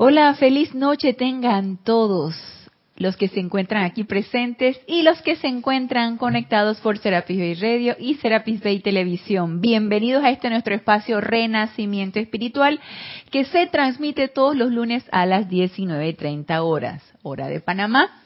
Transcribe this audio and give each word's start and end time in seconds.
Hola, 0.00 0.32
feliz 0.34 0.76
noche 0.76 1.12
tengan 1.12 1.76
todos 1.82 2.36
los 2.94 3.16
que 3.16 3.26
se 3.26 3.40
encuentran 3.40 3.82
aquí 3.82 4.04
presentes 4.04 4.80
y 4.86 5.02
los 5.02 5.20
que 5.22 5.34
se 5.34 5.48
encuentran 5.48 6.18
conectados 6.18 6.78
por 6.78 6.98
Serapis 6.98 7.36
Bay 7.36 7.54
Radio 7.54 7.96
y 7.98 8.14
Serapis 8.14 8.62
Bay 8.62 8.78
Televisión. 8.78 9.60
Bienvenidos 9.60 10.22
a 10.22 10.30
este 10.30 10.50
nuestro 10.50 10.72
espacio 10.72 11.20
Renacimiento 11.20 12.20
Espiritual 12.20 12.78
que 13.32 13.44
se 13.46 13.66
transmite 13.66 14.28
todos 14.28 14.56
los 14.56 14.70
lunes 14.70 15.04
a 15.10 15.26
las 15.26 15.48
19.30 15.48 16.62
horas, 16.62 17.02
hora 17.24 17.48
de 17.48 17.58
Panamá. 17.58 18.22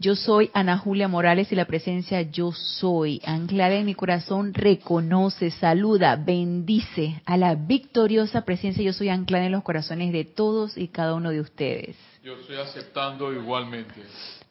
Yo 0.00 0.14
soy 0.14 0.48
Ana 0.54 0.78
Julia 0.78 1.08
Morales 1.08 1.50
y 1.50 1.56
la 1.56 1.64
presencia 1.64 2.22
yo 2.22 2.52
soy, 2.52 3.20
anclada 3.24 3.74
en 3.74 3.86
mi 3.86 3.96
corazón, 3.96 4.54
reconoce, 4.54 5.50
saluda, 5.50 6.14
bendice 6.14 7.20
a 7.26 7.36
la 7.36 7.56
victoriosa 7.56 8.44
presencia 8.44 8.84
yo 8.84 8.92
soy 8.92 9.08
anclada 9.08 9.46
en 9.46 9.50
los 9.50 9.64
corazones 9.64 10.12
de 10.12 10.24
todos 10.24 10.78
y 10.78 10.86
cada 10.86 11.14
uno 11.14 11.30
de 11.30 11.40
ustedes. 11.40 11.96
Yo 12.22 12.34
estoy 12.34 12.58
aceptando 12.58 13.32
igualmente. 13.32 13.94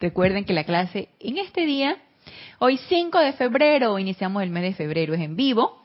Recuerden 0.01 0.43
que 0.43 0.51
la 0.51 0.65
clase 0.65 1.07
en 1.21 1.37
este 1.37 1.65
día, 1.65 1.95
hoy 2.59 2.75
5 2.75 3.17
de 3.17 3.31
febrero, 3.31 3.97
iniciamos 3.99 4.43
el 4.43 4.49
mes 4.49 4.63
de 4.63 4.73
febrero, 4.73 5.13
es 5.13 5.21
en 5.21 5.37
vivo. 5.37 5.81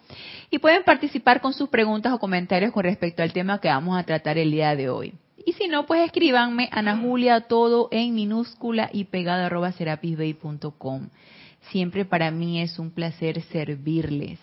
Y 0.50 0.58
pueden 0.58 0.82
participar 0.82 1.40
con 1.40 1.52
sus 1.52 1.68
preguntas 1.68 2.12
o 2.12 2.18
comentarios 2.18 2.72
con 2.72 2.82
respecto 2.82 3.22
al 3.22 3.32
tema 3.32 3.60
que 3.60 3.68
vamos 3.68 3.96
a 3.96 4.02
tratar 4.02 4.38
el 4.38 4.50
día 4.50 4.74
de 4.74 4.90
hoy. 4.90 5.14
Y 5.44 5.52
si 5.54 5.68
no, 5.68 5.86
pues 5.86 6.04
escríbanme 6.04 6.68
Ana 6.72 6.96
Julia 6.96 7.42
todo 7.42 7.88
en 7.90 8.14
minúscula 8.14 8.90
y 8.92 9.04
pegado 9.04 9.44
arroba 9.44 9.72
serapisbay.com. 9.72 11.08
Siempre 11.70 12.04
para 12.04 12.30
mí 12.30 12.60
es 12.60 12.78
un 12.78 12.90
placer 12.90 13.40
servirles. 13.42 14.38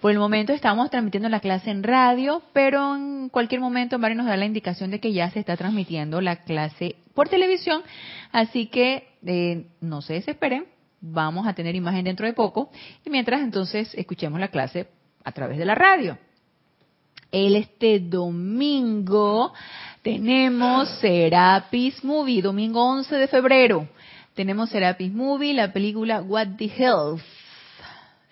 Por 0.00 0.10
el 0.10 0.18
momento 0.18 0.52
estamos 0.52 0.90
transmitiendo 0.90 1.28
la 1.28 1.40
clase 1.40 1.70
en 1.70 1.82
radio, 1.82 2.42
pero 2.52 2.96
en 2.96 3.28
cualquier 3.28 3.60
momento 3.60 3.98
Mario 3.98 4.16
nos 4.16 4.26
da 4.26 4.36
la 4.36 4.46
indicación 4.46 4.90
de 4.90 4.98
que 4.98 5.12
ya 5.12 5.30
se 5.30 5.38
está 5.38 5.56
transmitiendo 5.56 6.20
la 6.20 6.36
clase 6.42 6.96
por 7.14 7.28
televisión, 7.28 7.82
así 8.32 8.66
que 8.66 9.08
eh, 9.24 9.66
no 9.80 10.02
se 10.02 10.14
desesperen, 10.14 10.66
vamos 11.00 11.46
a 11.46 11.54
tener 11.54 11.76
imagen 11.76 12.04
dentro 12.04 12.26
de 12.26 12.32
poco 12.32 12.70
y 13.04 13.10
mientras 13.10 13.42
entonces 13.42 13.94
escuchemos 13.94 14.40
la 14.40 14.48
clase 14.48 14.88
a 15.22 15.30
través 15.30 15.58
de 15.58 15.66
la 15.66 15.76
radio. 15.76 16.18
El 17.30 17.56
este 17.56 18.00
domingo 18.00 19.52
tenemos 20.02 20.88
Serapis 21.00 22.02
Movie, 22.02 22.42
domingo 22.42 22.84
11 22.84 23.14
de 23.14 23.28
febrero. 23.28 23.88
Tenemos 24.34 24.70
Serapis 24.70 25.12
Movie, 25.12 25.54
la 25.54 25.72
película 25.72 26.22
What 26.22 26.56
the 26.58 26.66
Health. 26.66 27.22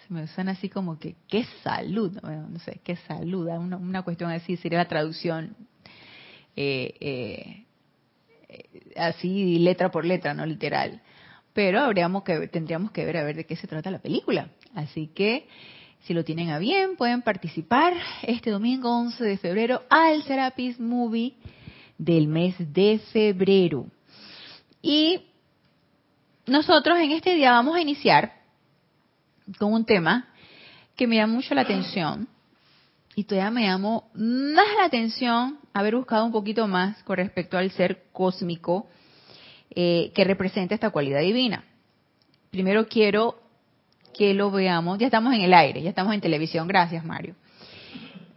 Se 0.06 0.12
me 0.12 0.26
suena 0.26 0.52
así 0.52 0.68
como 0.68 0.98
que, 0.98 1.14
qué 1.28 1.44
salud, 1.62 2.18
bueno, 2.22 2.48
no 2.48 2.58
sé, 2.58 2.80
qué 2.82 2.96
salud, 2.96 3.46
una, 3.48 3.76
una 3.76 4.02
cuestión 4.02 4.30
así 4.32 4.56
sería 4.56 4.78
la 4.78 4.88
traducción 4.88 5.54
eh, 6.56 6.94
eh, 7.00 7.64
así 8.96 9.60
letra 9.60 9.92
por 9.92 10.04
letra, 10.04 10.34
no 10.34 10.44
literal. 10.46 11.00
Pero 11.52 11.80
habríamos 11.80 12.24
que, 12.24 12.48
tendríamos 12.48 12.90
que 12.90 13.04
ver 13.04 13.16
a 13.16 13.22
ver 13.22 13.36
de 13.36 13.46
qué 13.46 13.54
se 13.54 13.68
trata 13.68 13.90
la 13.92 14.00
película. 14.00 14.50
Así 14.74 15.08
que 15.08 15.46
si 16.00 16.14
lo 16.14 16.24
tienen 16.24 16.50
a 16.50 16.58
bien, 16.58 16.96
pueden 16.96 17.22
participar 17.22 17.94
este 18.22 18.50
domingo 18.50 18.90
11 18.90 19.22
de 19.22 19.36
febrero 19.36 19.82
al 19.90 20.22
Serapis 20.24 20.80
Movie 20.80 21.34
del 22.00 22.28
mes 22.28 22.54
de 22.72 22.98
febrero. 23.12 23.86
Y 24.80 25.20
nosotros 26.46 26.98
en 26.98 27.12
este 27.12 27.34
día 27.34 27.52
vamos 27.52 27.76
a 27.76 27.80
iniciar 27.82 28.32
con 29.58 29.74
un 29.74 29.84
tema 29.84 30.28
que 30.96 31.06
me 31.06 31.16
llama 31.16 31.34
mucho 31.34 31.54
la 31.54 31.60
atención 31.60 32.26
y 33.14 33.24
todavía 33.24 33.50
me 33.50 33.66
llamó 33.66 34.10
más 34.14 34.66
la 34.78 34.86
atención 34.86 35.58
haber 35.74 35.94
buscado 35.94 36.24
un 36.24 36.32
poquito 36.32 36.66
más 36.66 37.02
con 37.02 37.16
respecto 37.16 37.58
al 37.58 37.70
ser 37.70 38.04
cósmico 38.12 38.88
eh, 39.70 40.10
que 40.14 40.24
representa 40.24 40.74
esta 40.74 40.90
cualidad 40.90 41.20
divina. 41.20 41.64
Primero 42.50 42.88
quiero 42.88 43.42
que 44.16 44.32
lo 44.32 44.50
veamos, 44.50 44.98
ya 44.98 45.06
estamos 45.06 45.34
en 45.34 45.42
el 45.42 45.52
aire, 45.52 45.82
ya 45.82 45.90
estamos 45.90 46.14
en 46.14 46.20
televisión, 46.22 46.66
gracias 46.66 47.04
Mario. 47.04 47.34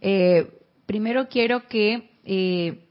Eh, 0.02 0.50
primero 0.84 1.28
quiero 1.28 1.66
que 1.66 2.10
eh, 2.24 2.83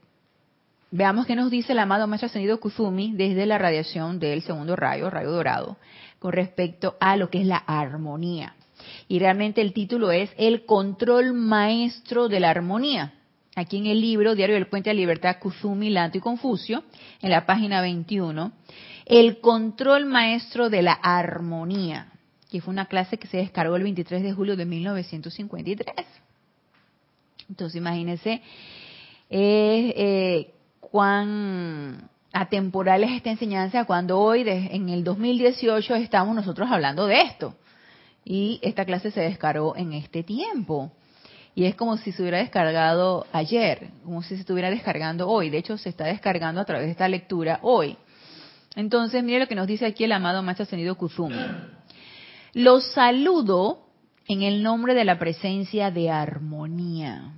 Veamos 0.95 1.25
qué 1.25 1.35
nos 1.35 1.49
dice 1.49 1.71
el 1.71 1.79
amado 1.79 2.05
Maestro 2.05 2.27
Ascendido 2.27 2.59
Kuzumi 2.59 3.13
desde 3.13 3.47
la 3.47 3.57
radiación 3.57 4.19
del 4.19 4.43
segundo 4.43 4.75
rayo, 4.75 5.09
rayo 5.09 5.31
dorado, 5.31 5.77
con 6.19 6.33
respecto 6.33 6.97
a 6.99 7.17
lo 7.17 7.31
que 7.31 7.41
es 7.41 7.47
la 7.47 7.57
armonía. 7.57 8.55
Y 9.07 9.17
realmente 9.17 9.61
el 9.61 9.73
título 9.73 10.11
es 10.11 10.29
El 10.37 10.65
control 10.65 11.33
maestro 11.33 12.27
de 12.27 12.39
la 12.39 12.51
armonía. 12.51 13.15
Aquí 13.55 13.77
en 13.77 13.87
el 13.87 14.01
libro 14.01 14.35
Diario 14.35 14.53
del 14.53 14.67
Puente 14.67 14.91
de 14.91 14.93
Libertad, 14.93 15.37
Kuzumi, 15.39 15.89
Lanto 15.89 16.19
y 16.19 16.21
Confucio, 16.21 16.83
en 17.23 17.31
la 17.31 17.47
página 17.47 17.81
21, 17.81 18.51
El 19.07 19.39
control 19.41 20.05
maestro 20.05 20.69
de 20.69 20.83
la 20.83 20.93
armonía, 20.93 22.11
que 22.51 22.61
fue 22.61 22.71
una 22.71 22.85
clase 22.85 23.17
que 23.17 23.27
se 23.27 23.37
descargó 23.37 23.77
el 23.77 23.81
23 23.81 24.21
de 24.21 24.33
julio 24.33 24.55
de 24.55 24.65
1953. 24.65 26.05
Entonces, 27.49 27.77
imagínense, 27.77 28.43
eh, 29.31 29.93
eh, 29.97 30.53
cuán 30.91 32.09
atemporal 32.33 33.03
es 33.03 33.11
esta 33.11 33.29
enseñanza 33.29 33.85
cuando 33.85 34.19
hoy, 34.19 34.43
en 34.47 34.89
el 34.89 35.03
2018, 35.03 35.95
estamos 35.95 36.35
nosotros 36.35 36.69
hablando 36.71 37.05
de 37.05 37.21
esto. 37.21 37.55
Y 38.25 38.59
esta 38.61 38.85
clase 38.85 39.11
se 39.11 39.21
descargó 39.21 39.75
en 39.75 39.93
este 39.93 40.23
tiempo. 40.23 40.91
Y 41.55 41.65
es 41.65 41.75
como 41.75 41.97
si 41.97 42.11
se 42.11 42.21
hubiera 42.21 42.39
descargado 42.39 43.27
ayer, 43.31 43.89
como 44.03 44.23
si 44.23 44.29
se 44.29 44.41
estuviera 44.41 44.71
descargando 44.71 45.29
hoy. 45.29 45.51
De 45.51 45.59
hecho, 45.59 45.77
se 45.77 45.89
está 45.89 46.05
descargando 46.05 46.59
a 46.61 46.65
través 46.65 46.87
de 46.87 46.91
esta 46.91 47.07
lectura 47.07 47.59
hoy. 47.61 47.95
Entonces, 48.75 49.23
mire 49.23 49.39
lo 49.39 49.47
que 49.47 49.55
nos 49.55 49.67
dice 49.67 49.85
aquí 49.85 50.03
el 50.03 50.11
amado 50.13 50.41
Maestro 50.41 50.63
Ascendido 50.63 50.95
Kuzumi. 50.95 51.37
Los 52.53 52.91
saludo 52.93 53.85
en 54.27 54.41
el 54.41 54.63
nombre 54.63 54.95
de 54.95 55.05
la 55.05 55.19
presencia 55.19 55.91
de 55.91 56.09
armonía. 56.09 57.33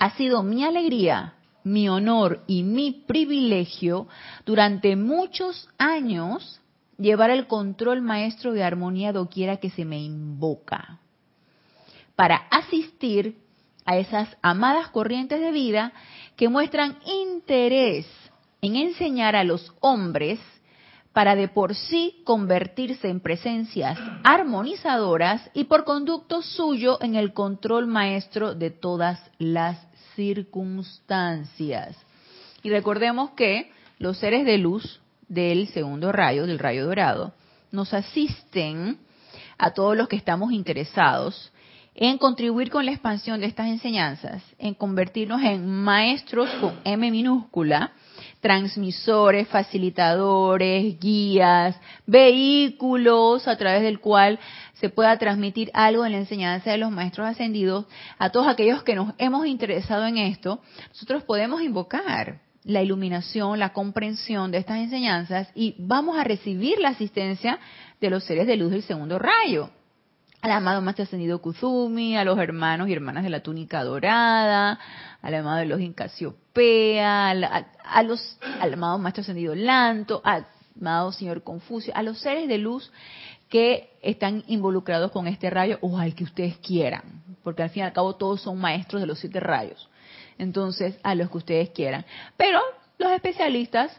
Ha 0.00 0.10
sido 0.16 0.42
mi 0.42 0.64
alegría 0.64 1.34
mi 1.68 1.88
honor 1.88 2.42
y 2.46 2.62
mi 2.62 2.92
privilegio 2.92 4.08
durante 4.44 4.96
muchos 4.96 5.68
años 5.78 6.60
llevar 6.98 7.30
el 7.30 7.46
control 7.46 8.02
maestro 8.02 8.52
de 8.52 8.64
armonía 8.64 9.12
doquiera 9.12 9.58
que 9.58 9.70
se 9.70 9.84
me 9.84 10.00
invoca, 10.00 10.98
para 12.16 12.36
asistir 12.50 13.36
a 13.84 13.96
esas 13.96 14.28
amadas 14.42 14.88
corrientes 14.88 15.40
de 15.40 15.52
vida 15.52 15.92
que 16.36 16.48
muestran 16.48 16.98
interés 17.06 18.06
en 18.60 18.76
enseñar 18.76 19.36
a 19.36 19.44
los 19.44 19.72
hombres 19.80 20.40
para 21.12 21.34
de 21.34 21.48
por 21.48 21.74
sí 21.74 22.20
convertirse 22.24 23.08
en 23.08 23.20
presencias 23.20 23.98
armonizadoras 24.24 25.50
y 25.54 25.64
por 25.64 25.84
conducto 25.84 26.42
suyo 26.42 26.98
en 27.00 27.14
el 27.14 27.32
control 27.32 27.86
maestro 27.86 28.54
de 28.54 28.70
todas 28.70 29.20
las 29.38 29.78
circunstancias. 30.18 31.96
Y 32.64 32.70
recordemos 32.70 33.30
que 33.30 33.70
los 34.00 34.18
seres 34.18 34.44
de 34.44 34.58
luz 34.58 35.00
del 35.28 35.68
segundo 35.68 36.10
rayo, 36.10 36.44
del 36.44 36.58
rayo 36.58 36.86
dorado, 36.86 37.34
nos 37.70 37.94
asisten 37.94 38.98
a 39.58 39.70
todos 39.74 39.96
los 39.96 40.08
que 40.08 40.16
estamos 40.16 40.50
interesados 40.50 41.52
en 41.94 42.18
contribuir 42.18 42.68
con 42.68 42.84
la 42.84 42.90
expansión 42.90 43.38
de 43.38 43.46
estas 43.46 43.68
enseñanzas, 43.68 44.42
en 44.58 44.74
convertirnos 44.74 45.40
en 45.42 45.68
maestros 45.68 46.50
con 46.60 46.80
M 46.84 47.10
minúscula, 47.12 47.92
transmisores, 48.40 49.48
facilitadores, 49.48 50.98
guías, 51.00 51.78
vehículos 52.06 53.48
a 53.48 53.56
través 53.56 53.82
del 53.82 54.00
cual 54.00 54.38
se 54.74 54.88
pueda 54.88 55.18
transmitir 55.18 55.70
algo 55.74 56.06
en 56.06 56.12
la 56.12 56.18
enseñanza 56.18 56.70
de 56.70 56.78
los 56.78 56.90
maestros 56.90 57.26
ascendidos 57.26 57.86
a 58.18 58.30
todos 58.30 58.46
aquellos 58.46 58.82
que 58.82 58.94
nos 58.94 59.14
hemos 59.18 59.46
interesado 59.46 60.06
en 60.06 60.18
esto, 60.18 60.60
nosotros 60.90 61.24
podemos 61.24 61.62
invocar 61.62 62.40
la 62.64 62.82
iluminación, 62.82 63.58
la 63.58 63.72
comprensión 63.72 64.50
de 64.50 64.58
estas 64.58 64.78
enseñanzas 64.78 65.48
y 65.54 65.74
vamos 65.78 66.18
a 66.18 66.24
recibir 66.24 66.78
la 66.78 66.90
asistencia 66.90 67.58
de 68.00 68.10
los 68.10 68.24
seres 68.24 68.46
de 68.46 68.56
luz 68.56 68.70
del 68.70 68.82
segundo 68.82 69.18
rayo. 69.18 69.70
Al 70.40 70.52
amado 70.52 70.80
Maestro 70.80 71.02
Ascendido 71.02 71.40
Kuzumi, 71.40 72.16
a 72.16 72.24
los 72.24 72.38
hermanos 72.38 72.88
y 72.88 72.92
hermanas 72.92 73.24
de 73.24 73.30
la 73.30 73.40
túnica 73.40 73.82
dorada, 73.82 74.78
al 75.20 75.34
amado 75.34 75.58
de 75.58 75.66
los 75.66 75.80
Incasiopea, 75.80 77.30
a, 77.30 77.66
los, 78.02 78.38
al 78.60 78.74
amado 78.74 78.98
Maestro 78.98 79.22
Ascendido 79.22 79.54
Lanto, 79.54 80.20
al 80.24 80.46
amado 80.80 81.12
Señor 81.12 81.42
Confucio, 81.42 81.92
a 81.96 82.02
los 82.02 82.18
seres 82.18 82.48
de 82.48 82.58
luz 82.58 82.90
que 83.48 83.90
están 84.02 84.44
involucrados 84.46 85.10
con 85.10 85.26
este 85.26 85.50
rayo 85.50 85.78
o 85.80 85.98
al 85.98 86.14
que 86.14 86.24
ustedes 86.24 86.58
quieran, 86.58 87.02
porque 87.42 87.62
al 87.62 87.70
fin 87.70 87.82
y 87.82 87.86
al 87.86 87.92
cabo 87.92 88.16
todos 88.16 88.42
son 88.42 88.58
maestros 88.58 89.00
de 89.00 89.06
los 89.06 89.18
siete 89.18 89.40
rayos. 89.40 89.88
Entonces, 90.36 90.98
a 91.02 91.14
los 91.14 91.30
que 91.30 91.38
ustedes 91.38 91.70
quieran. 91.70 92.04
Pero 92.36 92.60
los 92.98 93.10
especialistas 93.10 93.98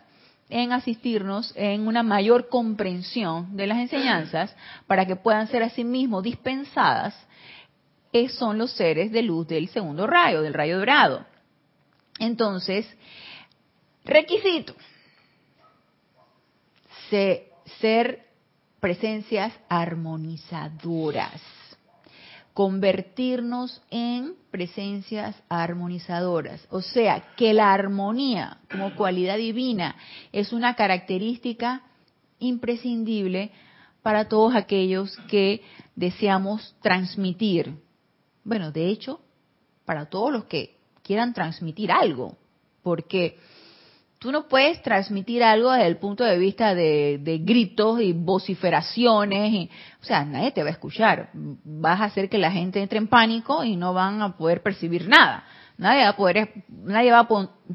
en 0.49 0.71
asistirnos 0.71 1.53
en 1.55 1.87
una 1.87 2.01
mayor 2.01 2.49
comprensión 2.49 3.55
de 3.55 3.67
las 3.67 3.77
enseñanzas 3.77 4.55
para 4.87 5.05
que 5.05 5.15
puedan 5.15 5.47
ser 5.47 5.63
asimismo 5.63 6.21
dispensadas 6.21 7.15
son 8.29 8.57
los 8.57 8.71
seres 8.71 9.11
de 9.11 9.21
luz 9.21 9.47
del 9.47 9.69
segundo 9.69 10.07
rayo, 10.07 10.41
del 10.41 10.53
rayo 10.53 10.79
dorado. 10.79 11.25
Entonces, 12.19 12.87
Requisito. 14.09 14.73
ser 17.79 18.25
presencias 18.79 19.53
armonizadoras. 19.69 21.39
Convertirnos 22.55 23.83
en 23.91 24.33
presencias 24.49 25.35
armonizadoras. 25.47 26.65
O 26.71 26.81
sea, 26.81 27.35
que 27.35 27.53
la 27.53 27.71
armonía 27.71 28.57
como 28.71 28.95
cualidad 28.95 29.37
divina 29.37 29.95
es 30.31 30.53
una 30.53 30.73
característica 30.75 31.83
imprescindible 32.39 33.51
para 34.01 34.27
todos 34.27 34.55
aquellos 34.55 35.15
que 35.29 35.61
deseamos 35.95 36.75
transmitir. 36.81 37.75
Bueno, 38.43 38.71
de 38.71 38.87
hecho, 38.87 39.21
para 39.85 40.07
todos 40.07 40.31
los 40.31 40.45
que 40.45 40.77
quieran 41.03 41.35
transmitir 41.35 41.91
algo, 41.91 42.35
porque 42.81 43.37
tú 44.19 44.33
no 44.33 44.49
puedes 44.49 44.81
transmitir 44.81 45.43
algo 45.43 45.71
desde 45.71 45.87
el 45.87 45.97
punto 45.97 46.25
de 46.25 46.37
vista 46.37 46.75
de, 46.75 47.41
gritos 47.41 48.01
y 48.01 48.11
vociferaciones, 48.11 49.53
y, 49.53 49.69
o 50.01 50.05
sea, 50.05 50.25
nadie 50.25 50.51
te 50.51 50.61
va 50.61 50.69
a 50.69 50.73
escuchar. 50.73 51.29
Vas 51.33 52.01
a 52.01 52.05
hacer 52.05 52.29
que 52.29 52.37
la 52.37 52.51
gente 52.51 52.81
entre 52.81 52.99
en 52.99 53.07
pánico 53.07 53.63
y 53.63 53.77
no 53.77 53.93
van 53.93 54.21
a 54.21 54.37
poder 54.37 54.61
percibir 54.61 55.07
nada. 55.07 55.45
Nadie 55.77 56.03
va 56.03 56.09
a 56.09 56.15
poder, 56.17 56.65
nadie 56.67 57.11
va 57.11 57.19
a 57.19 57.27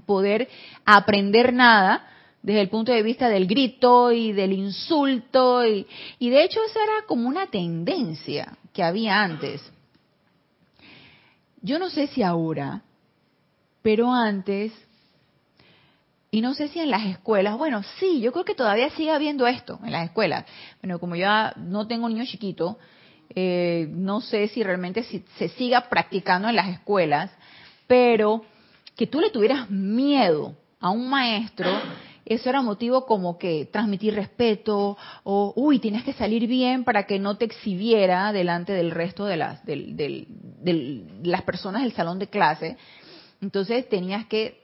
poder 0.06 0.48
aprender 0.84 1.54
nada 1.54 2.06
desde 2.42 2.60
el 2.60 2.68
punto 2.68 2.92
de 2.92 3.02
vista 3.02 3.30
del 3.30 3.46
grito 3.46 4.12
y 4.12 4.32
del 4.32 4.52
insulto. 4.52 5.66
Y, 5.66 5.86
y 6.18 6.28
de 6.28 6.44
hecho 6.44 6.60
esa 6.62 6.82
era 6.82 7.06
como 7.06 7.26
una 7.26 7.46
tendencia 7.46 8.58
que 8.74 8.82
había 8.82 9.22
antes. 9.22 9.62
Yo 11.62 11.78
no 11.78 11.88
sé 11.88 12.08
si 12.08 12.22
ahora, 12.22 12.82
pero 13.80 14.12
antes 14.12 14.70
y 16.34 16.40
no 16.40 16.52
sé 16.52 16.66
si 16.66 16.80
en 16.80 16.90
las 16.90 17.06
escuelas, 17.06 17.56
bueno, 17.56 17.84
sí, 18.00 18.20
yo 18.20 18.32
creo 18.32 18.44
que 18.44 18.56
todavía 18.56 18.90
sigue 18.90 19.12
habiendo 19.12 19.46
esto 19.46 19.78
en 19.84 19.92
las 19.92 20.06
escuelas. 20.06 20.44
Bueno, 20.82 20.98
como 20.98 21.14
ya 21.14 21.54
no 21.56 21.86
tengo 21.86 22.08
niños 22.08 22.26
chiquitos, 22.26 22.74
eh, 23.36 23.86
no 23.92 24.20
sé 24.20 24.48
si 24.48 24.64
realmente 24.64 25.04
se 25.04 25.48
siga 25.50 25.88
practicando 25.88 26.48
en 26.48 26.56
las 26.56 26.70
escuelas, 26.70 27.30
pero 27.86 28.42
que 28.96 29.06
tú 29.06 29.20
le 29.20 29.30
tuvieras 29.30 29.70
miedo 29.70 30.56
a 30.80 30.90
un 30.90 31.08
maestro, 31.08 31.70
eso 32.24 32.50
era 32.50 32.62
motivo 32.62 33.06
como 33.06 33.38
que 33.38 33.66
transmitir 33.66 34.16
respeto 34.16 34.98
o, 35.22 35.52
uy, 35.54 35.78
tienes 35.78 36.02
que 36.02 36.14
salir 36.14 36.48
bien 36.48 36.82
para 36.82 37.06
que 37.06 37.20
no 37.20 37.36
te 37.36 37.44
exhibiera 37.44 38.32
delante 38.32 38.72
del 38.72 38.90
resto 38.90 39.24
de 39.24 39.36
las, 39.36 39.64
de 39.64 40.26
las 41.22 41.42
personas 41.42 41.82
del 41.82 41.92
salón 41.92 42.18
de 42.18 42.26
clase. 42.26 42.76
Entonces 43.40 43.88
tenías 43.88 44.26
que 44.26 44.63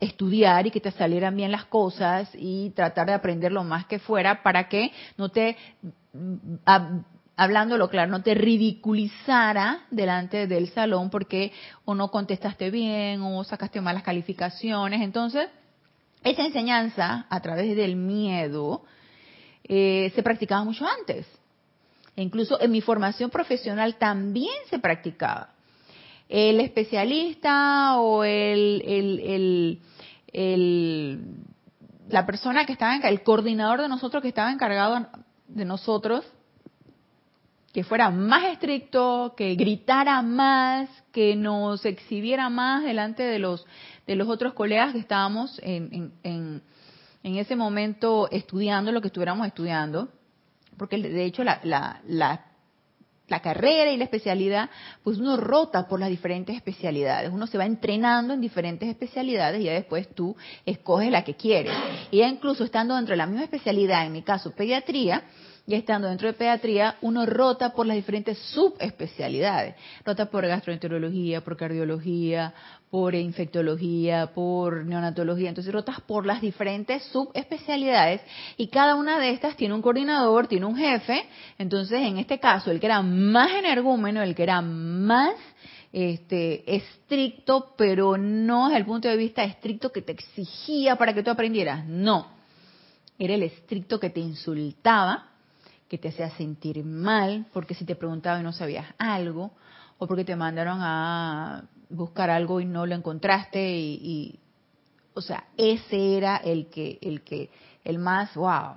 estudiar 0.00 0.66
y 0.66 0.70
que 0.70 0.80
te 0.80 0.90
salieran 0.90 1.36
bien 1.36 1.52
las 1.52 1.64
cosas 1.66 2.28
y 2.34 2.70
tratar 2.70 3.06
de 3.06 3.14
aprender 3.14 3.52
lo 3.52 3.64
más 3.64 3.86
que 3.86 3.98
fuera 3.98 4.42
para 4.42 4.68
que 4.68 4.92
no 5.16 5.28
te, 5.28 5.56
hablándolo 7.36 7.88
claro, 7.88 8.10
no 8.10 8.22
te 8.22 8.34
ridiculizara 8.34 9.86
delante 9.90 10.46
del 10.46 10.68
salón 10.70 11.10
porque 11.10 11.52
o 11.84 11.94
no 11.94 12.10
contestaste 12.10 12.70
bien 12.70 13.22
o 13.22 13.44
sacaste 13.44 13.80
malas 13.80 14.02
calificaciones. 14.02 15.00
Entonces, 15.00 15.48
esa 16.22 16.44
enseñanza 16.44 17.26
a 17.28 17.40
través 17.40 17.76
del 17.76 17.96
miedo 17.96 18.84
eh, 19.64 20.12
se 20.14 20.22
practicaba 20.22 20.64
mucho 20.64 20.86
antes. 20.86 21.26
E 22.16 22.22
incluso 22.22 22.60
en 22.60 22.70
mi 22.70 22.80
formación 22.80 23.30
profesional 23.30 23.96
también 23.96 24.54
se 24.70 24.78
practicaba 24.78 25.53
el 26.28 26.60
especialista 26.60 27.98
o 28.00 28.24
el, 28.24 28.82
el, 28.86 29.80
el, 30.32 31.20
la 32.08 32.26
persona 32.26 32.64
que 32.64 32.72
estaba, 32.72 32.96
el 32.96 33.22
coordinador 33.22 33.82
de 33.82 33.88
nosotros 33.88 34.22
que 34.22 34.28
estaba 34.28 34.50
encargado 34.50 35.06
de 35.48 35.64
nosotros, 35.64 36.24
que 37.72 37.84
fuera 37.84 38.10
más 38.10 38.44
estricto, 38.44 39.34
que 39.36 39.56
gritara 39.56 40.22
más, 40.22 40.88
que 41.12 41.34
nos 41.34 41.84
exhibiera 41.84 42.48
más 42.48 42.84
delante 42.84 43.24
de 43.24 43.38
los, 43.40 43.66
de 44.06 44.14
los 44.14 44.28
otros 44.28 44.54
colegas 44.54 44.92
que 44.92 45.00
estábamos 45.00 45.60
en, 45.62 46.12
en, 46.22 46.62
en, 47.22 47.36
ese 47.36 47.56
momento 47.56 48.28
estudiando 48.30 48.92
lo 48.92 49.00
que 49.00 49.08
estuviéramos 49.08 49.46
estudiando, 49.46 50.08
porque 50.76 50.98
de 50.98 51.24
hecho 51.24 51.42
la, 51.42 51.60
la, 51.64 52.00
la 52.06 52.44
la 53.28 53.40
carrera 53.40 53.90
y 53.90 53.96
la 53.96 54.04
especialidad, 54.04 54.68
pues 55.02 55.18
uno 55.18 55.36
rota 55.36 55.88
por 55.88 55.98
las 55.98 56.10
diferentes 56.10 56.54
especialidades, 56.56 57.30
uno 57.32 57.46
se 57.46 57.56
va 57.56 57.64
entrenando 57.64 58.34
en 58.34 58.40
diferentes 58.40 58.88
especialidades 58.88 59.60
y 59.60 59.64
ya 59.64 59.72
después 59.72 60.14
tú 60.14 60.36
escoges 60.66 61.10
la 61.10 61.24
que 61.24 61.34
quieres. 61.34 61.72
Y 62.10 62.18
ya 62.18 62.28
incluso 62.28 62.64
estando 62.64 62.96
dentro 62.96 63.12
de 63.12 63.18
la 63.18 63.26
misma 63.26 63.44
especialidad, 63.44 64.04
en 64.06 64.12
mi 64.12 64.22
caso 64.22 64.50
pediatría, 64.50 65.24
y 65.66 65.74
estando 65.74 66.08
dentro 66.08 66.28
de 66.28 66.34
pediatría, 66.34 66.96
uno 67.00 67.24
rota 67.24 67.72
por 67.72 67.86
las 67.86 67.96
diferentes 67.96 68.38
subespecialidades. 68.38 69.74
Rota 70.04 70.26
por 70.26 70.46
gastroenterología, 70.46 71.42
por 71.42 71.56
cardiología, 71.56 72.52
por 72.90 73.14
infectología, 73.14 74.32
por 74.34 74.84
neonatología. 74.84 75.48
Entonces 75.48 75.72
rotas 75.72 76.00
por 76.02 76.26
las 76.26 76.42
diferentes 76.42 77.02
subespecialidades 77.04 78.20
y 78.58 78.68
cada 78.68 78.94
una 78.94 79.18
de 79.18 79.30
estas 79.30 79.56
tiene 79.56 79.74
un 79.74 79.80
coordinador, 79.80 80.48
tiene 80.48 80.66
un 80.66 80.76
jefe. 80.76 81.24
Entonces, 81.58 82.00
en 82.02 82.18
este 82.18 82.38
caso, 82.38 82.70
el 82.70 82.78
que 82.78 82.86
era 82.86 83.00
más 83.00 83.50
energúmeno, 83.52 84.22
el 84.22 84.34
que 84.34 84.42
era 84.42 84.60
más 84.60 85.34
este, 85.94 86.76
estricto, 86.76 87.72
pero 87.78 88.18
no 88.18 88.66
desde 88.66 88.80
el 88.80 88.84
punto 88.84 89.08
de 89.08 89.16
vista 89.16 89.44
estricto 89.44 89.90
que 89.90 90.02
te 90.02 90.12
exigía 90.12 90.96
para 90.96 91.14
que 91.14 91.22
tú 91.22 91.30
aprendieras. 91.30 91.86
No. 91.86 92.34
Era 93.18 93.34
el 93.34 93.44
estricto 93.44 93.98
que 93.98 94.10
te 94.10 94.20
insultaba, 94.20 95.33
que 95.94 95.98
te 95.98 96.08
hacía 96.08 96.30
sentir 96.30 96.84
mal, 96.84 97.46
porque 97.52 97.74
si 97.74 97.84
te 97.84 97.94
preguntaba 97.94 98.40
y 98.40 98.42
no 98.42 98.52
sabías 98.52 98.86
algo, 98.98 99.52
o 99.96 100.08
porque 100.08 100.24
te 100.24 100.34
mandaron 100.34 100.78
a 100.80 101.66
buscar 101.88 102.30
algo 102.30 102.60
y 102.60 102.64
no 102.64 102.84
lo 102.84 102.96
encontraste 102.96 103.76
y, 103.76 104.40
o 105.14 105.20
sea, 105.20 105.44
ese 105.56 106.16
era 106.16 106.36
el 106.38 106.66
que 106.66 106.98
el 107.00 107.22
que 107.22 107.48
el 107.84 108.00
más 108.00 108.34
wow, 108.34 108.74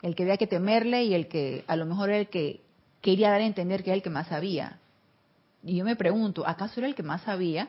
el 0.00 0.14
que 0.14 0.22
había 0.22 0.38
que 0.38 0.46
temerle 0.46 1.04
y 1.04 1.12
el 1.12 1.28
que 1.28 1.64
a 1.66 1.76
lo 1.76 1.84
mejor 1.84 2.08
era 2.08 2.20
el 2.20 2.28
que 2.28 2.62
quería 3.02 3.30
dar 3.30 3.42
a 3.42 3.46
entender 3.46 3.82
que 3.82 3.90
era 3.90 3.96
el 3.96 4.02
que 4.02 4.08
más 4.08 4.28
sabía. 4.28 4.78
Y 5.62 5.76
yo 5.76 5.84
me 5.84 5.96
pregunto, 5.96 6.48
¿acaso 6.48 6.80
era 6.80 6.88
el 6.88 6.94
que 6.94 7.02
más 7.02 7.20
sabía? 7.22 7.68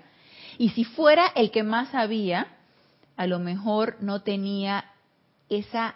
Y 0.57 0.69
si 0.69 0.86
fuera 0.86 1.27
el 1.36 1.51
que 1.51 1.63
más 1.63 1.89
sabía, 1.89 2.48
a 3.18 3.27
lo 3.27 3.39
mejor 3.39 3.98
no 4.00 4.21
tenía 4.21 4.86
esa 5.50 5.96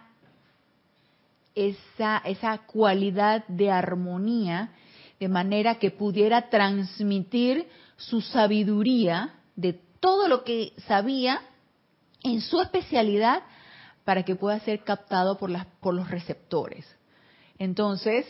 esa, 1.58 2.20
esa 2.20 2.60
cualidad 2.60 3.44
de 3.48 3.72
armonía, 3.72 4.70
de 5.20 5.28
manera 5.28 5.80
que 5.80 5.90
pudiera 5.90 6.50
transmitir 6.50 7.68
su 7.96 8.22
sabiduría 8.22 9.34
de 9.56 9.74
todo 10.00 10.28
lo 10.28 10.44
que 10.44 10.74
sabía 10.88 11.42
en 12.24 12.42
su 12.42 12.62
especialidad 12.62 13.42
para 14.06 14.24
que 14.24 14.36
pueda 14.36 14.60
ser 14.60 14.84
captado 14.84 15.40
por, 15.40 15.50
las, 15.50 15.66
por 15.82 15.96
los 15.96 16.12
receptores. 16.12 16.86
Entonces, 17.58 18.26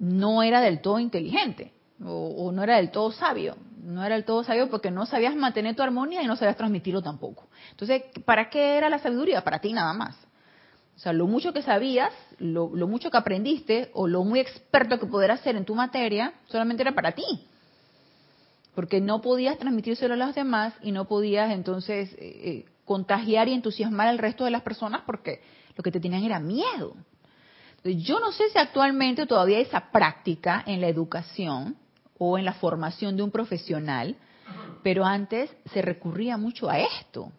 no 0.00 0.42
era 0.42 0.60
del 0.60 0.80
todo 0.80 0.98
inteligente 0.98 1.72
o, 2.04 2.46
o, 2.46 2.50
no 2.50 2.64
era 2.64 2.78
del 2.78 2.90
todo 2.90 3.12
sabio. 3.12 3.56
No 3.80 4.04
era 4.04 4.16
del 4.16 4.24
todo 4.24 4.42
sabio 4.42 4.68
porque 4.68 4.90
no 4.90 5.06
sabías 5.06 5.36
mantener 5.36 5.76
tu 5.76 5.82
armonía 5.82 6.22
y 6.22 6.26
no 6.26 6.34
sabías 6.34 6.56
transmitirlo 6.56 7.00
tampoco. 7.00 7.48
Entonces, 7.70 8.02
¿para 8.24 8.50
qué 8.50 8.76
era 8.76 8.88
la 8.88 8.98
sabiduría? 8.98 9.44
Para 9.44 9.60
ti 9.60 9.72
nada 9.72 9.92
más. 9.92 10.16
O 10.96 10.98
sea, 10.98 11.12
lo 11.12 11.26
mucho 11.26 11.52
que 11.52 11.62
sabías, 11.62 12.12
lo, 12.38 12.68
mucho 12.86 13.10
que 13.10 13.16
aprendiste 13.16 13.90
o 13.94 14.06
lo 14.06 14.24
muy 14.24 14.40
experto 14.40 14.98
que 15.00 15.06
pudieras 15.06 15.40
ser 15.40 15.56
en 15.56 15.64
tu 15.64 15.74
materia, 15.74 16.34
solamente 16.48 16.82
era 16.82 16.92
para 16.92 17.12
ti. 17.12 17.24
Porque 18.74 19.00
no 19.00 19.20
podías 19.20 19.58
transmitírselo 19.58 20.14
a 20.14 20.16
los 20.16 20.34
demás 20.34 20.74
y 20.82 20.92
no 20.92 21.06
podías 21.06 21.50
entonces 21.50 22.12
eh, 22.14 22.16
eh, 22.20 22.64
contagiar 22.84 23.48
y 23.48 23.54
entusiasmar 23.54 24.08
al 24.08 24.18
resto 24.18 24.44
de 24.44 24.50
las 24.50 24.62
personas 24.62 25.02
porque 25.06 25.42
lo 25.76 25.82
que 25.82 25.90
te 25.90 26.00
tenían 26.00 26.24
era 26.24 26.38
miedo. 26.38 26.94
yo 27.84 28.20
no 28.20 28.32
sé 28.32 28.48
si 28.50 28.58
actualmente 28.58 29.26
todavía 29.26 29.58
esa 29.58 29.90
práctica 29.90 30.62
en 30.66 30.80
la 30.80 30.88
educación 30.88 31.76
o 32.18 32.38
en 32.38 32.44
la 32.44 32.52
formación 32.52 33.16
de 33.16 33.22
un 33.22 33.30
profesional, 33.30 34.16
pero 34.82 35.04
antes 35.04 35.50
se 35.72 35.82
recurría 35.82 36.36
mucho 36.36 36.70
a 36.70 36.78
esto. 36.78 37.32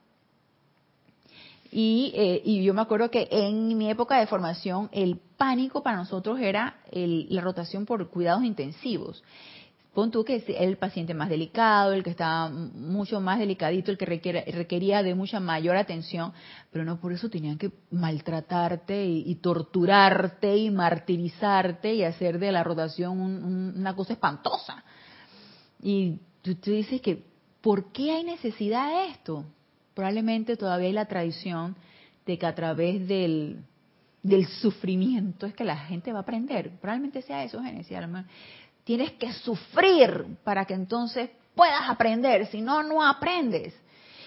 Eh, 1.75 2.41
y, 2.45 2.63
yo 2.63 2.73
me 2.73 2.81
acuerdo 2.81 3.09
que 3.09 3.27
en 3.31 3.75
mi 3.77 3.89
época 3.89 4.19
de 4.19 4.27
formación 4.27 4.89
el 4.91 5.19
pánico 5.37 5.81
para 5.81 5.97
nosotros 5.97 6.39
era 6.39 6.77
la 6.91 7.41
rotación 7.41 7.85
por 7.85 8.09
cuidados 8.09 8.43
intensivos. 8.43 9.23
Pon 9.93 10.09
tú 10.09 10.23
que 10.23 10.37
es 10.37 10.45
el 10.47 10.77
paciente 10.77 11.13
más 11.13 11.29
delicado, 11.29 11.93
el 11.93 12.03
que 12.03 12.09
estaba 12.09 12.49
mucho 12.49 13.19
más 13.21 13.37
delicadito, 13.37 13.91
el 13.91 13.97
que 13.97 14.05
requería 14.05 15.03
de 15.03 15.13
mucha 15.13 15.39
mayor 15.39 15.75
atención, 15.75 16.33
pero 16.71 16.83
no 16.83 16.99
por 16.99 17.13
eso 17.13 17.29
tenían 17.29 17.59
que 17.59 17.71
maltratarte 17.91 19.05
y, 19.05 19.35
torturarte 19.35 20.57
y 20.57 20.71
martirizarte 20.71 21.93
y 21.93 22.03
hacer 22.03 22.39
de 22.39 22.51
la 22.51 22.63
rotación 22.63 23.19
una 23.19 23.95
cosa 23.95 24.13
espantosa. 24.13 24.83
Y 25.79 26.19
tú, 26.41 26.55
tú 26.55 26.71
dices 26.71 26.99
que, 27.01 27.23
¿por 27.61 27.91
qué 27.91 28.11
hay 28.11 28.23
necesidad 28.23 28.89
de 28.89 29.11
esto? 29.11 29.45
Probablemente 29.93 30.57
todavía 30.57 30.87
hay 30.87 30.93
la 30.93 31.05
tradición 31.05 31.75
de 32.25 32.37
que 32.37 32.45
a 32.45 32.55
través 32.55 33.07
del, 33.07 33.63
del 34.21 34.47
sufrimiento 34.47 35.45
es 35.45 35.53
que 35.53 35.63
la 35.63 35.77
gente 35.77 36.11
va 36.11 36.19
a 36.19 36.21
aprender. 36.21 36.71
Probablemente 36.79 37.21
sea 37.21 37.43
eso, 37.43 37.61
Génesis. 37.61 37.97
Tienes 38.83 39.11
que 39.13 39.31
sufrir 39.33 40.25
para 40.43 40.65
que 40.65 40.73
entonces 40.73 41.29
puedas 41.55 41.89
aprender, 41.89 42.47
si 42.47 42.61
no, 42.61 42.83
no 42.83 43.05
aprendes. 43.05 43.73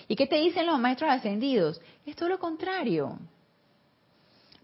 ¿Y 0.09 0.15
qué 0.15 0.27
te 0.27 0.37
dicen 0.37 0.67
los 0.67 0.79
maestros 0.79 1.11
ascendidos? 1.11 1.81
Es 2.05 2.15
todo 2.15 2.29
lo 2.29 2.39
contrario. 2.39 3.19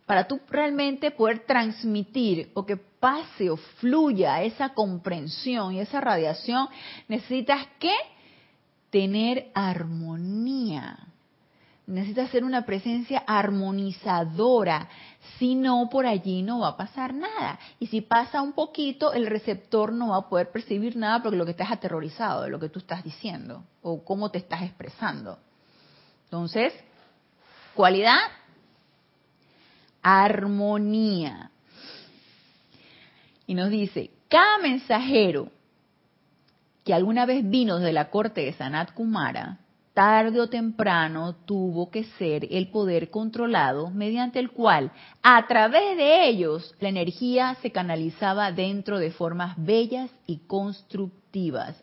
Para 0.06 0.26
tú 0.26 0.40
realmente 0.48 1.10
poder 1.10 1.40
transmitir 1.40 2.50
o 2.54 2.64
que 2.64 2.76
pase 2.76 3.50
o 3.50 3.56
fluya 3.56 4.42
esa 4.42 4.74
comprensión 4.74 5.74
y 5.74 5.80
esa 5.80 6.00
radiación, 6.00 6.68
necesitas 7.08 7.66
que 7.78 7.92
tener 8.92 9.50
armonía. 9.54 10.98
Necesitas 11.86 12.30
ser 12.30 12.44
una 12.44 12.64
presencia 12.64 13.24
armonizadora. 13.26 14.88
Si 15.38 15.54
no, 15.54 15.88
por 15.90 16.06
allí 16.06 16.42
no 16.42 16.60
va 16.60 16.68
a 16.68 16.76
pasar 16.76 17.12
nada. 17.14 17.58
Y 17.80 17.86
si 17.86 18.02
pasa 18.02 18.42
un 18.42 18.52
poquito, 18.52 19.14
el 19.14 19.26
receptor 19.26 19.92
no 19.92 20.10
va 20.10 20.18
a 20.18 20.28
poder 20.28 20.52
percibir 20.52 20.94
nada 20.94 21.22
porque 21.22 21.38
lo 21.38 21.46
que 21.46 21.52
estás 21.52 21.72
aterrorizado 21.72 22.42
de 22.42 22.50
lo 22.50 22.60
que 22.60 22.68
tú 22.68 22.78
estás 22.78 23.02
diciendo 23.02 23.64
o 23.80 24.04
cómo 24.04 24.30
te 24.30 24.38
estás 24.38 24.62
expresando. 24.62 25.38
Entonces, 26.24 26.74
cualidad, 27.74 28.20
armonía. 30.02 31.50
Y 33.46 33.54
nos 33.54 33.70
dice, 33.70 34.10
cada 34.28 34.58
mensajero 34.58 35.48
que 36.84 36.94
alguna 36.94 37.26
vez 37.26 37.48
vino 37.48 37.78
de 37.78 37.92
la 37.92 38.10
corte 38.10 38.42
de 38.42 38.52
Sanat 38.52 38.92
Kumara, 38.92 39.58
tarde 39.94 40.40
o 40.40 40.48
temprano 40.48 41.34
tuvo 41.44 41.90
que 41.90 42.04
ser 42.04 42.46
el 42.50 42.68
poder 42.68 43.10
controlado 43.10 43.90
mediante 43.90 44.38
el 44.38 44.50
cual 44.50 44.90
a 45.22 45.46
través 45.46 45.96
de 45.96 46.28
ellos 46.28 46.74
la 46.80 46.88
energía 46.88 47.56
se 47.60 47.70
canalizaba 47.70 48.52
dentro 48.52 48.98
de 48.98 49.10
formas 49.10 49.54
bellas 49.58 50.10
y 50.26 50.38
constructivas. 50.46 51.76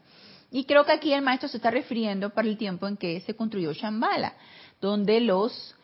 Y 0.51 0.65
creo 0.65 0.86
que 0.86 0.94
aquí 0.94 1.13
el 1.13 1.22
maestro 1.22 1.48
se 1.48 1.58
está 1.58 1.70
refiriendo 1.70 2.32
para 2.32 2.48
el 2.48 2.58
tiempo 2.58 2.88
en 2.88 2.98
que 2.98 3.20
se 3.22 3.36
construyó 3.36 3.72
Shambhala, 3.74 4.34
donde 4.82 5.22
los 5.22 5.75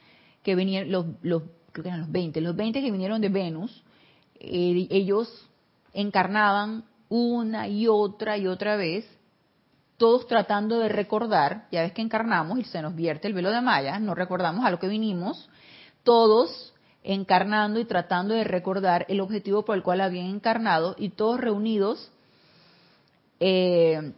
que 0.41 0.55
venían, 0.55 0.91
los, 0.91 1.05
creo 1.21 1.83
que 1.83 1.89
eran 1.89 2.01
los 2.01 2.11
20, 2.11 2.41
los 2.41 2.55
20 2.55 2.81
que 2.81 2.91
vinieron 2.91 3.21
de 3.21 3.29
Venus, 3.29 3.83
eh, 4.39 4.87
ellos 4.89 5.47
encarnaban 5.93 6.83
una 7.09 7.67
y 7.67 7.87
otra 7.87 8.37
y 8.37 8.47
otra 8.47 8.75
vez 8.75 9.05
todos 9.97 10.27
tratando 10.27 10.79
de 10.79 10.89
recordar, 10.89 11.67
ya 11.71 11.81
ves 11.81 11.93
que 11.93 12.01
encarnamos 12.01 12.59
y 12.59 12.63
se 12.65 12.81
nos 12.81 12.95
vierte 12.95 13.27
el 13.27 13.33
velo 13.33 13.51
de 13.51 13.61
Maya, 13.61 13.97
no 13.99 14.13
recordamos 14.13 14.65
a 14.65 14.71
lo 14.71 14.79
que 14.79 14.87
vinimos, 14.87 15.49
todos 16.03 16.73
encarnando 17.03 17.79
y 17.79 17.85
tratando 17.85 18.33
de 18.33 18.43
recordar 18.43 19.05
el 19.09 19.21
objetivo 19.21 19.63
por 19.63 19.75
el 19.75 19.83
cual 19.83 20.01
habían 20.01 20.25
encarnado 20.25 20.95
y 20.97 21.09
todos 21.09 21.39
reunidos 21.39 22.11
eh, 23.39 24.13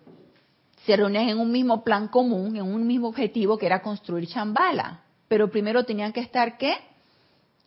se 0.85 0.95
reunían 0.95 1.29
en 1.29 1.39
un 1.39 1.51
mismo 1.51 1.83
plan 1.83 2.07
común, 2.07 2.55
en 2.55 2.63
un 2.63 2.87
mismo 2.87 3.09
objetivo 3.09 3.57
que 3.57 3.65
era 3.65 3.81
construir 3.81 4.27
Chambala. 4.27 5.01
Pero 5.27 5.51
primero 5.51 5.83
tenían 5.83 6.13
que 6.13 6.21
estar 6.21 6.57
¿qué? 6.57 6.75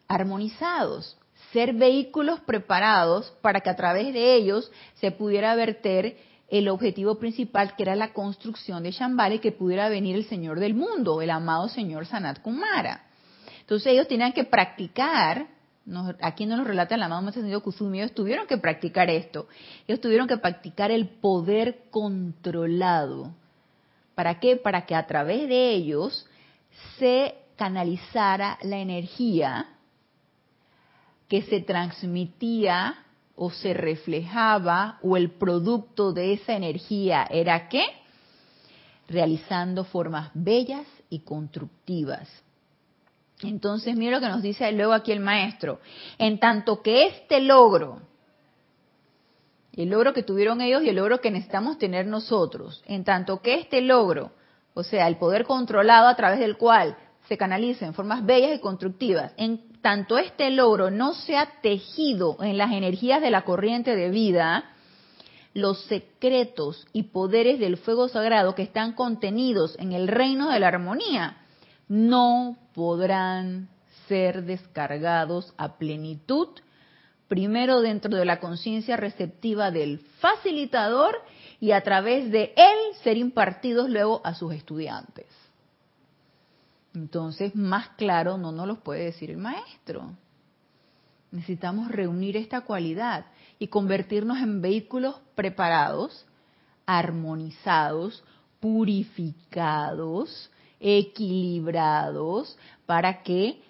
Armonizados, 0.08 1.18
ser 1.52 1.74
vehículos 1.74 2.40
preparados 2.40 3.32
para 3.42 3.60
que 3.60 3.70
a 3.70 3.76
través 3.76 4.12
de 4.12 4.34
ellos 4.34 4.70
se 4.94 5.10
pudiera 5.10 5.54
verter 5.54 6.16
el 6.48 6.68
objetivo 6.68 7.16
principal, 7.18 7.76
que 7.76 7.84
era 7.84 7.94
la 7.94 8.12
construcción 8.12 8.82
de 8.82 8.90
Shambhala 8.90 9.36
y 9.36 9.38
que 9.38 9.52
pudiera 9.52 9.88
venir 9.88 10.16
el 10.16 10.24
Señor 10.24 10.58
del 10.58 10.74
mundo, 10.74 11.22
el 11.22 11.30
amado 11.30 11.68
Señor 11.68 12.06
Sanat 12.06 12.40
Kumara. 12.40 13.04
Entonces 13.60 13.92
ellos 13.92 14.08
tenían 14.08 14.32
que 14.32 14.44
practicar, 14.44 15.46
aquí 16.20 16.46
no 16.46 16.56
nos 16.56 16.66
relata 16.66 16.96
el 16.96 17.02
amado 17.02 17.22
Maestro 17.22 17.62
Kusumi, 17.62 18.00
ellos 18.00 18.14
tuvieron 18.14 18.46
que 18.48 18.58
practicar 18.58 19.08
esto, 19.10 19.46
ellos 19.86 20.00
tuvieron 20.00 20.26
que 20.26 20.38
practicar 20.38 20.90
el 20.90 21.08
poder 21.08 21.84
controlado. 21.90 23.32
¿Para 24.16 24.40
qué? 24.40 24.56
Para 24.56 24.86
que 24.86 24.96
a 24.96 25.06
través 25.06 25.48
de 25.48 25.70
ellos 25.70 26.26
se 26.98 27.36
canalizara 27.56 28.58
la 28.62 28.78
energía 28.78 29.68
que 31.30 31.42
se 31.42 31.60
transmitía 31.60 33.04
o 33.36 33.50
se 33.50 33.72
reflejaba 33.72 34.98
o 35.00 35.16
el 35.16 35.30
producto 35.30 36.12
de 36.12 36.32
esa 36.32 36.54
energía 36.54 37.24
era 37.30 37.68
qué? 37.68 37.84
Realizando 39.08 39.84
formas 39.84 40.30
bellas 40.34 40.86
y 41.08 41.20
constructivas. 41.20 42.28
Entonces, 43.42 43.96
mira 43.96 44.16
lo 44.16 44.20
que 44.20 44.28
nos 44.28 44.42
dice 44.42 44.70
luego 44.72 44.92
aquí 44.92 45.12
el 45.12 45.20
maestro. 45.20 45.78
En 46.18 46.40
tanto 46.40 46.82
que 46.82 47.06
este 47.06 47.40
logro, 47.40 48.02
el 49.76 49.88
logro 49.88 50.12
que 50.12 50.24
tuvieron 50.24 50.60
ellos 50.60 50.82
y 50.82 50.88
el 50.88 50.96
logro 50.96 51.20
que 51.20 51.30
necesitamos 51.30 51.78
tener 51.78 52.08
nosotros, 52.08 52.82
en 52.86 53.04
tanto 53.04 53.40
que 53.40 53.54
este 53.54 53.80
logro, 53.82 54.32
o 54.74 54.82
sea, 54.82 55.06
el 55.06 55.16
poder 55.16 55.44
controlado 55.44 56.08
a 56.08 56.16
través 56.16 56.40
del 56.40 56.56
cual 56.56 56.96
se 57.28 57.38
canaliza 57.38 57.86
en 57.86 57.94
formas 57.94 58.26
bellas 58.26 58.56
y 58.56 58.58
constructivas, 58.58 59.32
en 59.36 59.69
tanto 59.82 60.18
este 60.18 60.50
logro 60.50 60.90
no 60.90 61.14
sea 61.14 61.60
tejido 61.62 62.36
en 62.42 62.58
las 62.58 62.72
energías 62.72 63.20
de 63.20 63.30
la 63.30 63.42
corriente 63.42 63.96
de 63.96 64.10
vida, 64.10 64.70
los 65.54 65.80
secretos 65.86 66.86
y 66.92 67.04
poderes 67.04 67.58
del 67.58 67.76
fuego 67.76 68.08
sagrado 68.08 68.54
que 68.54 68.62
están 68.62 68.92
contenidos 68.92 69.76
en 69.78 69.92
el 69.92 70.08
reino 70.08 70.50
de 70.50 70.60
la 70.60 70.68
armonía 70.68 71.38
no 71.90 72.56
podrán 72.72 73.68
ser 74.06 74.44
descargados 74.44 75.52
a 75.56 75.76
plenitud, 75.76 76.48
primero 77.26 77.80
dentro 77.80 78.16
de 78.16 78.24
la 78.24 78.38
conciencia 78.38 78.96
receptiva 78.96 79.72
del 79.72 79.98
facilitador 80.20 81.16
y 81.58 81.72
a 81.72 81.82
través 81.82 82.30
de 82.30 82.54
él 82.56 82.96
ser 83.02 83.16
impartidos 83.16 83.90
luego 83.90 84.20
a 84.22 84.34
sus 84.34 84.54
estudiantes. 84.54 85.26
Entonces, 86.94 87.54
más 87.54 87.90
claro 87.90 88.36
no 88.38 88.52
nos 88.52 88.66
lo 88.66 88.80
puede 88.80 89.04
decir 89.04 89.30
el 89.30 89.36
maestro. 89.36 90.12
Necesitamos 91.30 91.88
reunir 91.88 92.36
esta 92.36 92.62
cualidad 92.62 93.26
y 93.58 93.68
convertirnos 93.68 94.38
en 94.38 94.60
vehículos 94.60 95.20
preparados, 95.36 96.26
armonizados, 96.86 98.24
purificados, 98.58 100.50
equilibrados, 100.80 102.58
para 102.86 103.22
que 103.22 103.62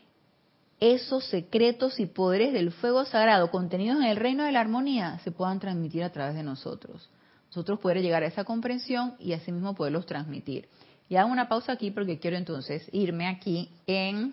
esos 0.81 1.27
secretos 1.27 2.01
y 2.01 2.07
poderes 2.07 2.55
del 2.55 2.73
fuego 2.73 3.05
sagrado 3.05 3.51
contenidos 3.51 3.99
en 3.99 4.05
el 4.05 4.17
reino 4.17 4.45
de 4.45 4.53
la 4.53 4.61
armonía 4.61 5.19
se 5.19 5.31
puedan 5.31 5.61
transmitir 5.61 6.03
a 6.03 6.11
través 6.11 6.35
de 6.35 6.43
nosotros. 6.43 7.11
Nosotros 7.49 7.81
poder 7.81 8.01
llegar 8.01 8.23
a 8.23 8.27
esa 8.27 8.45
comprensión 8.45 9.15
y 9.19 9.35
asimismo 9.35 9.75
poderlos 9.75 10.07
transmitir. 10.07 10.69
Y 11.11 11.17
hago 11.17 11.29
una 11.29 11.49
pausa 11.49 11.73
aquí 11.73 11.91
porque 11.91 12.21
quiero 12.21 12.37
entonces 12.37 12.89
irme 12.93 13.27
aquí 13.27 13.69
en 13.89 14.33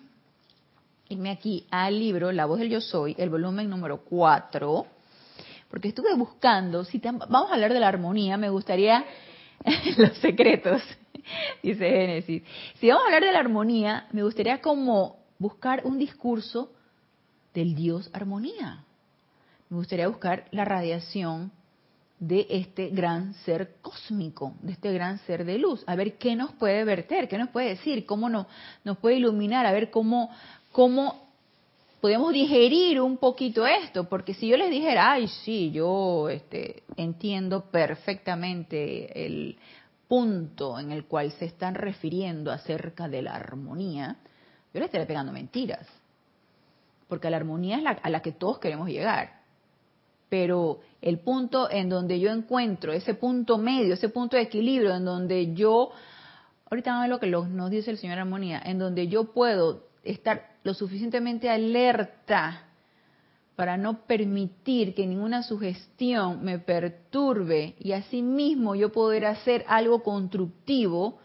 irme 1.08 1.30
aquí 1.30 1.66
al 1.72 1.98
libro 1.98 2.30
La 2.30 2.46
voz 2.46 2.60
del 2.60 2.70
yo 2.70 2.80
soy, 2.80 3.16
el 3.18 3.30
volumen 3.30 3.68
número 3.68 4.04
4, 4.04 4.86
porque 5.68 5.88
estuve 5.88 6.14
buscando, 6.14 6.84
si 6.84 6.98
vamos 6.98 7.50
a 7.50 7.54
hablar 7.54 7.72
de 7.72 7.80
la 7.80 7.88
armonía, 7.88 8.36
me 8.36 8.48
gustaría 8.48 9.04
los 9.96 10.16
secretos, 10.18 10.80
dice 11.64 11.90
Génesis. 11.90 12.44
Si 12.78 12.88
vamos 12.88 13.02
a 13.02 13.06
hablar 13.06 13.24
de 13.24 13.32
la 13.32 13.40
armonía, 13.40 14.06
me 14.12 14.22
gustaría 14.22 14.60
como 14.60 15.18
buscar 15.40 15.80
un 15.84 15.98
discurso 15.98 16.70
del 17.54 17.74
Dios 17.74 18.08
armonía. 18.12 18.84
Me 19.68 19.78
gustaría 19.78 20.06
buscar 20.06 20.46
la 20.52 20.64
radiación 20.64 21.50
de 22.20 22.46
este 22.50 22.88
gran 22.88 23.34
ser 23.44 23.76
cósmico, 23.80 24.54
de 24.60 24.72
este 24.72 24.92
gran 24.92 25.18
ser 25.20 25.44
de 25.44 25.58
luz, 25.58 25.84
a 25.86 25.94
ver 25.94 26.18
qué 26.18 26.34
nos 26.34 26.52
puede 26.52 26.84
verter, 26.84 27.28
qué 27.28 27.38
nos 27.38 27.50
puede 27.50 27.70
decir, 27.70 28.06
cómo 28.06 28.28
nos, 28.28 28.46
nos 28.84 28.98
puede 28.98 29.16
iluminar, 29.16 29.66
a 29.66 29.72
ver 29.72 29.90
cómo, 29.90 30.30
cómo 30.72 31.28
podemos 32.00 32.32
digerir 32.32 33.00
un 33.00 33.18
poquito 33.18 33.66
esto, 33.66 34.08
porque 34.08 34.34
si 34.34 34.48
yo 34.48 34.56
les 34.56 34.70
dijera, 34.70 35.12
ay, 35.12 35.28
sí, 35.28 35.70
yo 35.70 36.28
este, 36.28 36.82
entiendo 36.96 37.70
perfectamente 37.70 39.24
el 39.26 39.56
punto 40.08 40.78
en 40.78 40.90
el 40.90 41.04
cual 41.04 41.30
se 41.32 41.44
están 41.44 41.74
refiriendo 41.76 42.50
acerca 42.50 43.08
de 43.08 43.22
la 43.22 43.34
armonía, 43.34 44.16
yo 44.74 44.80
les 44.80 44.86
estaría 44.86 45.06
pegando 45.06 45.32
mentiras, 45.32 45.86
porque 47.08 47.30
la 47.30 47.36
armonía 47.36 47.76
es 47.76 47.82
la, 47.84 47.90
a 47.90 48.10
la 48.10 48.22
que 48.22 48.32
todos 48.32 48.58
queremos 48.58 48.88
llegar 48.88 49.37
pero 50.28 50.80
el 51.00 51.18
punto 51.18 51.70
en 51.70 51.88
donde 51.88 52.20
yo 52.20 52.30
encuentro 52.30 52.92
ese 52.92 53.14
punto 53.14 53.58
medio, 53.58 53.94
ese 53.94 54.08
punto 54.08 54.36
de 54.36 54.42
equilibrio, 54.42 54.94
en 54.94 55.04
donde 55.04 55.54
yo, 55.54 55.90
ahorita 56.70 56.90
vamos 56.90 57.00
a 57.00 57.18
ver 57.18 57.30
lo 57.30 57.42
que 57.42 57.48
nos 57.48 57.70
dice 57.70 57.90
el 57.90 57.98
señor 57.98 58.18
Armonía, 58.18 58.60
en 58.64 58.78
donde 58.78 59.08
yo 59.08 59.32
puedo 59.32 59.84
estar 60.04 60.56
lo 60.64 60.74
suficientemente 60.74 61.48
alerta 61.48 62.64
para 63.56 63.76
no 63.76 64.06
permitir 64.06 64.94
que 64.94 65.06
ninguna 65.06 65.42
sugestión 65.42 66.44
me 66.44 66.60
perturbe 66.60 67.74
y 67.80 67.92
asimismo 67.92 68.76
yo 68.76 68.92
poder 68.92 69.26
hacer 69.26 69.64
algo 69.66 70.02
constructivo 70.02 71.18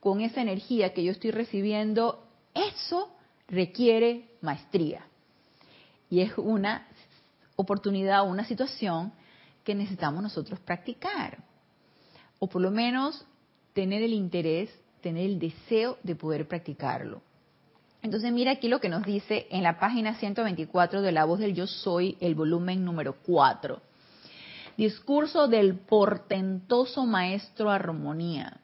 con 0.00 0.20
esa 0.20 0.42
energía 0.42 0.92
que 0.92 1.02
yo 1.02 1.12
estoy 1.12 1.30
recibiendo, 1.30 2.26
eso 2.54 3.10
requiere 3.48 4.28
maestría. 4.42 5.06
Y 6.10 6.20
es 6.20 6.36
una 6.36 6.87
oportunidad, 7.60 8.24
una 8.24 8.44
situación 8.44 9.12
que 9.64 9.74
necesitamos 9.74 10.22
nosotros 10.22 10.60
practicar. 10.60 11.38
O 12.38 12.46
por 12.46 12.62
lo 12.62 12.70
menos 12.70 13.26
tener 13.72 14.00
el 14.02 14.12
interés, 14.12 14.70
tener 15.00 15.26
el 15.26 15.40
deseo 15.40 15.98
de 16.04 16.14
poder 16.14 16.46
practicarlo. 16.46 17.20
Entonces 18.00 18.32
mira 18.32 18.52
aquí 18.52 18.68
lo 18.68 18.80
que 18.80 18.88
nos 18.88 19.02
dice 19.02 19.48
en 19.50 19.64
la 19.64 19.80
página 19.80 20.14
124 20.14 21.02
de 21.02 21.10
La 21.10 21.24
Voz 21.24 21.40
del 21.40 21.54
Yo 21.54 21.66
Soy, 21.66 22.16
el 22.20 22.36
volumen 22.36 22.84
número 22.84 23.16
4. 23.26 23.82
Discurso 24.76 25.48
del 25.48 25.80
portentoso 25.80 27.06
maestro 27.06 27.70
Armonía. 27.70 28.60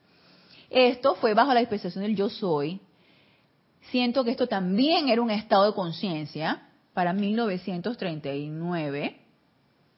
Esto 0.70 1.16
fue 1.16 1.34
bajo 1.34 1.52
la 1.52 1.60
dispensación 1.60 2.04
del 2.04 2.14
Yo 2.14 2.30
Soy. 2.30 2.80
Siento 3.90 4.22
que 4.22 4.30
esto 4.30 4.46
también 4.46 5.08
era 5.08 5.20
un 5.20 5.32
estado 5.32 5.66
de 5.66 5.74
conciencia 5.74 6.68
para 6.94 7.12
1939. 7.12 9.16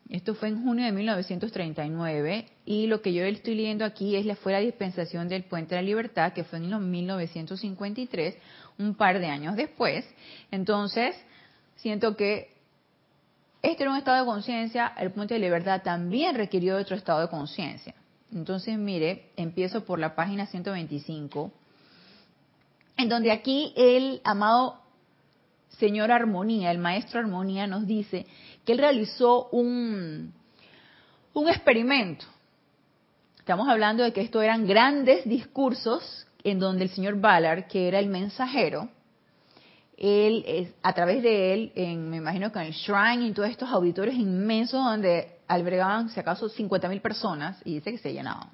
Esto 0.08 0.34
fue 0.34 0.48
en 0.48 0.62
junio 0.62 0.84
de 0.84 0.92
1939 0.92 2.46
y 2.64 2.86
lo 2.86 3.02
que 3.02 3.12
yo 3.12 3.24
estoy 3.24 3.56
leyendo 3.56 3.84
aquí 3.84 4.16
es 4.16 4.24
la 4.24 4.36
fue 4.36 4.52
la 4.52 4.60
dispensación 4.60 5.28
del 5.28 5.44
Puente 5.44 5.74
de 5.74 5.82
la 5.82 5.86
Libertad 5.86 6.32
que 6.32 6.44
fue 6.44 6.58
en 6.58 6.90
1953, 6.90 8.36
un 8.78 8.94
par 8.94 9.18
de 9.18 9.26
años 9.26 9.56
después. 9.56 10.08
Entonces, 10.50 11.16
siento 11.74 12.16
que 12.16 12.54
este 13.62 13.82
era 13.82 13.90
un 13.90 13.98
estado 13.98 14.20
de 14.20 14.30
conciencia, 14.30 14.92
el 14.96 15.10
Puente 15.10 15.34
de 15.34 15.40
la 15.40 15.46
Libertad 15.46 15.82
también 15.82 16.36
requirió 16.36 16.76
otro 16.76 16.94
estado 16.94 17.20
de 17.20 17.28
conciencia. 17.28 17.94
Entonces, 18.32 18.78
mire, 18.78 19.30
empiezo 19.36 19.84
por 19.84 19.98
la 19.98 20.14
página 20.14 20.46
125, 20.46 21.50
en 22.96 23.08
donde 23.08 23.32
aquí 23.32 23.72
el 23.76 24.20
amado 24.22 24.85
señor 25.68 26.10
Armonía, 26.10 26.70
el 26.70 26.78
maestro 26.78 27.20
Armonía, 27.20 27.66
nos 27.66 27.86
dice 27.86 28.26
que 28.64 28.72
él 28.72 28.78
realizó 28.78 29.48
un, 29.50 30.32
un 31.34 31.48
experimento. 31.48 32.24
Estamos 33.38 33.68
hablando 33.68 34.02
de 34.02 34.12
que 34.12 34.22
estos 34.22 34.42
eran 34.42 34.66
grandes 34.66 35.24
discursos 35.28 36.26
en 36.42 36.58
donde 36.58 36.84
el 36.84 36.90
señor 36.90 37.20
Ballard, 37.20 37.66
que 37.66 37.88
era 37.88 37.98
el 37.98 38.08
mensajero, 38.08 38.88
él, 39.96 40.74
a 40.82 40.92
través 40.92 41.22
de 41.22 41.54
él, 41.54 41.72
en, 41.74 42.10
me 42.10 42.18
imagino 42.18 42.52
que 42.52 42.58
en 42.58 42.66
el 42.66 42.72
Shrine 42.72 43.26
y 43.26 43.32
todos 43.32 43.48
estos 43.48 43.70
auditorios 43.70 44.14
inmensos 44.14 44.84
donde 44.84 45.38
albergaban, 45.48 46.10
si 46.10 46.20
acaso, 46.20 46.50
50.000 46.50 47.00
personas, 47.00 47.60
y 47.64 47.74
dice 47.74 47.92
que 47.92 47.98
se 47.98 48.12
llenaban. 48.12 48.50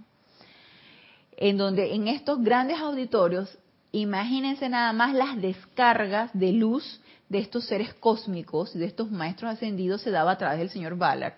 En 1.36 1.56
donde 1.56 1.94
en 1.94 2.06
estos 2.06 2.42
grandes 2.42 2.78
auditorios, 2.78 3.58
imagínense 3.90 4.68
nada 4.68 4.92
más 4.92 5.14
las 5.14 5.40
descargas 5.40 6.30
de 6.32 6.52
luz 6.52 7.00
de 7.32 7.38
estos 7.38 7.64
seres 7.64 7.94
cósmicos, 7.94 8.74
de 8.74 8.84
estos 8.84 9.10
maestros 9.10 9.52
ascendidos, 9.52 10.02
se 10.02 10.10
daba 10.10 10.32
a 10.32 10.38
través 10.38 10.58
del 10.58 10.68
señor 10.68 10.96
Ballard. 10.96 11.32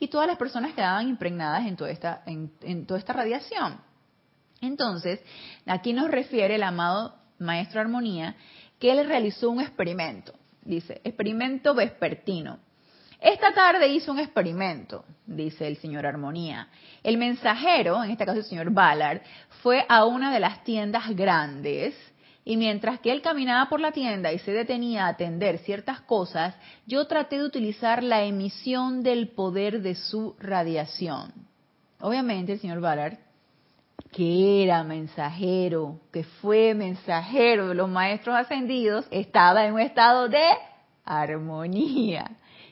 Y 0.00 0.08
todas 0.08 0.26
las 0.26 0.36
personas 0.36 0.74
quedaban 0.74 1.08
impregnadas 1.08 1.66
en 1.66 1.76
toda 1.76 1.90
esta, 1.90 2.22
en 2.26 2.84
toda 2.84 2.98
esta 2.98 3.12
radiación. 3.12 3.78
Entonces, 4.60 5.20
aquí 5.64 5.92
nos 5.92 6.10
refiere 6.10 6.56
el 6.56 6.64
amado 6.64 7.14
Maestro 7.38 7.80
Armonía 7.80 8.34
que 8.80 8.90
él 8.90 9.06
realizó 9.06 9.48
un 9.48 9.60
experimento. 9.60 10.34
Dice, 10.62 11.00
experimento 11.04 11.74
vespertino. 11.74 12.58
Esta 13.20 13.54
tarde 13.54 13.86
hizo 13.88 14.10
un 14.10 14.18
experimento, 14.18 15.04
dice 15.26 15.68
el 15.68 15.76
señor 15.76 16.06
Armonía. 16.06 16.68
El 17.04 17.18
mensajero, 17.18 18.02
en 18.02 18.10
este 18.10 18.26
caso 18.26 18.38
el 18.38 18.44
señor 18.44 18.70
Ballard, 18.70 19.22
fue 19.62 19.86
a 19.88 20.04
una 20.04 20.34
de 20.34 20.40
las 20.40 20.64
tiendas 20.64 21.08
grandes 21.14 21.94
y 22.48 22.56
mientras 22.56 23.00
que 23.00 23.10
él 23.10 23.22
caminaba 23.22 23.68
por 23.68 23.80
la 23.80 23.90
tienda 23.90 24.32
y 24.32 24.38
se 24.38 24.52
detenía 24.52 25.06
a 25.06 25.08
atender 25.08 25.58
ciertas 25.58 26.00
cosas, 26.02 26.54
yo 26.86 27.04
traté 27.08 27.38
de 27.38 27.44
utilizar 27.44 28.04
la 28.04 28.22
emisión 28.22 29.02
del 29.02 29.30
poder 29.30 29.82
de 29.82 29.96
su 29.96 30.36
radiación. 30.38 31.32
Obviamente 32.00 32.52
el 32.52 32.60
señor 32.60 32.80
Ballard 32.80 33.18
que 34.12 34.62
era 34.62 34.84
mensajero, 34.84 35.98
que 36.12 36.22
fue 36.22 36.72
mensajero 36.74 37.68
de 37.68 37.74
los 37.74 37.88
maestros 37.88 38.36
ascendidos, 38.36 39.06
estaba 39.10 39.66
en 39.66 39.74
un 39.74 39.80
estado 39.80 40.28
de 40.28 40.44
armonía, 41.04 42.30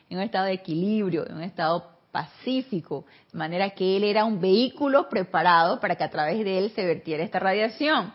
en 0.09 0.17
un 0.19 0.23
estado 0.23 0.45
de 0.45 0.53
equilibrio, 0.53 1.27
en 1.27 1.35
un 1.35 1.43
estado 1.43 1.91
pacífico, 2.13 3.05
de 3.33 3.37
manera 3.37 3.71
que 3.71 3.97
él 3.97 4.05
era 4.05 4.23
un 4.23 4.39
vehículo 4.39 5.09
preparado 5.09 5.81
para 5.81 5.97
que 5.97 6.05
a 6.05 6.09
través 6.09 6.45
de 6.45 6.59
él 6.59 6.71
se 6.73 6.85
vertiera 6.85 7.25
esta 7.25 7.39
radiación. 7.39 8.13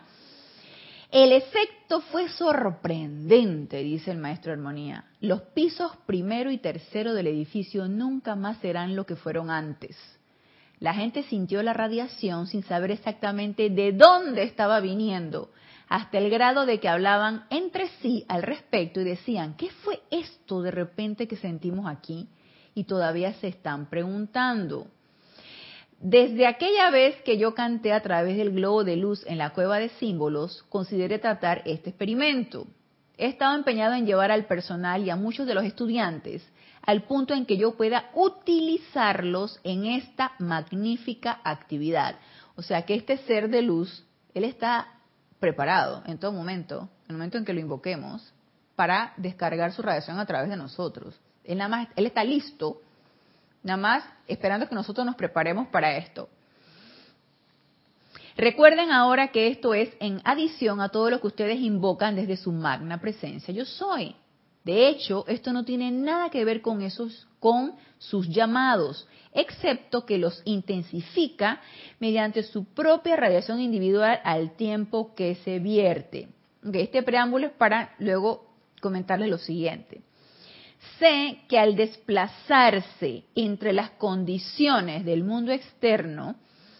El 1.11 1.33
efecto 1.33 2.01
fue 2.01 2.29
sorprendente, 2.29 3.83
dice 3.83 4.11
el 4.11 4.17
maestro 4.17 4.53
Armonía. 4.53 5.05
Los 5.19 5.41
pisos 5.41 5.91
primero 6.05 6.51
y 6.51 6.57
tercero 6.57 7.13
del 7.13 7.27
edificio 7.27 7.87
nunca 7.87 8.35
más 8.35 8.57
serán 8.59 8.95
lo 8.95 9.05
que 9.05 9.17
fueron 9.17 9.49
antes 9.49 9.97
la 10.81 10.95
gente 10.95 11.21
sintió 11.23 11.61
la 11.61 11.73
radiación 11.73 12.47
sin 12.47 12.63
saber 12.63 12.89
exactamente 12.89 13.69
de 13.69 13.93
dónde 13.93 14.41
estaba 14.41 14.79
viniendo, 14.79 15.51
hasta 15.87 16.17
el 16.17 16.31
grado 16.31 16.65
de 16.65 16.79
que 16.79 16.89
hablaban 16.89 17.45
entre 17.51 17.87
sí 18.01 18.25
al 18.27 18.41
respecto 18.41 18.99
y 18.99 19.03
decían, 19.03 19.53
¿qué 19.57 19.69
fue 19.69 20.01
esto 20.09 20.63
de 20.63 20.71
repente 20.71 21.27
que 21.27 21.37
sentimos 21.37 21.85
aquí? 21.85 22.27
Y 22.73 22.85
todavía 22.85 23.31
se 23.33 23.49
están 23.49 23.91
preguntando. 23.91 24.87
Desde 26.03 26.47
aquella 26.47 26.89
vez 26.89 27.21
que 27.21 27.37
yo 27.37 27.53
canté 27.53 27.93
a 27.93 28.01
través 28.01 28.35
del 28.35 28.51
globo 28.51 28.83
de 28.83 28.95
luz 28.95 29.23
en 29.27 29.37
la 29.37 29.51
cueva 29.51 29.77
de 29.77 29.89
símbolos, 29.89 30.63
consideré 30.67 31.19
tratar 31.19 31.61
este 31.65 31.91
experimento. 31.91 32.65
He 33.19 33.27
estado 33.27 33.55
empeñado 33.55 33.93
en 33.93 34.07
llevar 34.07 34.31
al 34.31 34.45
personal 34.45 35.03
y 35.03 35.11
a 35.11 35.15
muchos 35.15 35.45
de 35.45 35.53
los 35.53 35.63
estudiantes 35.63 36.43
al 36.81 37.03
punto 37.03 37.35
en 37.35 37.45
que 37.45 37.57
yo 37.57 37.77
pueda 37.77 38.09
utilizarlos 38.15 39.59
en 39.63 39.85
esta 39.85 40.31
magnífica 40.39 41.39
actividad. 41.43 42.15
O 42.55 42.63
sea 42.63 42.81
que 42.81 42.95
este 42.95 43.17
ser 43.17 43.49
de 43.49 43.61
luz, 43.61 44.03
él 44.33 44.43
está 44.43 44.87
preparado 45.39 46.01
en 46.07 46.17
todo 46.17 46.31
momento, 46.31 46.89
en 47.05 47.11
el 47.11 47.15
momento 47.17 47.37
en 47.37 47.45
que 47.45 47.53
lo 47.53 47.59
invoquemos, 47.59 48.33
para 48.75 49.13
descargar 49.17 49.71
su 49.71 49.83
radiación 49.83 50.17
a 50.17 50.25
través 50.25 50.49
de 50.49 50.57
nosotros. 50.57 51.19
Él, 51.43 51.59
nada 51.59 51.69
más, 51.69 51.87
él 51.95 52.07
está 52.07 52.23
listo, 52.23 52.81
nada 53.63 53.77
más 53.77 54.03
esperando 54.27 54.67
que 54.67 54.75
nosotros 54.75 55.05
nos 55.05 55.15
preparemos 55.15 55.67
para 55.67 55.97
esto. 55.97 56.29
Recuerden 58.37 58.91
ahora 58.91 59.27
que 59.29 59.47
esto 59.47 59.73
es 59.73 59.89
en 59.99 60.21
adición 60.23 60.81
a 60.81 60.89
todo 60.89 61.09
lo 61.09 61.19
que 61.19 61.27
ustedes 61.27 61.59
invocan 61.59 62.15
desde 62.15 62.37
su 62.37 62.51
magna 62.51 62.99
presencia. 62.99 63.53
Yo 63.53 63.65
soy. 63.65 64.15
De 64.63 64.87
hecho, 64.87 65.25
esto 65.27 65.53
no 65.53 65.65
tiene 65.65 65.91
nada 65.91 66.29
que 66.29 66.45
ver 66.45 66.61
con 66.61 66.81
esos, 66.81 67.27
con 67.39 67.73
sus 67.97 68.29
llamados, 68.29 69.07
excepto 69.33 70.05
que 70.05 70.19
los 70.19 70.41
intensifica 70.45 71.61
mediante 71.99 72.43
su 72.43 72.65
propia 72.65 73.15
radiación 73.15 73.59
individual 73.59 74.19
al 74.23 74.55
tiempo 74.55 75.15
que 75.15 75.35
se 75.35 75.59
vierte. 75.59 76.29
Este 76.73 77.01
preámbulo 77.01 77.47
es 77.47 77.53
para 77.53 77.95
luego 77.97 78.45
comentarles 78.81 79.29
lo 79.29 79.39
siguiente. 79.39 80.01
Sé 80.99 81.43
que 81.47 81.59
al 81.59 81.75
desplazarse 81.75 83.23
entre 83.35 83.73
las 83.73 83.91
condiciones 83.91 85.05
del 85.05 85.23
mundo 85.23 85.51
externo, 85.51 86.35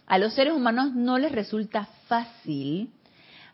a 0.07 0.17
los 0.17 0.33
seres 0.33 0.53
humanos 0.53 0.93
no 0.93 1.17
les 1.17 1.31
resulta 1.31 1.85
fácil 2.07 2.91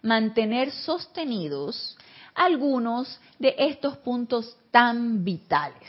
mantener 0.01 0.71
sostenidos 0.71 1.97
algunos 2.33 3.19
de 3.39 3.55
estos 3.57 3.97
puntos 3.97 4.57
tan 4.71 5.23
vitales. 5.23 5.87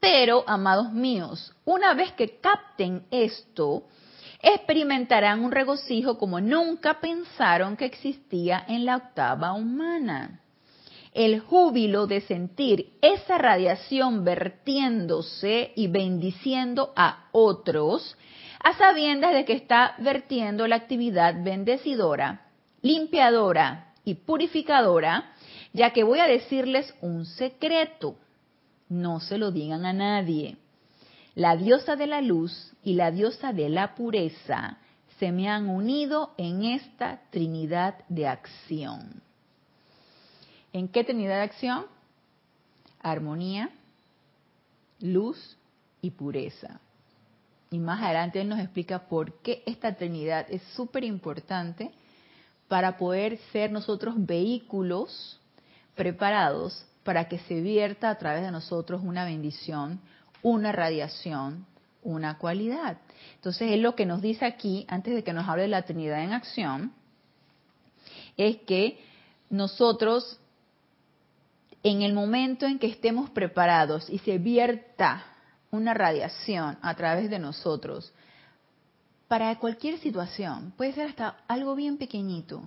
Pero, 0.00 0.44
amados 0.46 0.92
míos, 0.92 1.52
una 1.64 1.94
vez 1.94 2.12
que 2.12 2.38
capten 2.38 3.06
esto, 3.10 3.84
experimentarán 4.40 5.44
un 5.44 5.50
regocijo 5.50 6.18
como 6.18 6.40
nunca 6.40 7.00
pensaron 7.00 7.76
que 7.76 7.86
existía 7.86 8.64
en 8.68 8.84
la 8.84 8.96
octava 8.96 9.52
humana. 9.52 10.40
El 11.18 11.40
júbilo 11.40 12.06
de 12.06 12.20
sentir 12.20 12.92
esa 13.02 13.38
radiación 13.38 14.22
vertiéndose 14.22 15.72
y 15.74 15.88
bendiciendo 15.88 16.92
a 16.94 17.24
otros, 17.32 18.16
a 18.62 18.78
sabiendas 18.78 19.32
de 19.32 19.44
que 19.44 19.54
está 19.54 19.96
vertiendo 19.98 20.68
la 20.68 20.76
actividad 20.76 21.42
bendecidora, 21.42 22.46
limpiadora, 22.82 23.94
y 24.04 24.14
purificadora, 24.14 25.32
ya 25.72 25.92
que 25.92 26.04
voy 26.04 26.20
a 26.20 26.28
decirles 26.28 26.94
un 27.00 27.26
secreto. 27.26 28.14
No 28.88 29.18
se 29.18 29.38
lo 29.38 29.50
digan 29.50 29.86
a 29.86 29.92
nadie. 29.92 30.56
La 31.34 31.56
diosa 31.56 31.96
de 31.96 32.06
la 32.06 32.20
luz 32.20 32.76
y 32.84 32.94
la 32.94 33.10
diosa 33.10 33.52
de 33.52 33.70
la 33.70 33.96
pureza 33.96 34.78
se 35.18 35.32
me 35.32 35.48
han 35.48 35.68
unido 35.68 36.30
en 36.38 36.62
esta 36.62 37.22
Trinidad 37.32 38.04
de 38.08 38.28
acción. 38.28 39.27
¿En 40.72 40.88
qué 40.88 41.04
Trinidad 41.04 41.36
de 41.36 41.42
acción? 41.42 41.86
Armonía, 43.00 43.70
luz 45.00 45.56
y 46.02 46.10
pureza. 46.10 46.80
Y 47.70 47.78
más 47.78 48.02
adelante 48.02 48.40
él 48.40 48.48
nos 48.48 48.60
explica 48.60 49.08
por 49.08 49.40
qué 49.40 49.62
esta 49.66 49.94
Trinidad 49.94 50.46
es 50.48 50.62
súper 50.74 51.04
importante 51.04 51.92
para 52.66 52.96
poder 52.96 53.38
ser 53.52 53.70
nosotros 53.72 54.14
vehículos 54.16 55.40
preparados 55.94 56.86
para 57.02 57.28
que 57.28 57.38
se 57.40 57.60
vierta 57.60 58.10
a 58.10 58.18
través 58.18 58.42
de 58.42 58.50
nosotros 58.50 59.00
una 59.02 59.24
bendición, 59.24 60.00
una 60.42 60.72
radiación, 60.72 61.66
una 62.02 62.38
cualidad. 62.38 62.98
Entonces, 63.36 63.70
es 63.72 63.80
lo 63.80 63.94
que 63.94 64.06
nos 64.06 64.22
dice 64.22 64.44
aquí, 64.44 64.86
antes 64.88 65.14
de 65.14 65.24
que 65.24 65.32
nos 65.32 65.48
hable 65.48 65.62
de 65.62 65.68
la 65.68 65.82
Trinidad 65.82 66.22
en 66.22 66.32
acción, 66.32 66.92
es 68.36 68.58
que 68.58 69.00
nosotros, 69.50 70.38
en 71.82 72.02
el 72.02 72.12
momento 72.12 72.66
en 72.66 72.78
que 72.78 72.88
estemos 72.88 73.30
preparados 73.30 74.08
y 74.10 74.18
se 74.18 74.38
vierta 74.38 75.24
una 75.70 75.94
radiación 75.94 76.78
a 76.82 76.94
través 76.94 77.30
de 77.30 77.38
nosotros, 77.38 78.12
para 79.28 79.58
cualquier 79.58 79.98
situación, 79.98 80.72
puede 80.76 80.94
ser 80.94 81.08
hasta 81.08 81.36
algo 81.46 81.74
bien 81.74 81.98
pequeñito, 81.98 82.62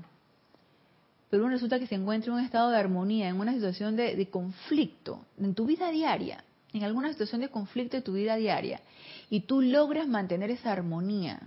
pero 1.29 1.43
uno 1.43 1.53
resulta 1.53 1.79
que 1.79 1.87
se 1.87 1.95
encuentra 1.95 2.31
en 2.31 2.39
un 2.39 2.45
estado 2.45 2.69
de 2.69 2.77
armonía, 2.77 3.29
en 3.29 3.39
una 3.39 3.53
situación 3.53 3.95
de, 3.95 4.29
conflicto, 4.29 5.25
en 5.39 5.55
tu 5.55 5.65
vida 5.65 5.89
diaria, 5.89 6.43
en 6.73 6.83
alguna 6.83 7.09
situación 7.09 7.41
de 7.41 7.49
conflicto 7.49 7.97
de 7.97 8.03
tu 8.03 8.13
vida 8.13 8.35
diaria, 8.35 8.81
y 9.29 9.41
tú 9.41 9.61
logras 9.61 10.07
mantener 10.07 10.51
esa 10.51 10.71
armonía. 10.71 11.39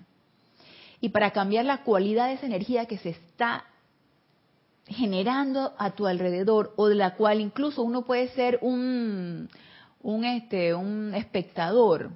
Y 1.01 1.11
para 1.11 1.33
cambiar 1.33 1.67
la 1.67 1.83
cualidad 1.85 2.29
de 2.29 2.35
esa 2.35 2.47
energía 2.47 2.87
que 2.87 2.99
se 2.99 3.11
está 3.11 3.67
generando 4.87 5.73
a 5.79 5.91
tu 5.93 6.07
alrededor, 6.07 6.73
o 6.77 6.89
de 6.89 6.95
la 6.95 7.15
cual 7.15 7.41
incluso 7.41 7.83
uno 7.83 8.05
puede 8.05 8.29
ser 8.29 8.59
un, 8.63 9.49
un, 10.03 10.25
este, 10.25 10.75
un 10.75 11.15
espectador, 11.15 12.11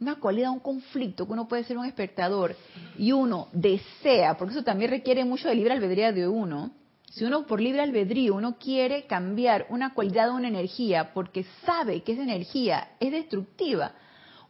una 0.00 0.16
cualidad, 0.16 0.50
un 0.50 0.60
conflicto, 0.60 1.26
que 1.26 1.32
uno 1.32 1.48
puede 1.48 1.64
ser 1.64 1.78
un 1.78 1.86
espectador 1.86 2.54
y 2.96 3.12
uno 3.12 3.48
desea, 3.52 4.36
porque 4.36 4.54
eso 4.54 4.64
también 4.64 4.90
requiere 4.90 5.24
mucho 5.24 5.48
de 5.48 5.54
libre 5.54 5.74
albedrío 5.74 6.12
de 6.12 6.28
uno, 6.28 6.70
si 7.10 7.24
uno 7.24 7.46
por 7.46 7.60
libre 7.60 7.80
albedrío, 7.80 8.34
uno 8.34 8.56
quiere 8.58 9.06
cambiar 9.06 9.66
una 9.70 9.94
cualidad 9.94 10.30
o 10.30 10.34
una 10.34 10.48
energía 10.48 11.12
porque 11.14 11.46
sabe 11.64 12.02
que 12.02 12.12
esa 12.12 12.22
energía 12.22 12.90
es 13.00 13.12
destructiva, 13.12 13.92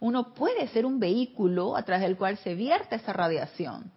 uno 0.01 0.35
puede 0.35 0.69
ser 0.69 0.85
un 0.85 0.99
vehículo 0.99 1.77
a 1.77 1.83
través 1.83 2.03
del 2.03 2.17
cual 2.17 2.37
se 2.39 2.55
vierta 2.55 2.97
esa 2.97 3.13
radiación. 3.13 3.93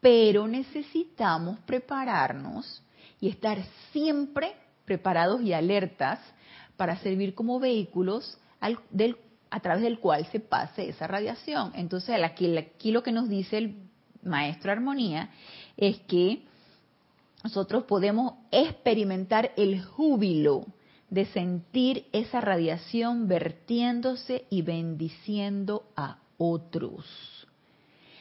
Pero 0.00 0.46
necesitamos 0.46 1.58
prepararnos 1.60 2.82
y 3.20 3.28
estar 3.28 3.58
siempre 3.92 4.54
preparados 4.84 5.42
y 5.42 5.52
alertas 5.52 6.20
para 6.76 6.96
servir 6.98 7.34
como 7.34 7.58
vehículos 7.58 8.38
a 8.60 9.60
través 9.60 9.82
del 9.82 9.98
cual 9.98 10.26
se 10.26 10.40
pase 10.40 10.88
esa 10.88 11.06
radiación. 11.06 11.72
Entonces, 11.74 12.22
aquí, 12.22 12.56
aquí 12.56 12.92
lo 12.92 13.02
que 13.02 13.12
nos 13.12 13.28
dice 13.28 13.58
el 13.58 13.76
maestro 14.22 14.72
Armonía 14.72 15.30
es 15.76 15.98
que 16.00 16.42
nosotros 17.42 17.84
podemos 17.84 18.34
experimentar 18.50 19.52
el 19.56 19.84
júbilo 19.84 20.66
de 21.10 21.24
sentir 21.26 22.06
esa 22.12 22.40
radiación 22.40 23.28
vertiéndose 23.28 24.44
y 24.50 24.62
bendiciendo 24.62 25.84
a 25.96 26.18
otros, 26.36 27.37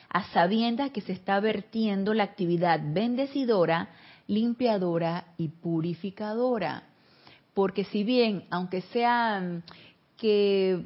a 0.09 0.23
sabiendas 0.31 0.91
que 0.91 1.01
se 1.01 1.13
está 1.13 1.39
vertiendo 1.39 2.13
la 2.13 2.23
actividad 2.23 2.79
bendecidora, 2.83 3.89
limpiadora 4.27 5.25
y 5.37 5.49
purificadora. 5.49 6.83
Porque 7.53 7.85
si 7.85 8.03
bien, 8.03 8.45
aunque 8.49 8.81
sea 8.81 9.61
que 10.17 10.85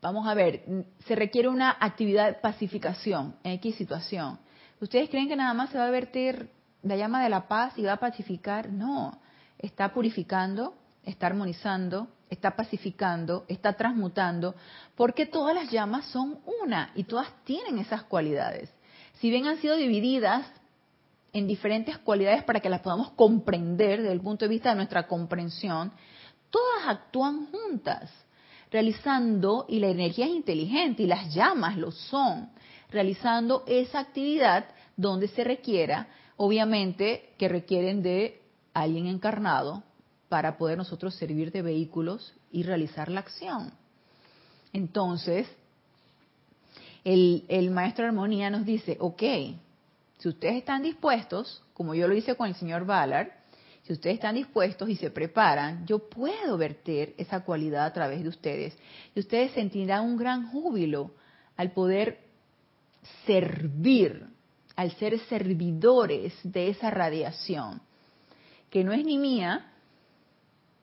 vamos 0.00 0.26
a 0.26 0.34
ver, 0.34 0.64
se 1.06 1.14
requiere 1.14 1.48
una 1.48 1.76
actividad 1.78 2.26
de 2.26 2.34
pacificación 2.34 3.36
en 3.44 3.52
X 3.52 3.76
situación. 3.76 4.38
¿Ustedes 4.80 5.10
creen 5.10 5.28
que 5.28 5.36
nada 5.36 5.54
más 5.54 5.70
se 5.70 5.78
va 5.78 5.86
a 5.86 5.90
vertir 5.90 6.50
la 6.82 6.96
llama 6.96 7.22
de 7.22 7.28
la 7.28 7.48
paz 7.48 7.74
y 7.76 7.82
va 7.82 7.94
a 7.94 8.00
pacificar? 8.00 8.70
No, 8.70 9.20
está 9.58 9.92
purificando, 9.92 10.74
está 11.04 11.26
armonizando, 11.26 12.08
está 12.30 12.56
pacificando, 12.56 13.44
está 13.48 13.74
transmutando, 13.74 14.54
porque 14.94 15.26
todas 15.26 15.54
las 15.54 15.70
llamas 15.70 16.06
son 16.06 16.38
una 16.62 16.92
y 16.94 17.04
todas 17.04 17.28
tienen 17.44 17.78
esas 17.78 18.04
cualidades. 18.04 18.72
Si 19.18 19.28
bien 19.28 19.46
han 19.46 19.58
sido 19.58 19.76
divididas 19.76 20.46
en 21.32 21.46
diferentes 21.46 21.98
cualidades 21.98 22.44
para 22.44 22.60
que 22.60 22.70
las 22.70 22.80
podamos 22.80 23.10
comprender 23.10 24.00
desde 24.00 24.12
el 24.12 24.20
punto 24.20 24.44
de 24.44 24.48
vista 24.48 24.70
de 24.70 24.76
nuestra 24.76 25.06
comprensión, 25.06 25.92
todas 26.50 26.88
actúan 26.88 27.46
juntas 27.46 28.10
realizando, 28.70 29.66
y 29.68 29.80
la 29.80 29.88
energía 29.88 30.26
es 30.26 30.32
inteligente 30.32 31.02
y 31.02 31.06
las 31.06 31.34
llamas 31.34 31.76
lo 31.76 31.90
son, 31.90 32.50
realizando 32.90 33.64
esa 33.66 34.00
actividad 34.00 34.66
donde 34.96 35.28
se 35.28 35.44
requiera, 35.44 36.08
obviamente 36.36 37.34
que 37.38 37.48
requieren 37.48 38.02
de 38.02 38.40
alguien 38.72 39.06
encarnado 39.06 39.82
para 40.30 40.56
poder 40.56 40.78
nosotros 40.78 41.16
servir 41.16 41.50
de 41.50 41.60
vehículos 41.60 42.32
y 42.52 42.62
realizar 42.62 43.10
la 43.10 43.18
acción. 43.18 43.72
Entonces, 44.72 45.48
el, 47.02 47.44
el 47.48 47.72
maestro 47.72 48.04
de 48.04 48.10
armonía 48.10 48.48
nos 48.48 48.64
dice, 48.64 48.96
ok, 49.00 49.22
si 50.18 50.28
ustedes 50.28 50.54
están 50.54 50.82
dispuestos, 50.82 51.64
como 51.74 51.96
yo 51.96 52.06
lo 52.06 52.14
hice 52.14 52.36
con 52.36 52.46
el 52.46 52.54
señor 52.54 52.86
Ballard, 52.86 53.26
si 53.82 53.92
ustedes 53.92 54.14
están 54.14 54.36
dispuestos 54.36 54.88
y 54.88 54.94
se 54.94 55.10
preparan, 55.10 55.84
yo 55.84 55.98
puedo 55.98 56.56
verter 56.56 57.12
esa 57.18 57.40
cualidad 57.40 57.86
a 57.86 57.92
través 57.92 58.22
de 58.22 58.28
ustedes. 58.28 58.78
Y 59.16 59.18
ustedes 59.18 59.50
sentirán 59.50 60.04
un 60.04 60.16
gran 60.16 60.48
júbilo 60.52 61.10
al 61.56 61.72
poder 61.72 62.20
servir, 63.26 64.28
al 64.76 64.92
ser 64.92 65.18
servidores 65.28 66.34
de 66.44 66.68
esa 66.68 66.88
radiación, 66.90 67.82
que 68.70 68.84
no 68.84 68.92
es 68.92 69.04
ni 69.04 69.18
mía, 69.18 69.69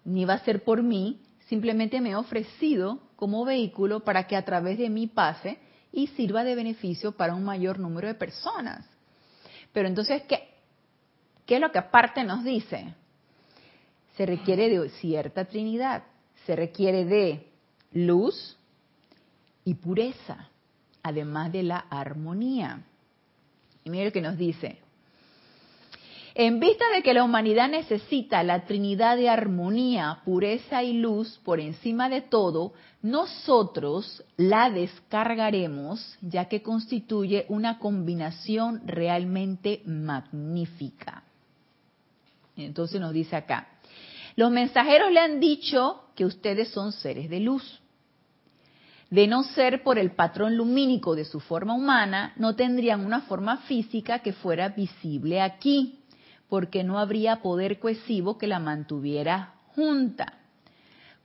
ni 0.08 0.26
va 0.26 0.36
a 0.36 0.46
ser 0.46 0.64
por 0.64 0.82
mí, 0.82 1.22
simplemente 1.48 2.00
me 2.02 2.12
he 2.12 2.16
ofrecido 2.16 3.00
como 3.18 3.44
vehículo 3.46 4.06
para 4.06 4.26
que 4.26 4.36
a 4.36 4.46
través 4.46 4.78
de 4.78 4.90
mí 4.90 5.08
pase 5.08 5.60
y 5.92 6.08
sirva 6.08 6.44
de 6.44 6.56
beneficio 6.56 7.12
para 7.12 7.36
un 7.36 7.44
mayor 7.44 7.78
número 7.78 8.08
de 8.08 8.14
personas. 8.14 8.88
Pero 9.74 9.88
entonces, 9.88 10.24
¿qué, 10.24 10.48
¿Qué 11.46 11.56
es 11.56 11.62
lo 11.62 11.72
que 11.72 11.80
aparte 11.80 12.24
nos 12.24 12.44
dice? 12.44 12.94
Se 14.16 14.26
requiere 14.26 14.70
de 14.70 14.90
cierta 14.90 15.46
Trinidad, 15.46 16.04
se 16.46 16.56
requiere 16.56 17.06
de 17.06 17.48
luz 17.94 18.58
y 19.64 19.74
pureza, 19.76 20.50
además 21.04 21.52
de 21.52 21.64
la 21.64 21.78
armonía. 21.90 22.82
Y 23.84 23.90
mire 23.90 24.06
lo 24.06 24.12
que 24.12 24.22
nos 24.22 24.38
dice. 24.38 24.80
En 26.40 26.60
vista 26.60 26.86
de 26.94 27.02
que 27.02 27.16
la 27.16 27.24
humanidad 27.24 27.68
necesita 27.68 28.44
la 28.44 28.64
Trinidad 28.66 29.18
de 29.18 29.28
armonía, 29.28 30.20
pureza 30.24 30.84
y 30.84 30.94
luz 30.94 31.40
por 31.44 31.60
encima 31.60 32.10
de 32.10 32.22
todo, 32.22 32.74
nosotros 33.02 34.24
la 34.38 34.70
descargaremos 34.70 36.16
ya 36.22 36.46
que 36.46 36.62
constituye 36.62 37.48
una 37.50 37.80
combinación 37.80 38.84
realmente 38.86 39.82
magnífica. 39.88 41.24
Entonces 42.56 43.02
nos 43.02 43.14
dice 43.14 43.36
acá, 43.36 43.70
los 44.36 44.52
mensajeros 44.52 45.12
le 45.12 45.20
han 45.20 45.40
dicho 45.40 46.04
que 46.16 46.24
ustedes 46.24 46.70
son 46.70 46.92
seres 46.92 47.32
de 47.32 47.40
luz. 47.40 47.82
De 49.10 49.26
no 49.26 49.42
ser 49.42 49.82
por 49.82 49.98
el 49.98 50.12
patrón 50.12 50.56
lumínico 50.56 51.16
de 51.16 51.26
su 51.26 51.40
forma 51.40 51.74
humana, 51.74 52.34
no 52.36 52.56
tendrían 52.56 53.04
una 53.04 53.22
forma 53.22 53.58
física 53.58 54.20
que 54.20 54.34
fuera 54.34 54.70
visible 54.70 55.42
aquí, 55.42 55.97
porque 56.50 56.84
no 56.84 57.00
habría 57.00 57.42
poder 57.42 57.80
cohesivo 57.80 58.38
que 58.38 58.48
la 58.48 58.60
mantuviera 58.60 59.54
junta. 59.76 60.34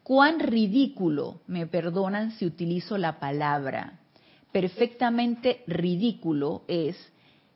Cuán 0.03 0.41
ridículo, 0.41 1.41
me 1.47 1.67
perdonan 1.67 2.33
si 2.33 2.45
utilizo 2.45 2.99
la 2.99 3.21
palabra, 3.21 4.01
perfectamente 4.51 5.63
ridículo 5.67 6.63
es 6.67 6.97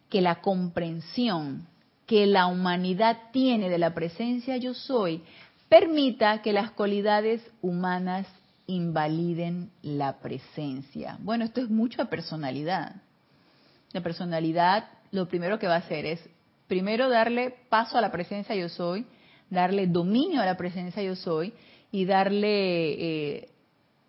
que 0.08 0.20
la 0.20 0.40
comprensión 0.40 1.66
que 2.06 2.26
la 2.26 2.46
humanidad 2.46 3.18
tiene 3.32 3.68
de 3.68 3.78
la 3.78 3.92
presencia 3.92 4.56
yo 4.56 4.74
soy 4.74 5.22
permita 5.68 6.40
que 6.42 6.52
las 6.52 6.70
cualidades 6.70 7.42
humanas 7.60 8.26
invaliden 8.68 9.70
la 9.82 10.20
presencia. 10.20 11.18
Bueno, 11.20 11.44
esto 11.44 11.60
es 11.60 11.68
mucha 11.68 12.06
personalidad. 12.06 12.94
La 13.92 14.02
personalidad 14.02 14.88
lo 15.10 15.28
primero 15.28 15.58
que 15.58 15.66
va 15.66 15.74
a 15.74 15.78
hacer 15.78 16.06
es 16.06 16.20
primero 16.66 17.08
darle 17.08 17.54
paso 17.68 17.98
a 17.98 18.00
la 18.00 18.10
presencia 18.10 18.54
yo 18.54 18.68
soy, 18.68 19.06
darle 19.50 19.86
dominio 19.86 20.40
a 20.40 20.46
la 20.46 20.56
presencia 20.56 21.02
yo 21.02 21.16
soy 21.16 21.52
y 21.90 22.04
darle 22.04 22.92
eh, 23.38 23.48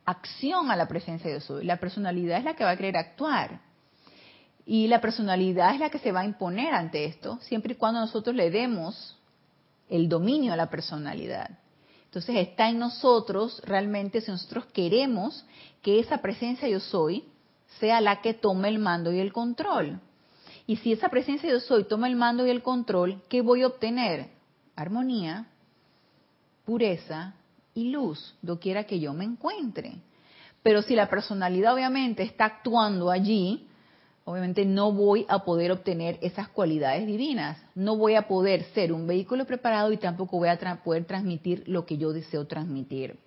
acción 0.06 0.72
a 0.72 0.76
la 0.76 0.88
presencia 0.88 1.32
yo 1.32 1.40
soy. 1.40 1.66
La 1.66 1.78
personalidad 1.78 2.40
es 2.40 2.46
la 2.46 2.56
que 2.56 2.64
va 2.64 2.72
a 2.72 2.78
querer 2.78 2.98
actuar. 2.98 3.62
Y 4.66 4.88
la 4.88 5.00
personalidad 5.00 5.74
es 5.74 5.80
la 5.80 5.90
que 5.90 6.00
se 6.00 6.12
va 6.12 6.22
a 6.22 6.26
imponer 6.26 6.74
ante 6.74 7.06
esto, 7.06 7.40
siempre 7.42 7.74
y 7.74 7.78
cuando 7.78 8.02
nosotros 8.02 8.36
le 8.36 8.52
demos 8.52 9.18
el 9.90 10.10
dominio 10.10 10.52
a 10.52 10.58
la 10.58 10.70
personalidad. 10.70 11.52
Entonces 12.06 12.36
está 12.38 12.70
en 12.70 12.80
nosotros 12.80 13.62
realmente 13.66 14.22
si 14.22 14.32
nosotros 14.32 14.66
queremos 14.74 15.46
que 15.82 16.00
esa 16.00 16.18
presencia 16.18 16.68
yo 16.68 16.80
soy 16.80 17.26
sea 17.80 18.02
la 18.02 18.22
que 18.22 18.34
tome 18.34 18.70
el 18.70 18.80
mando 18.80 19.12
y 19.12 19.20
el 19.20 19.32
control. 19.32 20.02
Y 20.68 20.76
si 20.76 20.92
esa 20.92 21.08
presencia 21.08 21.50
yo 21.50 21.62
soy 21.62 21.86
toma 21.86 22.08
el 22.08 22.18
mando 22.18 22.46
y 22.46 22.50
el 22.50 22.62
control, 22.62 23.22
¿qué 23.30 23.42
voy 23.42 23.64
a 23.64 23.68
obtener? 23.68 24.28
Armonía, 24.76 25.48
pureza 26.66 27.34
y 27.74 27.90
luz, 27.90 28.36
doquiera 28.42 28.84
que 28.84 29.00
yo 29.00 29.14
me 29.14 29.24
encuentre. 29.24 29.94
Pero 30.62 30.82
si 30.82 30.96
la 30.96 31.10
personalidad 31.10 31.74
obviamente 31.74 32.24
está 32.24 32.44
actuando 32.46 33.10
allí, 33.10 33.66
obviamente 34.26 34.66
no 34.66 34.92
voy 34.92 35.26
a 35.30 35.46
poder 35.46 35.72
obtener 35.72 36.20
esas 36.22 36.50
cualidades 36.50 37.08
divinas. 37.08 37.58
No 37.74 37.96
voy 37.96 38.16
a 38.16 38.28
poder 38.28 38.66
ser 38.74 38.92
un 38.92 39.08
vehículo 39.08 39.46
preparado 39.46 39.94
y 39.94 39.98
tampoco 39.98 40.38
voy 40.38 40.50
a 40.50 40.60
poder 40.84 41.06
transmitir 41.06 41.64
lo 41.68 41.86
que 41.86 41.98
yo 41.98 42.12
deseo 42.12 42.46
transmitir. 42.46 43.18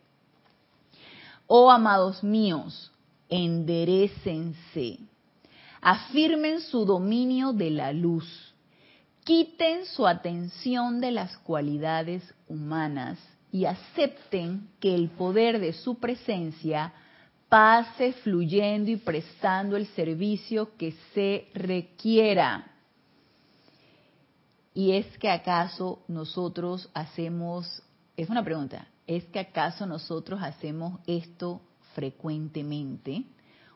Oh 1.46 1.70
amados 1.70 2.22
míos, 2.22 2.92
enderecense, 3.30 4.98
afirmen 5.80 6.60
su 6.60 6.84
dominio 6.84 7.52
de 7.52 7.70
la 7.70 7.92
luz, 7.92 8.54
quiten 9.24 9.86
su 9.86 10.06
atención 10.06 11.00
de 11.00 11.12
las 11.12 11.36
cualidades 11.38 12.22
humanas 12.48 13.18
y 13.52 13.64
acepten 13.64 14.68
que 14.78 14.94
el 14.94 15.08
poder 15.10 15.60
de 15.60 15.72
su 15.72 15.96
presencia 15.96 16.92
pase 17.48 18.12
fluyendo 18.12 18.90
y 18.90 18.96
prestando 18.96 19.76
el 19.76 19.86
servicio 19.88 20.76
que 20.76 20.94
se 21.14 21.48
requiera. 21.52 22.66
Y 24.72 24.92
es 24.92 25.18
que 25.18 25.28
acaso 25.28 26.02
nosotros 26.06 26.88
hacemos, 26.94 27.82
es 28.16 28.30
una 28.30 28.44
pregunta, 28.44 28.86
¿es 29.06 29.24
que 29.24 29.40
acaso 29.40 29.84
nosotros 29.84 30.40
hacemos 30.42 31.00
esto 31.08 31.60
frecuentemente? 31.94 33.24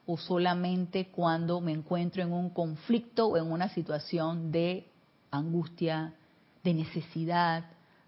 ¿O 0.07 0.19
solamente 0.19 1.09
cuando 1.09 1.61
me 1.61 1.73
encuentro 1.73 2.23
en 2.23 2.33
un 2.33 2.51
conflicto 2.51 3.29
o 3.29 3.37
en 3.37 3.51
una 3.51 3.69
situación 3.71 4.53
de 4.53 4.87
angustia, 5.31 6.15
de 6.63 6.75
necesidad, 6.75 7.65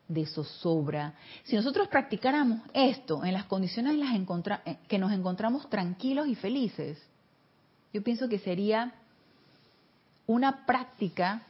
de 0.09 0.27
zozobra. 0.27 1.15
Si 1.45 1.57
nosotros 1.57 1.89
practicáramos 1.89 2.61
esto 2.73 3.25
en 3.25 3.33
las 3.33 3.45
condiciones 3.45 3.95
en 3.95 4.01
las 4.01 4.61
eh, 4.65 4.79
que 4.89 4.99
nos 4.99 5.13
encontramos 5.13 5.69
tranquilos 5.69 6.29
y 6.29 6.35
felices, 6.35 6.99
yo 7.93 8.03
pienso 8.03 8.29
que 8.29 8.39
sería 8.39 8.95
una 10.27 10.67
práctica 10.67 11.43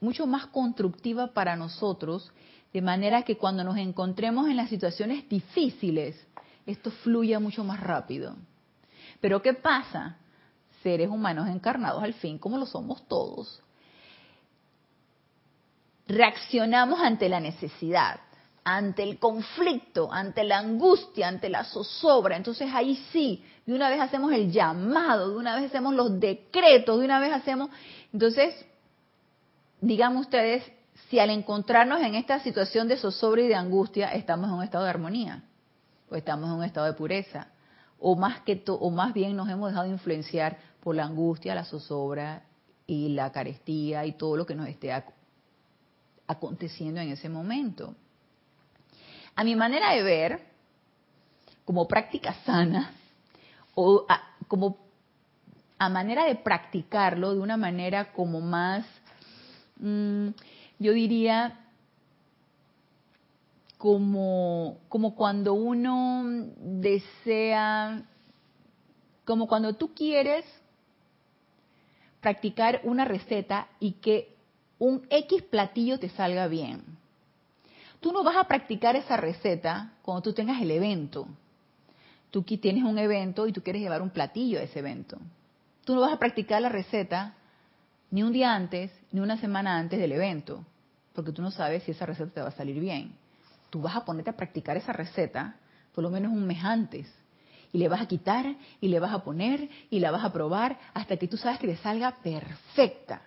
mucho 0.00 0.26
más 0.26 0.46
constructiva 0.46 1.28
para 1.28 1.56
nosotros, 1.56 2.32
de 2.72 2.82
manera 2.82 3.22
que 3.22 3.38
cuando 3.38 3.64
nos 3.64 3.78
encontremos 3.78 4.48
en 4.48 4.56
las 4.56 4.68
situaciones 4.68 5.28
difíciles, 5.28 6.16
esto 6.66 6.90
fluya 6.90 7.40
mucho 7.40 7.64
más 7.64 7.80
rápido. 7.80 8.36
Pero 9.20 9.42
¿qué 9.42 9.54
pasa? 9.54 10.16
Seres 10.82 11.08
humanos 11.08 11.48
encarnados 11.48 12.02
al 12.02 12.14
fin, 12.14 12.38
como 12.38 12.58
lo 12.58 12.66
somos 12.66 13.06
todos, 13.08 13.62
reaccionamos 16.06 17.00
ante 17.00 17.28
la 17.28 17.40
necesidad, 17.40 18.20
ante 18.64 19.02
el 19.02 19.18
conflicto, 19.18 20.12
ante 20.12 20.44
la 20.44 20.58
angustia, 20.58 21.28
ante 21.28 21.48
la 21.48 21.64
zozobra. 21.64 22.36
Entonces 22.36 22.68
ahí 22.72 22.96
sí, 23.12 23.44
de 23.64 23.74
una 23.74 23.88
vez 23.88 24.00
hacemos 24.00 24.32
el 24.32 24.50
llamado, 24.52 25.30
de 25.30 25.36
una 25.36 25.56
vez 25.56 25.66
hacemos 25.66 25.94
los 25.94 26.18
decretos, 26.20 26.98
de 26.98 27.04
una 27.04 27.20
vez 27.20 27.32
hacemos... 27.32 27.70
Entonces, 28.12 28.54
digamos 29.80 30.22
ustedes, 30.22 30.64
si 31.08 31.18
al 31.18 31.30
encontrarnos 31.30 32.00
en 32.00 32.14
esta 32.14 32.40
situación 32.40 32.88
de 32.88 32.96
zozobra 32.96 33.42
y 33.42 33.48
de 33.48 33.54
angustia, 33.54 34.12
estamos 34.12 34.48
en 34.48 34.54
un 34.54 34.62
estado 34.62 34.84
de 34.84 34.90
armonía, 34.90 35.42
o 36.08 36.16
estamos 36.16 36.48
en 36.48 36.56
un 36.56 36.64
estado 36.64 36.86
de 36.86 36.92
pureza, 36.94 37.48
o 38.08 38.14
más, 38.14 38.40
que 38.42 38.62
o 38.68 38.88
más 38.90 39.12
bien 39.12 39.34
nos 39.34 39.48
hemos 39.48 39.70
dejado 39.70 39.88
influenciar 39.88 40.58
por 40.80 40.94
la 40.94 41.02
angustia, 41.02 41.56
la 41.56 41.64
zozobra 41.64 42.44
y 42.86 43.08
la 43.08 43.32
carestía 43.32 44.06
y 44.06 44.12
todo 44.12 44.36
lo 44.36 44.46
que 44.46 44.54
nos 44.54 44.68
esté 44.68 44.92
aconteciendo 46.28 47.00
en 47.00 47.08
ese 47.08 47.28
momento. 47.28 47.96
A 49.34 49.42
mi 49.42 49.56
manera 49.56 49.90
de 49.90 50.04
ver, 50.04 50.40
como 51.64 51.88
práctica 51.88 52.32
sana, 52.44 52.92
o 53.74 54.06
a, 54.08 54.22
como 54.46 54.78
a 55.76 55.88
manera 55.88 56.26
de 56.26 56.36
practicarlo 56.36 57.34
de 57.34 57.40
una 57.40 57.56
manera 57.56 58.12
como 58.12 58.40
más, 58.40 58.86
mm, 59.80 60.28
yo 60.78 60.92
diría, 60.92 61.58
como, 63.78 64.78
como 64.88 65.14
cuando 65.14 65.54
uno 65.54 66.24
desea, 66.58 68.02
como 69.24 69.46
cuando 69.46 69.74
tú 69.74 69.94
quieres 69.94 70.44
practicar 72.20 72.80
una 72.84 73.04
receta 73.04 73.68
y 73.78 73.92
que 73.92 74.34
un 74.78 75.06
X 75.10 75.42
platillo 75.42 75.98
te 75.98 76.08
salga 76.10 76.48
bien. 76.48 76.82
Tú 78.00 78.12
no 78.12 78.22
vas 78.24 78.36
a 78.36 78.44
practicar 78.44 78.96
esa 78.96 79.16
receta 79.16 79.92
cuando 80.02 80.22
tú 80.22 80.32
tengas 80.32 80.60
el 80.60 80.70
evento. 80.70 81.26
Tú 82.30 82.42
tienes 82.42 82.84
un 82.84 82.98
evento 82.98 83.46
y 83.46 83.52
tú 83.52 83.62
quieres 83.62 83.82
llevar 83.82 84.02
un 84.02 84.10
platillo 84.10 84.58
a 84.58 84.62
ese 84.62 84.80
evento. 84.80 85.18
Tú 85.84 85.94
no 85.94 86.00
vas 86.00 86.12
a 86.12 86.18
practicar 86.18 86.60
la 86.60 86.68
receta 86.68 87.34
ni 88.10 88.22
un 88.22 88.32
día 88.32 88.54
antes, 88.54 88.90
ni 89.12 89.20
una 89.20 89.38
semana 89.38 89.78
antes 89.78 89.98
del 89.98 90.12
evento, 90.12 90.64
porque 91.14 91.32
tú 91.32 91.42
no 91.42 91.50
sabes 91.50 91.82
si 91.84 91.92
esa 91.92 92.06
receta 92.06 92.30
te 92.30 92.40
va 92.40 92.48
a 92.48 92.52
salir 92.52 92.78
bien. 92.78 93.14
Vas 93.82 93.96
a 93.96 94.04
ponerte 94.04 94.30
a 94.30 94.36
practicar 94.36 94.76
esa 94.76 94.92
receta 94.92 95.56
por 95.96 96.04
lo 96.04 96.10
menos 96.10 96.30
un 96.30 96.46
mes 96.46 96.62
antes. 96.62 97.10
Y 97.72 97.78
le 97.78 97.88
vas 97.88 98.02
a 98.02 98.06
quitar 98.06 98.54
y 98.80 98.88
le 98.88 99.00
vas 99.00 99.12
a 99.12 99.24
poner 99.24 99.68
y 99.90 99.98
la 99.98 100.10
vas 100.10 100.24
a 100.24 100.32
probar 100.32 100.78
hasta 100.92 101.16
que 101.16 101.26
tú 101.26 101.38
sabes 101.38 101.58
que 101.58 101.66
te 101.66 101.76
salga 101.78 102.16
perfecta. 102.22 103.22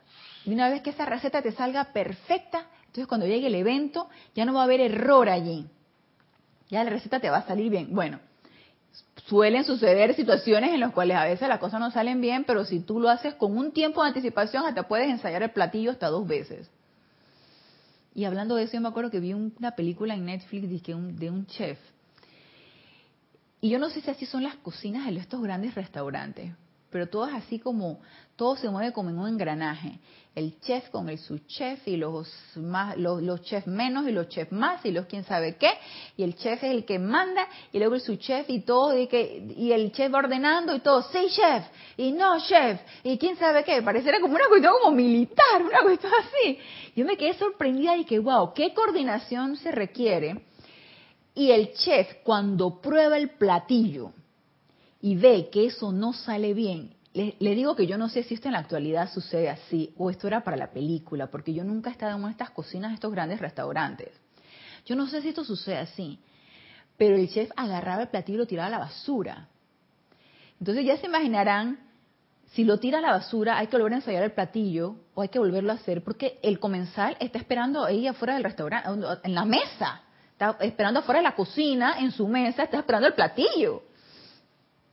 Y 0.46 0.54
una 0.54 0.70
vez 0.70 0.82
que 0.82 0.92
esa 0.92 1.06
receta 1.06 1.42
te 1.42 1.52
salga 1.52 1.86
perfecta, 1.86 2.68
entonces 2.82 3.08
cuando 3.08 3.26
llegue 3.26 3.48
el 3.48 3.56
evento 3.56 4.08
ya 4.36 4.46
no 4.46 4.54
va 4.54 4.62
a 4.62 4.64
haber 4.64 4.82
error 4.82 5.28
allí. 5.30 5.68
Ya 6.70 6.84
la 6.84 6.92
receta 6.92 7.20
te 7.20 7.30
va 7.30 7.38
a 7.38 7.48
salir 7.48 7.72
bien. 7.72 7.94
Bueno, 7.94 8.20
suelen 9.26 9.64
suceder 9.64 10.14
situaciones 10.14 10.72
en 10.72 10.80
las 10.80 10.94
cuales 10.94 11.18
a 11.18 11.26
veces 11.26 11.50
las 11.50 11.60
cosas 11.60 11.80
no 11.80 11.90
salen 11.90 12.22
bien, 12.22 12.44
pero 12.46 12.66
si 12.66 12.80
tú 12.80 13.00
lo 13.00 13.10
haces 13.10 13.34
con 13.34 13.58
un 13.58 13.72
tiempo 13.72 14.04
de 14.04 14.10
anticipación, 14.10 14.66
hasta 14.66 14.88
puedes 14.88 15.10
ensayar 15.10 15.42
el 15.42 15.52
platillo 15.52 15.92
hasta 15.92 16.08
dos 16.08 16.28
veces. 16.28 16.70
Y 18.14 18.26
hablando 18.26 18.56
de 18.56 18.64
eso, 18.64 18.74
yo 18.74 18.82
me 18.82 18.90
acuerdo 18.90 19.12
que 19.12 19.20
vi 19.20 19.34
una 19.34 19.72
película 19.72 20.14
en 20.14 20.26
Netflix 20.26 20.84
de 20.84 21.30
un, 21.30 21.46
chef. 21.46 21.80
Y 23.62 23.70
yo 23.70 23.80
no 23.80 23.90
sé 23.90 24.02
si 24.02 24.10
así 24.10 24.26
son 24.26 24.44
las 24.44 24.56
cocinas 24.56 25.06
de 25.06 25.20
estos 25.20 25.42
grandes 25.42 25.76
restaurantes, 25.76 26.52
pero 26.92 27.08
todo 27.08 27.28
es 27.28 27.34
así 27.34 27.60
como, 27.60 28.00
todo 28.36 28.56
se 28.56 28.70
mueve 28.70 28.94
como 28.94 29.10
en 29.10 29.20
un 29.20 29.28
engranaje. 29.28 30.00
El 30.34 30.60
chef 30.62 30.90
con 30.90 31.10
el 31.10 31.18
subchef 31.18 31.86
y 31.88 31.98
los 31.98 32.32
más, 32.56 32.96
los, 32.98 33.42
chefs 33.42 33.68
menos 33.68 34.08
y 34.08 34.12
los 34.12 34.30
chefs 34.30 34.52
más 34.52 34.86
y 34.86 34.92
los 34.92 35.08
quién 35.08 35.24
sabe 35.26 35.58
qué, 35.58 35.72
y 36.16 36.24
el 36.24 36.36
chef 36.36 36.64
es 36.64 36.72
el 36.72 36.86
que 36.86 37.00
manda 37.00 37.48
y 37.74 37.80
luego 37.80 37.96
el 37.96 38.02
subchef 38.02 38.50
y 38.50 38.62
todo, 38.62 38.98
y, 38.98 39.10
y 39.58 39.72
el 39.72 39.92
chef 39.92 40.14
ordenando 40.14 40.74
y 40.74 40.80
todo, 40.80 41.04
sí 41.12 41.28
chef, 41.30 41.66
y 41.98 42.12
no 42.12 42.40
chef, 42.40 42.80
y 43.04 43.18
quién 43.18 43.36
sabe 43.38 43.64
qué, 43.64 43.82
pareciera 43.82 44.22
como 44.22 44.36
una 44.36 44.48
cuestión 44.48 44.74
como 44.82 44.96
militar, 44.96 45.62
una 45.62 45.82
cuestión 45.82 46.14
así. 46.20 46.60
Yo 46.96 47.06
me 47.06 47.18
quedé 47.18 47.34
sorprendida 47.34 47.98
y 47.98 48.06
que, 48.06 48.20
wow, 48.20 48.54
qué 48.54 48.74
coordinación 48.74 49.58
se 49.58 49.72
requiere. 49.72 50.46
Y 51.36 51.52
el 51.52 51.74
chef 51.74 52.16
cuando 52.24 52.82
prueba 52.82 53.18
el 53.18 53.32
platillo, 53.32 54.14
y 55.02 55.16
ve 55.16 55.50
que 55.52 55.68
eso 55.68 55.92
no 55.92 56.14
sale 56.14 56.54
bien, 56.54 56.96
le, 57.14 57.56
digo 57.56 57.76
que 57.76 57.88
yo 57.88 57.98
no 57.98 58.08
sé 58.08 58.24
si 58.24 58.36
esto 58.36 58.48
en 58.48 58.54
la 58.54 58.60
actualidad 58.60 59.12
sucede 59.12 59.50
así 59.50 59.94
o 59.98 60.10
esto 60.10 60.28
era 60.28 60.44
para 60.44 60.58
la 60.58 60.72
película, 60.72 61.28
porque 61.28 61.54
yo 61.54 61.64
nunca 61.64 61.90
he 61.90 61.94
estado 61.94 62.18
en 62.18 62.30
estas 62.30 62.52
cocinas 62.52 62.92
de 62.92 62.96
estos 62.96 63.12
grandes 63.12 63.40
restaurantes. 63.40 64.10
Yo 64.86 64.96
no 64.96 65.08
sé 65.08 65.22
si 65.22 65.30
esto 65.30 65.44
sucede 65.44 65.78
así, 65.78 66.20
pero 66.98 67.16
el 67.16 67.30
chef 67.30 67.50
agarraba 67.56 68.04
el 68.04 68.10
platillo 68.10 68.38
y 68.38 68.40
lo 68.40 68.48
tiraba 68.48 68.68
a 68.68 68.72
la 68.72 68.80
basura. 68.80 69.48
Entonces 70.60 70.86
ya 70.86 70.98
se 70.98 71.08
imaginarán, 71.08 71.80
si 72.52 72.64
lo 72.64 72.80
tira 72.80 73.00
a 73.00 73.02
la 73.02 73.12
basura 73.12 73.58
hay 73.58 73.68
que 73.68 73.78
volver 73.78 73.94
a 73.94 73.98
ensayar 73.98 74.24
el 74.24 74.32
platillo 74.32 74.96
o 75.14 75.22
hay 75.22 75.30
que 75.30 75.40
volverlo 75.40 75.72
a 75.72 75.76
hacer 75.76 76.04
porque 76.04 76.40
el 76.44 76.60
comensal 76.60 77.18
está 77.20 77.40
esperando 77.40 77.84
ahí 77.84 78.08
afuera 78.08 78.36
del 78.36 78.44
restaurante, 78.44 78.90
en 79.24 79.36
la 79.36 79.46
mesa, 79.46 80.04
está 80.32 80.58
esperando 80.62 81.00
afuera 81.00 81.20
de 81.20 81.24
la 81.24 81.36
cocina, 81.36 82.00
en 82.00 82.12
su 82.12 82.28
mesa, 82.28 82.64
está 82.64 82.78
esperando 82.78 83.08
el 83.08 83.14
platillo. 83.14 83.89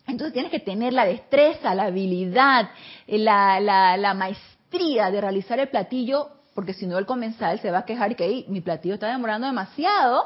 Entonces 0.06 0.32
tienes 0.32 0.52
que 0.52 0.60
tener 0.60 0.92
la 0.92 1.04
destreza, 1.04 1.74
la 1.74 1.84
habilidad, 1.84 2.70
la, 3.08 4.14
maestría 4.14 5.10
de 5.10 5.20
realizar 5.20 5.58
el 5.58 5.68
platillo, 5.68 6.30
porque 6.54 6.74
si 6.74 6.86
no 6.86 6.98
el 6.98 7.06
comensal 7.06 7.60
se 7.60 7.70
va 7.70 7.78
a 7.78 7.84
quejar 7.84 8.14
que 8.14 8.44
mi 8.48 8.60
platillo 8.60 8.94
está 8.94 9.08
demorando 9.08 9.46
demasiado, 9.46 10.24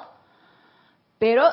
pero 1.18 1.44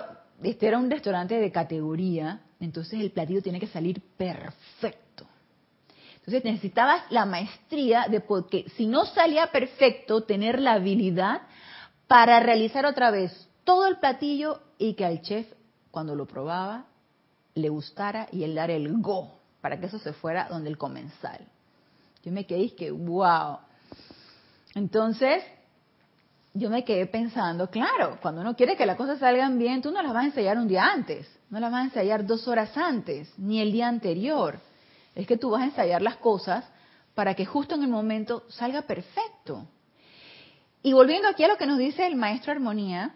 este 0.44 0.68
era 0.68 0.78
un 0.78 0.92
restaurante 0.92 1.36
de 1.36 1.52
categoría, 1.52 2.42
entonces 2.60 3.00
el 3.00 3.12
platillo 3.12 3.42
tiene 3.42 3.60
que 3.60 3.68
salir 3.68 4.02
perfecto. 4.18 5.26
Entonces 6.18 6.44
necesitabas 6.44 7.04
la 7.10 7.26
maestría 7.26 8.08
de 8.10 8.20
porque 8.20 8.66
si 8.76 8.88
no 8.88 9.06
salía 9.06 9.48
perfecto, 9.48 10.24
tener 10.24 10.60
la 10.60 10.74
habilidad 10.74 11.44
para 12.08 12.42
realizar 12.42 12.86
otra 12.86 13.10
vez 13.12 13.50
todo 13.64 13.88
el 13.88 13.98
platillo 13.98 14.62
y 14.78 14.96
que 14.96 15.06
al 15.06 15.22
chef 15.22 15.48
cuando 15.92 16.16
lo 16.16 16.26
probaba 16.26 16.86
le 17.58 17.70
gustara 17.70 18.28
y 18.32 18.44
él 18.44 18.56
dar 18.56 18.72
el 18.72 18.92
go 19.02 19.32
para 19.62 19.80
que 19.80 19.88
eso 19.88 20.00
se 20.00 20.14
fuera 20.14 20.48
donde 20.50 20.70
el 20.70 20.78
comensal. 20.78 21.40
Yo 22.24 22.32
me 22.32 22.46
quedé 22.46 22.60
y 22.60 22.70
que, 22.72 22.92
wow. 22.92 23.60
Entonces, 24.76 25.44
yo 26.54 26.70
me 26.70 26.84
quedé 26.84 27.06
pensando, 27.06 27.70
claro, 27.70 28.18
cuando 28.22 28.42
uno 28.42 28.56
quiere 28.56 28.76
que 28.76 28.86
las 28.86 28.98
cosas 28.98 29.20
salgan 29.20 29.58
bien, 29.58 29.82
tú 29.82 29.92
no 29.92 30.02
las 30.02 30.14
vas 30.14 30.24
a 30.24 30.28
ensayar 30.28 30.58
un 30.58 30.68
día 30.68 30.86
antes, 30.86 31.28
no 31.50 31.60
las 31.60 31.72
vas 31.72 31.82
a 31.82 31.86
ensayar 31.86 32.26
dos 32.26 32.48
horas 32.48 32.76
antes, 32.78 33.32
ni 33.38 33.62
el 33.62 33.72
día 33.72 33.88
anterior. 33.88 34.60
Es 35.16 35.28
que 35.28 35.38
tú 35.38 35.52
vas 35.52 35.62
a 35.62 35.66
ensayar 35.66 36.02
las 36.02 36.18
cosas 36.18 36.66
para 37.16 37.34
que 37.34 37.46
justo 37.46 37.76
en 37.76 37.84
el 37.84 37.90
momento 37.90 38.44
salga 38.50 38.84
perfecto. 38.84 39.68
Y 40.84 40.94
volviendo 40.94 41.28
aquí 41.28 41.44
a 41.44 41.48
lo 41.48 41.58
que 41.58 41.66
nos 41.66 41.78
dice 41.78 42.06
el 42.06 42.16
maestro 42.16 42.52
Armonía, 42.52 43.14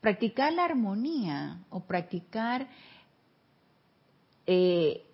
practicar 0.00 0.52
la 0.52 0.64
armonía 0.64 1.58
o 1.68 1.80
practicar, 1.80 2.66
eh, 4.46 5.04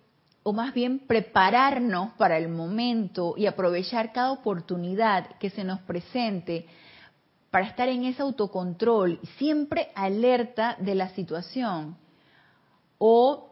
o 0.43 0.53
más 0.53 0.73
bien 0.73 0.99
prepararnos 0.99 2.13
para 2.13 2.37
el 2.37 2.47
momento 2.47 3.33
y 3.35 3.47
aprovechar 3.47 4.13
cada 4.13 4.31
oportunidad 4.31 5.37
que 5.39 5.49
se 5.49 5.63
nos 5.63 5.79
presente 5.81 6.67
para 7.51 7.67
estar 7.67 7.89
en 7.89 8.05
ese 8.05 8.21
autocontrol, 8.21 9.19
siempre 9.37 9.89
alerta 9.95 10.75
de 10.79 10.95
la 10.95 11.09
situación, 11.09 11.97
o 12.97 13.49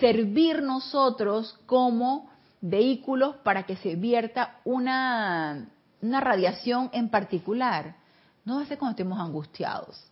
servir 0.00 0.62
nosotros 0.62 1.58
como 1.66 2.30
vehículos 2.60 3.36
para 3.36 3.64
que 3.64 3.76
se 3.76 3.96
vierta 3.96 4.60
una, 4.64 5.68
una 6.00 6.20
radiación 6.20 6.90
en 6.92 7.08
particular. 7.08 7.96
No 8.44 8.56
va 8.56 8.62
a 8.62 8.66
ser 8.66 8.78
cuando 8.78 8.92
estemos 8.92 9.18
angustiados, 9.18 10.04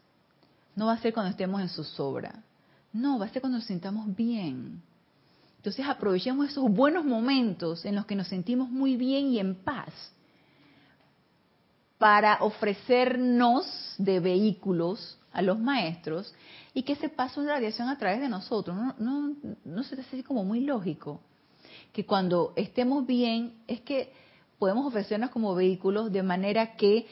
no 0.76 0.86
va 0.86 0.94
a 0.94 0.98
ser 0.98 1.12
cuando 1.12 1.30
estemos 1.30 1.60
en 1.60 1.68
zozobra, 1.68 2.42
no, 2.92 3.18
va 3.18 3.26
a 3.26 3.28
ser 3.28 3.40
cuando 3.40 3.58
nos 3.58 3.66
sintamos 3.66 4.14
bien. 4.14 4.82
Entonces 5.56 5.86
aprovechemos 5.86 6.48
esos 6.48 6.70
buenos 6.70 7.04
momentos 7.04 7.84
en 7.84 7.94
los 7.94 8.06
que 8.06 8.16
nos 8.16 8.28
sentimos 8.28 8.70
muy 8.70 8.96
bien 8.96 9.26
y 9.26 9.38
en 9.38 9.54
paz 9.56 9.92
para 11.98 12.38
ofrecernos 12.40 13.94
de 13.98 14.20
vehículos 14.20 15.18
a 15.32 15.42
los 15.42 15.58
maestros 15.58 16.34
y 16.72 16.82
que 16.82 16.96
se 16.96 17.10
pase 17.10 17.40
una 17.40 17.52
radiación 17.52 17.88
a 17.88 17.98
través 17.98 18.20
de 18.20 18.28
nosotros. 18.28 18.74
No, 18.74 18.94
no, 18.98 19.36
no 19.64 19.82
se 19.82 19.96
te 19.96 20.02
hace 20.02 20.24
como 20.24 20.44
muy 20.44 20.60
lógico 20.60 21.20
que 21.92 22.06
cuando 22.06 22.52
estemos 22.56 23.06
bien 23.06 23.54
es 23.66 23.80
que 23.82 24.12
podemos 24.58 24.86
ofrecernos 24.86 25.30
como 25.30 25.54
vehículos 25.54 26.10
de 26.10 26.22
manera 26.22 26.76
que 26.76 27.06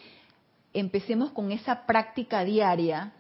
empecemos 0.73 1.33
con 1.33 1.53
esa 1.53 1.87
práctica 1.87 2.45
diaria 2.45 3.13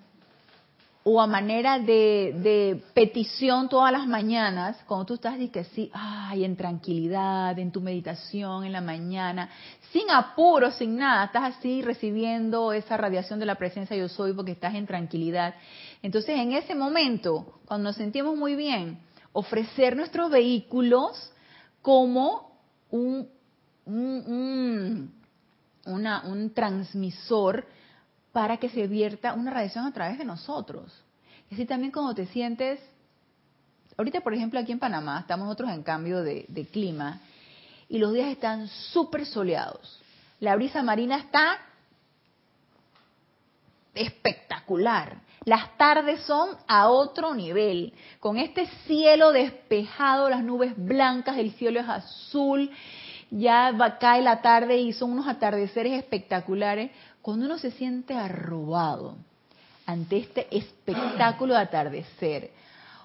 o 1.11 1.23
a 1.23 1.27
manera 1.27 1.79
de, 1.79 2.83
petición 2.93 3.71
todas 3.71 3.91
las 3.91 4.07
mañanas, 4.07 4.77
cuando 4.87 5.07
tú 5.07 5.15
estás 5.15 5.41
y 5.41 5.49
que 5.49 5.65
sí, 5.65 5.91
ay, 5.95 6.45
en 6.45 6.55
tranquilidad, 6.55 7.59
en 7.59 7.73
tu 7.73 7.81
meditación 7.81 8.65
en 8.65 8.73
la 8.73 8.83
mañana, 8.83 9.49
sin 9.91 10.11
apuro, 10.11 10.71
sin 10.71 10.99
nada, 10.99 11.25
estás 11.25 11.57
así 11.57 11.81
recibiendo 11.81 12.75
esa 12.75 12.99
radiación 12.99 13.39
de 13.39 13.47
la 13.47 13.55
presencia 13.55 13.97
yo 13.97 14.09
soy 14.09 14.35
porque 14.35 14.53
estás 14.53 14.75
en 14.75 14.87
tranquilidad. 14.87 15.55
Entonces, 16.03 16.39
en 16.39 16.53
ese 16.53 16.75
momento, 16.75 17.59
cuando 17.65 17.89
nos 17.89 17.97
sentimos 17.97 18.37
muy 18.37 18.55
bien, 18.55 18.99
ofrecer 19.33 19.97
nuestros 19.97 20.31
vehículos 20.31 21.33
como 21.81 22.53
un, 22.91 23.31
un, 23.87 25.11
un 25.87 26.53
transmisor 26.55 27.65
para 28.39 28.59
que 28.59 28.69
se 28.69 28.87
vierta 28.87 29.35
una 29.35 29.51
radiación 29.51 29.85
a 29.85 29.93
través 29.93 30.17
de 30.17 30.25
nosotros. 30.25 30.97
Y 31.51 31.55
así 31.55 31.67
también 31.67 31.91
cuando 31.91 32.15
te 32.15 32.25
sientes, 32.27 32.79
ahorita 33.97 34.21
por 34.21 34.33
ejemplo 34.33 34.61
aquí 34.61 34.71
en 34.71 34.79
Panamá, 34.79 35.19
estamos 35.19 35.47
nosotros 35.47 35.73
en 35.73 35.83
cambio 35.83 36.23
de, 36.23 36.69
clima, 36.71 37.21
y 37.89 37.99
los 37.99 38.13
días 38.13 38.29
están 38.29 38.69
súper 38.69 39.27
soleados. 39.27 40.01
La 40.39 40.55
brisa 40.55 40.85
marina 40.85 41.17
está 41.17 41.59
espectacular. 43.93 45.17
Las 45.45 45.77
tardes 45.77 46.21
son 46.21 46.51
a 46.69 46.91
otro 46.91 47.35
nivel, 47.35 47.93
con 48.21 48.37
este 48.37 48.69
cielo 48.87 49.33
despejado, 49.33 50.31
las 50.31 50.45
nubes 50.45 50.75
blancas, 50.77 51.39
el 51.39 51.51
cielo 51.55 51.81
es 51.81 51.89
azul, 51.89 52.71
ya 53.33 53.73
va, 53.73 53.99
cae 53.99 54.23
la 54.23 54.43
tarde 54.43 54.79
y 54.79 54.93
son 54.93 55.11
unos 55.11 55.27
atardeceres 55.27 55.95
espectaculares. 55.95 56.93
Cuando 57.29 57.45
uno 57.45 57.59
se 57.59 57.73
siente 57.73 58.15
arrobado 58.15 59.15
ante 59.85 60.17
este 60.17 60.47
espectáculo 60.57 61.53
de 61.53 61.61
atardecer, 61.61 62.53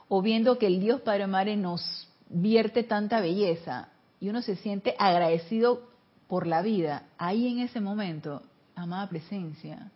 o 0.07 0.21
viendo 0.21 0.57
que 0.57 0.67
el 0.67 0.79
Dios 0.79 1.01
Padre 1.01 1.27
Madre 1.27 1.57
nos 1.57 2.07
vierte 2.29 2.83
tanta 2.83 3.19
belleza, 3.19 3.89
y 4.21 4.29
uno 4.29 4.41
se 4.41 4.55
siente 4.55 4.95
agradecido 4.97 5.89
por 6.29 6.47
la 6.47 6.61
vida, 6.61 7.03
ahí 7.17 7.49
en 7.49 7.59
ese 7.59 7.81
momento, 7.81 8.41
amada 8.75 9.09
presencia, 9.09 9.91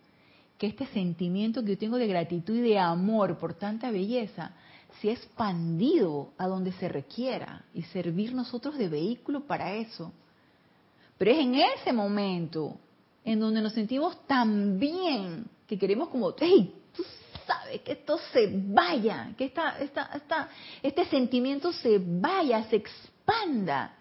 que 0.58 0.66
este 0.66 0.84
sentimiento 0.88 1.62
que 1.62 1.70
yo 1.70 1.78
tengo 1.78 1.96
de 1.96 2.06
gratitud 2.06 2.56
y 2.56 2.60
de 2.60 2.78
amor 2.78 3.38
por 3.38 3.54
tanta 3.54 3.90
belleza 3.90 4.50
se 5.00 5.08
ha 5.08 5.14
expandido 5.14 6.32
a 6.36 6.48
donde 6.48 6.72
se 6.72 6.90
requiera 6.90 7.64
y 7.72 7.80
servir 7.80 8.34
nosotros 8.34 8.76
de 8.76 8.90
vehículo 8.90 9.46
para 9.46 9.72
eso. 9.72 10.12
Pero 11.16 11.30
es 11.30 11.38
en 11.38 11.54
ese 11.54 11.94
momento 11.94 12.76
en 13.24 13.40
donde 13.40 13.60
nos 13.60 13.72
sentimos 13.72 14.26
tan 14.26 14.78
bien 14.78 15.46
que 15.66 15.78
queremos 15.78 16.08
como, 16.08 16.34
hey, 16.38 16.74
tú 16.96 17.04
sabes 17.46 17.80
que 17.82 17.92
esto 17.92 18.18
se 18.32 18.50
vaya, 18.52 19.32
que 19.36 19.46
esta, 19.46 19.78
esta, 19.78 20.10
esta, 20.14 20.48
este 20.82 21.04
sentimiento 21.06 21.72
se 21.72 22.00
vaya, 22.00 22.64
se 22.64 22.76
expanda. 22.76 23.94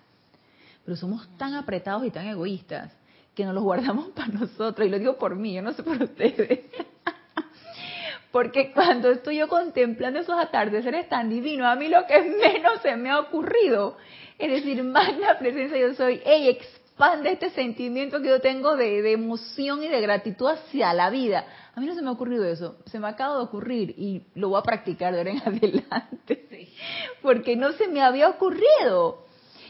Pero 0.86 0.95
somos 0.95 1.27
tan 1.38 1.53
apretados 1.56 2.06
y 2.06 2.12
tan 2.12 2.27
egoístas 2.27 2.93
que 3.36 3.43
nos 3.45 3.53
los 3.53 3.63
guardamos 3.63 4.10
para 4.15 4.30
nosotros, 4.30 4.88
y 4.88 4.89
lo 4.89 4.99
digo 4.99 5.17
por 5.17 5.36
mí, 5.36 5.53
yo 5.53 5.62
no 5.62 5.73
sé 5.73 5.84
por 5.84 6.01
ustedes. 6.01 6.65
Porque 8.32 8.71
cuando 8.71 9.10
estoy 9.10 9.38
yo 9.38 9.47
contemplando 9.47 10.19
esos 10.19 10.38
atardeceres 10.38 11.10
tan 11.10 11.30
divinos, 11.30 11.67
a 11.67 11.75
mí 11.75 11.88
lo 11.88 12.06
que 12.06 12.21
menos 12.21 12.82
se 12.82 12.95
me 12.95 13.10
ha 13.10 13.19
ocurrido 13.19 13.97
es 14.38 14.51
decir, 14.51 14.84
magna 14.84 15.38
presencia 15.39 15.77
yo 15.77 15.93
soy, 15.95 16.21
hey, 16.23 16.49
expande 16.97 17.31
este 17.31 17.51
sentimiento 17.51 18.19
que 18.19 18.29
yo 18.29 18.41
tengo 18.41 18.75
de, 18.75 19.03
de, 19.03 19.12
emoción 19.12 19.83
y 19.83 19.88
de 19.88 20.01
gratitud 20.01 20.47
hacia 20.47 20.91
la 20.93 21.12
vida. 21.12 21.45
A 21.75 21.79
mí 21.79 21.86
no 21.86 21.93
se 21.93 22.01
me 22.01 22.07
ha 22.07 22.12
ocurrido 22.12 22.43
eso, 22.43 22.77
se 22.88 22.99
me 22.99 23.07
acaba 23.07 23.36
de 23.36 23.43
ocurrir 23.43 23.93
y 23.95 24.23
lo 24.33 24.49
voy 24.49 24.60
a 24.60 24.63
practicar 24.63 25.13
de 25.13 25.19
ahora 25.19 25.31
en 25.31 25.41
adelante, 25.45 26.69
porque 27.21 27.55
no 27.55 27.71
se 27.73 27.88
me 27.88 28.01
había 28.01 28.27
ocurrido 28.29 29.27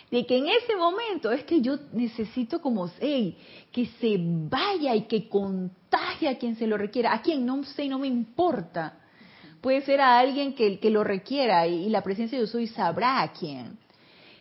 de 0.10 0.26
que 0.26 0.38
en 0.38 0.48
ese 0.48 0.78
momento 0.78 1.30
es 1.34 1.44
que 1.44 1.60
yo 1.60 1.76
necesito 1.92 2.62
como, 2.62 2.90
hey, 3.02 3.38
que 3.74 3.88
se 4.00 4.16
vaya 4.18 4.96
y 4.96 5.02
que 5.02 5.28
contagie 5.28 6.30
a 6.30 6.38
quien 6.38 6.56
se 6.56 6.66
lo 6.66 6.78
requiera, 6.78 7.14
a 7.14 7.22
quien 7.22 7.46
no 7.46 7.62
sé, 7.66 7.90
no 7.90 8.00
me 8.00 8.08
importa. 8.08 9.00
Puede 9.60 9.82
ser 9.82 10.00
a 10.00 10.18
alguien 10.18 10.54
que, 10.56 10.80
que 10.80 10.90
lo 10.90 11.04
requiera 11.04 11.68
y, 11.68 11.90
la 11.90 12.04
presencia 12.04 12.38
de 12.38 12.46
yo 12.46 12.50
soy 12.50 12.68
sabrá 12.68 13.22
a 13.22 13.34
quién. 13.34 13.78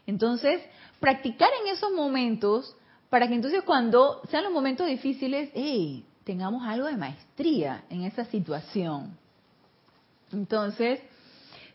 Entonces, 0.07 0.62
practicar 1.07 1.51
en 1.62 1.73
esos 1.73 1.92
momentos 1.92 2.75
para 3.11 3.29
que 3.29 3.35
entonces 3.35 3.62
cuando 3.62 4.21
sean 4.29 4.42
los 4.42 4.53
momentos 4.53 4.88
difíciles, 4.88 5.51
hey, 5.55 6.05
tengamos 6.25 6.66
algo 6.66 6.88
de 6.88 6.97
maestría 6.97 7.85
en 7.90 8.03
esa 8.03 8.25
situación. 8.25 9.16
Entonces, 10.33 10.99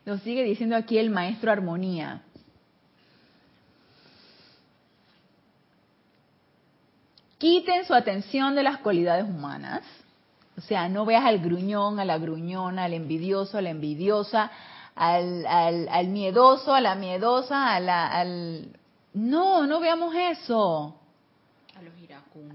nos 0.06 0.20
sigue 0.24 0.44
diciendo 0.44 0.76
aquí 0.76 0.98
el 0.98 1.10
maestro 1.10 1.50
Armonía. 1.50 2.24
quiten 7.38 7.86
su 7.86 7.94
atención 7.94 8.54
de 8.54 8.64
las 8.64 8.80
cualidades 8.80 9.24
humanas. 9.24 9.82
O 10.58 10.62
sea, 10.62 10.90
no 10.90 11.06
veas 11.06 11.24
al 11.24 11.40
gruñón, 11.40 12.02
a 12.02 12.06
la 12.06 12.18
gruñona, 12.18 12.84
al 12.84 12.94
envidioso, 12.94 13.58
a 13.58 13.62
la 13.62 13.70
envidiosa, 13.70 14.52
al, 14.94 16.08
miedoso, 16.10 16.74
a 16.74 16.82
la 16.82 16.96
miedosa, 16.96 17.74
al... 17.74 18.78
No, 19.14 19.68
no 19.68 19.80
veamos 19.80 20.14
eso. 20.16 21.02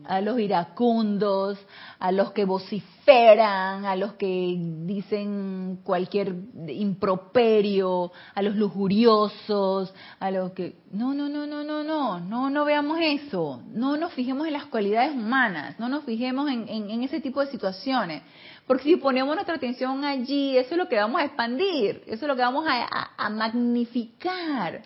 A 0.08 0.20
los 0.20 0.38
iracundos, 0.38 1.58
a 1.98 2.12
los 2.12 2.32
que 2.32 2.44
vociferan, 2.44 3.84
a 3.84 3.96
los 3.96 4.14
que 4.14 4.56
dicen 4.86 5.80
cualquier 5.82 6.34
improperio, 6.68 8.12
a 8.34 8.42
los 8.42 8.56
lujuriosos, 8.56 9.92
a 10.20 10.30
los 10.30 10.52
que... 10.52 10.76
No, 10.92 11.12
no, 11.12 11.28
no, 11.28 11.46
no, 11.46 11.64
no, 11.64 11.82
no, 11.82 12.20
no, 12.20 12.50
no 12.50 12.64
veamos 12.64 12.98
eso, 13.02 13.62
no 13.68 13.96
nos 13.96 14.12
fijemos 14.12 14.46
en 14.46 14.54
las 14.54 14.66
cualidades 14.66 15.12
humanas, 15.12 15.78
no 15.78 15.88
nos 15.88 16.04
fijemos 16.04 16.48
en, 16.48 16.68
en, 16.68 17.02
ese 17.02 17.20
tipo 17.20 17.40
de 17.40 17.50
situaciones, 17.50 18.22
porque 18.66 18.84
si 18.84 18.96
ponemos 18.96 19.34
nuestra 19.34 19.56
atención 19.56 20.04
allí, 20.04 20.56
eso 20.56 20.70
es 20.70 20.78
lo 20.78 20.88
que 20.88 20.96
vamos 20.96 21.20
a 21.20 21.24
expandir, 21.24 22.02
eso 22.06 22.24
es 22.24 22.28
lo 22.28 22.36
que 22.36 22.42
vamos 22.42 22.64
a, 22.66 23.10
a 23.16 23.28
magnificar. 23.28 24.82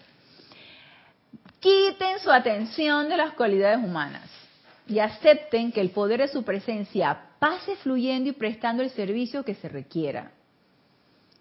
Quiten 1.61 2.19
su 2.21 2.31
atención 2.31 3.09
de 3.09 3.17
las 3.17 3.35
cualidades 3.35 3.79
humanas 3.79 4.29
y 4.87 4.99
acepten 4.99 5.73
que 5.73 5.81
el 5.81 5.91
poder 5.91 6.21
de 6.21 6.29
su 6.29 6.43
presencia 6.43 7.29
pase 7.39 7.77
fluyendo 7.77 8.31
y 8.31 8.33
prestando 8.33 8.83
el 8.83 8.91
servicio 8.91 9.45
que 9.45 9.55
se 9.55 9.69
requiera. 9.69 10.33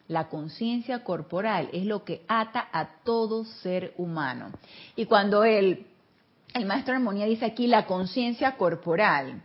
La 0.08 0.28
conciencia 0.28 1.04
corporal 1.04 1.70
es 1.72 1.86
lo 1.86 2.04
que 2.04 2.24
ata 2.28 2.68
a 2.72 3.04
todo 3.04 3.46
ser 3.46 3.94
humano. 3.98 4.52
Y 4.96 5.06
cuando 5.06 5.44
el 5.44 5.86
el 6.54 6.66
maestro 6.66 6.96
Armonía 6.96 7.26
dice 7.26 7.46
aquí 7.46 7.68
la 7.68 7.86
conciencia 7.86 8.58
corporal. 8.58 9.42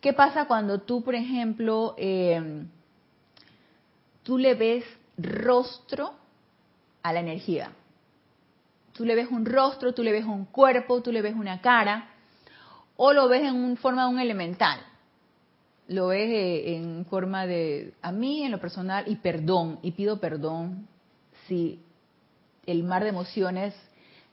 ¿Qué 0.00 0.12
pasa 0.12 0.46
cuando 0.46 0.80
tú, 0.80 1.02
por 1.02 1.14
ejemplo, 1.14 1.94
eh, 1.98 2.64
tú 4.22 4.38
le 4.38 4.54
ves 4.54 4.84
rostro 5.18 6.14
a 7.02 7.12
la 7.12 7.20
energía? 7.20 7.72
Tú 9.00 9.06
le 9.06 9.14
ves 9.14 9.30
un 9.30 9.46
rostro, 9.46 9.94
tú 9.94 10.02
le 10.02 10.12
ves 10.12 10.26
un 10.26 10.44
cuerpo, 10.44 11.00
tú 11.00 11.10
le 11.10 11.22
ves 11.22 11.34
una 11.34 11.62
cara, 11.62 12.10
o 12.96 13.14
lo 13.14 13.28
ves 13.28 13.44
en 13.44 13.78
forma 13.78 14.02
de 14.02 14.10
un 14.10 14.18
elemental. 14.18 14.78
Lo 15.88 16.08
ves 16.08 16.28
eh, 16.28 16.76
en 16.76 17.06
forma 17.06 17.46
de, 17.46 17.94
a 18.02 18.12
mí 18.12 18.44
en 18.44 18.50
lo 18.52 18.60
personal, 18.60 19.04
y 19.06 19.16
perdón, 19.16 19.78
y 19.80 19.92
pido 19.92 20.20
perdón 20.20 20.86
si 21.48 21.82
el 22.66 22.82
mar 22.84 23.02
de 23.02 23.08
emociones 23.08 23.74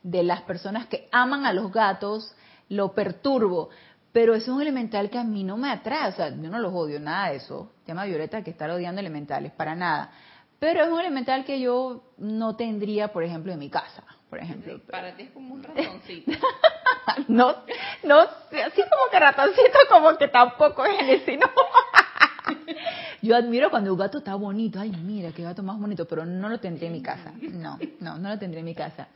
de 0.03 0.23
las 0.23 0.41
personas 0.41 0.87
que 0.87 1.07
aman 1.13 1.45
a 1.45 1.53
los 1.53 1.71
gatos 1.71 2.35
lo 2.67 2.91
perturbo. 2.91 3.69
Pero 4.11 4.35
es 4.35 4.49
un 4.49 4.61
elemental 4.61 5.09
que 5.09 5.17
a 5.17 5.23
mí 5.23 5.45
no 5.45 5.55
me 5.55 5.71
atrae, 5.71 6.09
o 6.09 6.11
sea, 6.11 6.27
yo 6.27 6.49
no 6.49 6.59
los 6.59 6.73
odio, 6.73 6.99
nada 6.99 7.29
de 7.29 7.37
eso. 7.37 7.71
Tema 7.85 8.03
Violeta 8.03 8.43
que 8.43 8.51
estar 8.51 8.69
odiando 8.69 8.99
elementales, 8.99 9.53
para 9.53 9.75
nada. 9.75 10.11
Pero 10.59 10.83
es 10.83 10.89
un 10.89 10.99
elemental 10.99 11.45
que 11.45 11.61
yo 11.61 12.03
no 12.17 12.57
tendría, 12.57 13.13
por 13.13 13.23
ejemplo, 13.23 13.53
en 13.53 13.59
mi 13.59 13.69
casa, 13.69 14.03
por 14.29 14.39
ejemplo. 14.39 14.79
para 14.89 15.15
ti 15.15 15.23
es 15.23 15.31
como 15.31 15.55
un 15.55 15.63
ratoncito. 15.63 16.31
no, 17.27 17.55
no, 18.03 18.19
así 18.19 18.81
como 18.81 19.09
que 19.11 19.19
ratoncito, 19.19 19.79
como 19.89 20.17
que 20.17 20.27
tampoco 20.27 20.85
es 20.85 21.27
el 21.27 21.39
no. 21.39 21.47
Yo 23.21 23.35
admiro 23.35 23.69
cuando 23.69 23.91
un 23.91 23.99
gato 23.99 24.19
está 24.19 24.35
bonito. 24.35 24.79
Ay, 24.79 24.91
mira, 24.91 25.31
qué 25.31 25.43
gato 25.43 25.63
más 25.63 25.79
bonito, 25.79 26.05
pero 26.05 26.25
no 26.25 26.49
lo 26.49 26.59
tendría 26.59 26.87
en 26.87 26.93
mi 26.93 27.01
casa. 27.01 27.33
No, 27.39 27.79
no, 27.99 28.17
no 28.17 28.29
lo 28.29 28.39
tendría 28.39 28.59
en 28.59 28.65
mi 28.65 28.75
casa. 28.75 29.07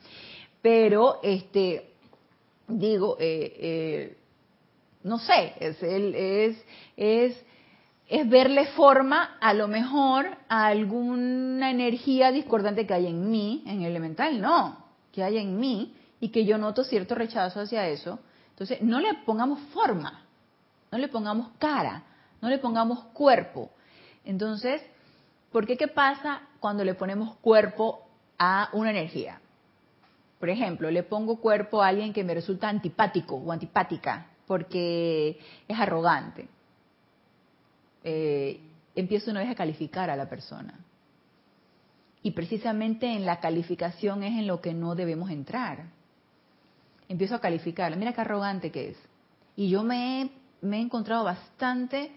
Pero, 0.61 1.19
este, 1.23 1.91
digo, 2.67 3.17
eh, 3.19 3.57
eh, 3.59 4.17
no 5.03 5.17
sé, 5.19 5.53
es, 5.59 5.81
es, 5.81 6.65
es, 6.95 7.45
es 8.07 8.29
verle 8.29 8.67
forma 8.67 9.37
a 9.39 9.53
lo 9.53 9.67
mejor 9.67 10.27
a 10.47 10.67
alguna 10.67 11.71
energía 11.71 12.31
discordante 12.31 12.85
que 12.85 12.93
hay 12.93 13.07
en 13.07 13.31
mí, 13.31 13.63
en 13.65 13.81
elemental, 13.81 14.39
no, 14.39 14.80
que 15.11 15.23
hay 15.23 15.37
en 15.37 15.59
mí 15.59 15.95
y 16.19 16.29
que 16.29 16.45
yo 16.45 16.57
noto 16.57 16.83
cierto 16.83 17.15
rechazo 17.15 17.61
hacia 17.61 17.87
eso. 17.87 18.19
Entonces, 18.51 18.81
no 18.81 18.99
le 18.99 19.13
pongamos 19.25 19.59
forma, 19.73 20.25
no 20.91 20.97
le 20.97 21.07
pongamos 21.07 21.49
cara, 21.57 22.03
no 22.41 22.49
le 22.49 22.57
pongamos 22.57 23.03
cuerpo. 23.13 23.71
Entonces, 24.23 24.81
¿por 25.51 25.65
qué 25.65 25.77
qué 25.77 25.87
pasa 25.87 26.41
cuando 26.59 26.83
le 26.83 26.93
ponemos 26.93 27.35
cuerpo 27.37 28.07
a 28.37 28.69
una 28.73 28.91
energía? 28.91 29.39
Por 30.39 30.49
ejemplo, 30.49 30.89
le 30.89 31.03
pongo 31.03 31.37
cuerpo 31.39 31.81
a 31.81 31.87
alguien 31.87 32.13
que 32.13 32.23
me 32.23 32.33
resulta 32.33 32.67
antipático 32.67 33.35
o 33.35 33.51
antipática 33.51 34.27
porque 34.47 35.39
es 35.67 35.79
arrogante. 35.79 36.47
Eh, 38.03 38.59
empiezo 38.95 39.31
una 39.31 39.41
vez 39.41 39.49
a 39.49 39.55
calificar 39.55 40.09
a 40.09 40.15
la 40.15 40.27
persona. 40.27 40.73
Y 42.23 42.31
precisamente 42.31 43.07
en 43.07 43.25
la 43.25 43.39
calificación 43.39 44.23
es 44.23 44.37
en 44.37 44.47
lo 44.47 44.61
que 44.61 44.73
no 44.73 44.95
debemos 44.95 45.31
entrar. 45.31 45.85
Empiezo 47.09 47.35
a 47.35 47.41
calificarla. 47.41 47.97
Mira 47.97 48.13
qué 48.13 48.21
arrogante 48.21 48.71
que 48.71 48.89
es. 48.89 48.97
Y 49.55 49.69
yo 49.69 49.83
me 49.83 50.21
he, 50.21 50.31
me 50.61 50.77
he 50.77 50.81
encontrado 50.81 51.23
bastante 51.23 52.11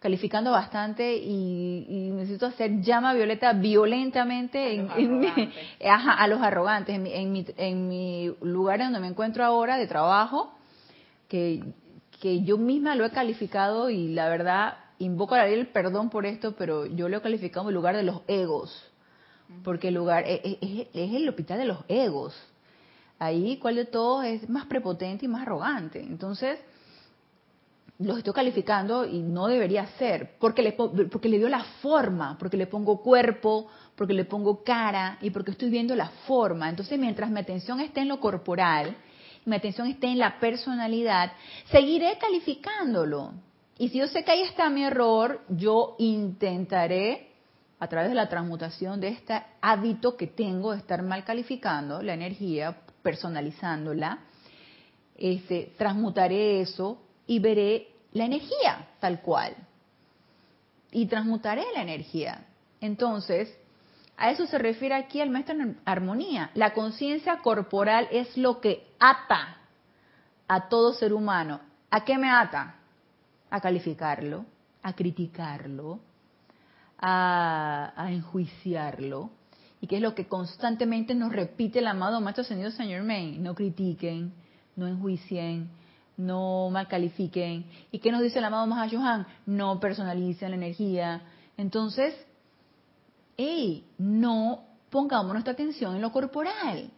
calificando 0.00 0.50
bastante 0.50 1.16
y, 1.16 2.10
necesito 2.14 2.46
hacer 2.46 2.80
llama 2.80 3.12
violeta 3.14 3.52
violentamente 3.52 4.80
a 5.84 6.26
los 6.26 6.40
arrogantes. 6.40 6.96
En, 6.96 7.32
mi, 7.32 7.46
en, 7.56 7.88
mi, 7.88 8.34
lugar 8.40 8.80
donde 8.80 8.98
me 8.98 9.08
encuentro 9.08 9.44
ahora 9.44 9.76
de 9.76 9.86
trabajo, 9.86 10.52
que, 11.28 11.62
que 12.20 12.42
yo 12.42 12.56
misma 12.58 12.94
lo 12.94 13.04
he 13.04 13.10
calificado 13.10 13.90
y 13.90 14.08
la 14.08 14.28
verdad 14.28 14.74
invoco 14.98 15.34
a 15.34 15.38
la 15.38 15.46
ley 15.46 15.60
el 15.60 15.68
perdón 15.68 16.10
por 16.10 16.26
esto, 16.26 16.54
pero 16.56 16.86
yo 16.86 17.08
lo 17.08 17.18
he 17.18 17.22
calificado 17.22 17.68
en 17.68 17.74
lugar 17.74 17.94
de 17.94 18.02
los 18.02 18.22
egos, 18.26 18.89
porque 19.62 19.88
el 19.88 19.94
lugar 19.94 20.24
es, 20.26 20.40
es, 20.44 20.88
es 20.92 21.14
el 21.14 21.28
hospital 21.28 21.58
de 21.58 21.64
los 21.64 21.78
egos. 21.88 22.34
Ahí, 23.18 23.58
cuál 23.58 23.76
de 23.76 23.84
todos 23.84 24.24
es 24.24 24.48
más 24.48 24.66
prepotente 24.66 25.26
y 25.26 25.28
más 25.28 25.42
arrogante. 25.42 26.00
Entonces, 26.00 26.58
los 28.00 28.16
estoy 28.16 28.32
calificando 28.32 29.04
y 29.04 29.20
no 29.20 29.46
debería 29.46 29.86
ser, 29.98 30.36
porque 30.38 30.62
le, 30.62 30.72
porque 30.72 31.28
le 31.28 31.36
dio 31.36 31.50
la 31.50 31.64
forma, 31.82 32.38
porque 32.38 32.56
le 32.56 32.66
pongo 32.66 33.02
cuerpo, 33.02 33.66
porque 33.94 34.14
le 34.14 34.24
pongo 34.24 34.64
cara 34.64 35.18
y 35.20 35.28
porque 35.28 35.50
estoy 35.50 35.68
viendo 35.68 35.94
la 35.94 36.08
forma. 36.26 36.70
Entonces, 36.70 36.98
mientras 36.98 37.30
mi 37.30 37.40
atención 37.40 37.78
esté 37.80 38.00
en 38.00 38.08
lo 38.08 38.18
corporal, 38.18 38.96
mi 39.44 39.54
atención 39.54 39.86
esté 39.86 40.06
en 40.06 40.18
la 40.18 40.40
personalidad, 40.40 41.32
seguiré 41.70 42.16
calificándolo. 42.18 43.32
Y 43.76 43.90
si 43.90 43.98
yo 43.98 44.08
sé 44.08 44.24
que 44.24 44.30
ahí 44.30 44.42
está 44.42 44.70
mi 44.70 44.84
error, 44.84 45.42
yo 45.50 45.96
intentaré, 45.98 47.29
a 47.80 47.88
través 47.88 48.10
de 48.10 48.14
la 48.14 48.28
transmutación 48.28 49.00
de 49.00 49.08
este 49.08 49.42
hábito 49.62 50.16
que 50.16 50.26
tengo 50.26 50.72
de 50.72 50.78
estar 50.78 51.02
mal 51.02 51.24
calificando 51.24 52.02
la 52.02 52.12
energía, 52.12 52.76
personalizándola, 53.02 54.18
este, 55.16 55.72
transmutaré 55.78 56.60
eso 56.60 57.02
y 57.26 57.38
veré 57.38 57.88
la 58.12 58.26
energía 58.26 58.86
tal 59.00 59.22
cual. 59.22 59.56
Y 60.92 61.06
transmutaré 61.06 61.64
la 61.74 61.80
energía. 61.80 62.44
Entonces, 62.82 63.56
a 64.18 64.30
eso 64.30 64.46
se 64.46 64.58
refiere 64.58 64.94
aquí 64.94 65.22
el 65.22 65.30
maestro 65.30 65.54
en 65.54 65.80
armonía. 65.86 66.50
La 66.54 66.74
conciencia 66.74 67.38
corporal 67.38 68.08
es 68.10 68.36
lo 68.36 68.60
que 68.60 68.86
ata 68.98 69.56
a 70.48 70.68
todo 70.68 70.92
ser 70.92 71.14
humano. 71.14 71.60
¿A 71.90 72.04
qué 72.04 72.18
me 72.18 72.30
ata? 72.30 72.74
A 73.48 73.60
calificarlo, 73.60 74.44
a 74.82 74.92
criticarlo, 74.92 76.00
a, 77.00 78.08
enjuiciarlo. 78.10 79.30
Y 79.80 79.86
que 79.86 79.96
es 79.96 80.02
lo 80.02 80.14
que 80.14 80.28
constantemente 80.28 81.14
nos 81.14 81.32
repite 81.32 81.78
el 81.78 81.86
amado 81.86 82.20
Maestro 82.20 82.42
Ascendido 82.42 82.70
Señor 82.70 83.02
Main. 83.02 83.42
No 83.42 83.54
critiquen, 83.54 84.32
no 84.76 84.86
enjuicien, 84.86 85.70
no 86.16 86.68
mal 86.70 86.86
califiquen. 86.86 87.64
¿Y 87.90 87.98
qué 87.98 88.12
nos 88.12 88.20
dice 88.20 88.38
el 88.38 88.44
amado 88.44 88.66
Mahashohan? 88.66 89.26
No 89.46 89.80
personalicen 89.80 90.50
la 90.50 90.56
energía. 90.56 91.22
Entonces, 91.56 92.14
hey, 93.38 93.86
no 93.96 94.64
pongamos 94.90 95.32
nuestra 95.32 95.54
atención 95.54 95.96
en 95.96 96.02
lo 96.02 96.12
corporal. 96.12 96.90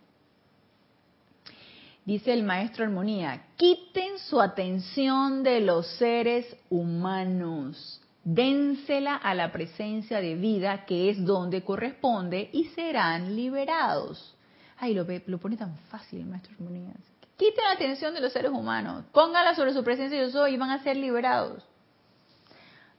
Dice 2.05 2.33
el 2.33 2.43
maestro 2.43 2.85
Armonía, 2.85 3.47
quiten 3.57 4.19
su 4.19 4.41
atención 4.41 5.45
de 5.45 5.61
los 5.61 5.87
seres 5.99 6.45
humanos, 6.69 8.02
dénsela 8.25 9.17
a 9.17 9.35
la 9.35 9.51
presencia 9.53 10.21
de 10.21 10.35
vida 10.35 10.85
que 10.85 11.11
es 11.11 11.25
donde 11.25 11.63
corresponde 11.63 12.51
y 12.53 12.65
serán 12.67 13.35
liberados. 13.37 14.37
Ay, 14.79 14.95
lo, 14.95 15.07
lo 15.27 15.39
pone 15.39 15.57
tan 15.57 15.77
fácil 15.91 16.25
maestro 16.27 16.55
Armonía. 16.55 16.93
Quiten 17.37 17.65
la 17.65 17.73
atención 17.73 18.15
de 18.15 18.21
los 18.21 18.33
seres 18.33 18.53
humanos, 18.53 19.05
pónganla 19.13 19.55
sobre 19.55 19.73
su 19.73 19.83
presencia 19.83 20.21
yo 20.21 20.31
soy 20.31 20.55
y 20.55 20.57
van 20.57 20.71
a 20.71 20.83
ser 20.83 20.97
liberados. 20.97 21.65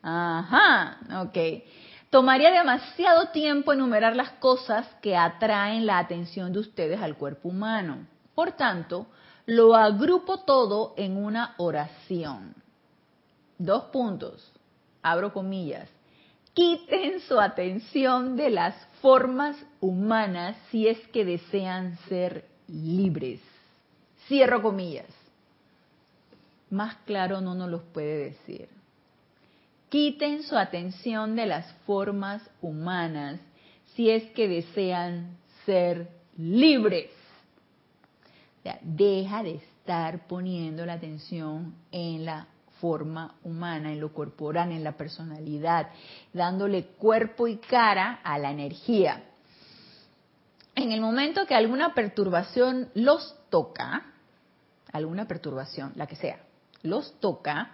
Ajá, 0.01 0.97
ok. 1.21 1.63
Tomaría 2.09 2.51
demasiado 2.51 3.29
tiempo 3.29 3.73
enumerar 3.73 4.15
las 4.15 4.31
cosas 4.33 4.85
que 5.01 5.15
atraen 5.15 5.85
la 5.85 5.97
atención 5.97 6.53
de 6.53 6.59
ustedes 6.59 7.01
al 7.01 7.15
cuerpo 7.15 7.49
humano. 7.49 8.05
Por 8.35 8.51
tanto, 8.51 9.07
lo 9.45 9.75
agrupo 9.75 10.41
todo 10.41 10.93
en 10.97 11.17
una 11.17 11.55
oración. 11.57 12.53
Dos 13.57 13.85
puntos, 13.85 14.52
abro 15.03 15.33
comillas. 15.33 15.89
Quiten 16.53 17.19
su 17.21 17.39
atención 17.39 18.35
de 18.35 18.49
las 18.49 18.75
formas 19.01 19.57
humanas 19.81 20.55
si 20.69 20.87
es 20.87 20.99
que 21.09 21.25
desean 21.25 21.97
ser 22.07 22.45
libres. 22.67 23.41
Cierro 24.27 24.61
comillas. 24.61 25.09
Más 26.69 26.95
claro 27.05 27.41
no 27.41 27.53
nos 27.53 27.69
los 27.69 27.83
puede 27.83 28.29
decir. 28.29 28.69
Quiten 29.89 30.43
su 30.43 30.57
atención 30.57 31.35
de 31.35 31.45
las 31.45 31.71
formas 31.85 32.41
humanas 32.61 33.39
si 33.95 34.09
es 34.09 34.23
que 34.31 34.47
desean 34.47 35.37
ser 35.65 36.09
libres. 36.37 37.11
deja 38.81 39.43
de 39.43 39.55
estar 39.55 40.27
poniendo 40.27 40.85
la 40.85 40.93
atención 40.93 41.75
en 41.91 42.25
la 42.25 42.47
forma 42.83 43.35
humana, 43.45 43.93
en 43.93 44.01
lo 44.01 44.11
corporal, 44.11 44.73
en 44.73 44.83
la 44.83 44.97
personalidad, 44.97 45.87
dándole 46.33 46.83
cuerpo 46.83 47.47
y 47.47 47.55
cara 47.55 48.19
a 48.25 48.37
la 48.37 48.51
energía. 48.51 49.23
En 50.75 50.91
el 50.91 50.99
momento 50.99 51.45
que 51.45 51.55
alguna 51.55 51.93
perturbación 51.93 52.89
los 52.93 53.37
toca, 53.49 54.03
alguna 54.91 55.29
perturbación, 55.29 55.93
la 55.95 56.07
que 56.07 56.17
sea, 56.17 56.39
los 56.81 57.17
toca, 57.21 57.71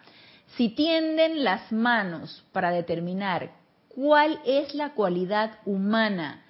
si 0.57 0.69
tienden 0.69 1.43
las 1.43 1.71
manos 1.71 2.45
para 2.51 2.69
determinar 2.69 3.53
cuál 3.87 4.39
es 4.45 4.75
la 4.75 4.93
cualidad 4.93 5.57
humana 5.65 6.45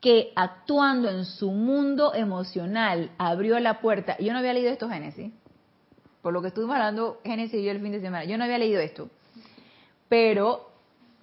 que 0.00 0.30
actuando 0.36 1.10
en 1.10 1.24
su 1.24 1.50
mundo 1.50 2.14
emocional 2.14 3.10
abrió 3.18 3.58
la 3.58 3.80
puerta, 3.80 4.16
yo 4.18 4.32
no 4.32 4.38
había 4.38 4.52
leído 4.52 4.70
esto 4.70 4.88
Génesis, 4.88 5.32
por 6.24 6.32
lo 6.32 6.40
que 6.40 6.48
estuvimos 6.48 6.74
hablando 6.74 7.20
Génesis 7.22 7.60
y 7.60 7.64
yo 7.64 7.70
el 7.70 7.82
fin 7.82 7.92
de 7.92 8.00
semana, 8.00 8.24
yo 8.24 8.38
no 8.38 8.44
había 8.44 8.56
leído 8.56 8.80
esto, 8.80 9.10
pero 10.08 10.70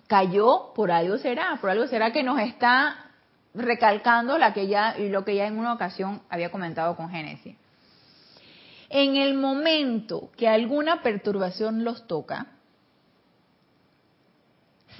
cayó, 0.05 0.73
por 0.75 0.91
algo 0.91 1.17
será, 1.17 1.57
por 1.59 1.71
algo 1.71 1.87
será 1.87 2.13
que 2.13 2.21
nos 2.21 2.39
está 2.39 3.09
recalcando 3.55 4.37
lo 4.37 4.53
que 4.53 4.67
ya 4.67 4.93
en 4.95 5.57
una 5.57 5.73
ocasión 5.73 6.21
había 6.29 6.51
comentado 6.51 6.95
con 6.95 7.09
Génesis. 7.09 7.55
En 8.89 9.15
el 9.15 9.33
momento 9.33 10.29
que 10.37 10.47
alguna 10.47 11.01
perturbación 11.01 11.83
los 11.83 12.05
toca, 12.05 12.45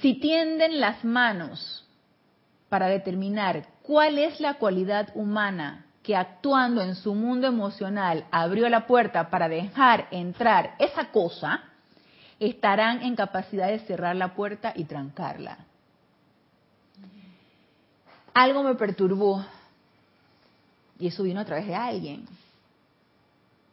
si 0.00 0.14
tienden 0.14 0.80
las 0.80 1.04
manos 1.04 1.88
para 2.68 2.88
determinar 2.88 3.68
cuál 3.82 4.18
es 4.18 4.40
la 4.40 4.54
cualidad 4.54 5.10
humana 5.14 5.86
que 6.02 6.16
actuando 6.16 6.82
en 6.82 6.94
su 6.96 7.14
mundo 7.14 7.46
emocional 7.46 8.26
abrió 8.30 8.68
la 8.68 8.86
puerta 8.86 9.30
para 9.30 9.48
dejar 9.48 10.08
entrar 10.10 10.74
esa 10.78 11.10
cosa, 11.10 11.62
estarán 12.40 13.02
en 13.02 13.14
capacidad 13.14 13.68
de 13.68 13.78
cerrar 13.80 14.16
la 14.16 14.34
puerta 14.34 14.72
y 14.74 14.84
trancarla. 14.84 15.58
Algo 18.34 18.62
me 18.62 18.74
perturbó 18.74 19.44
y 20.98 21.06
eso 21.06 21.22
vino 21.22 21.40
a 21.40 21.44
través 21.44 21.66
de 21.66 21.74
alguien, 21.74 22.26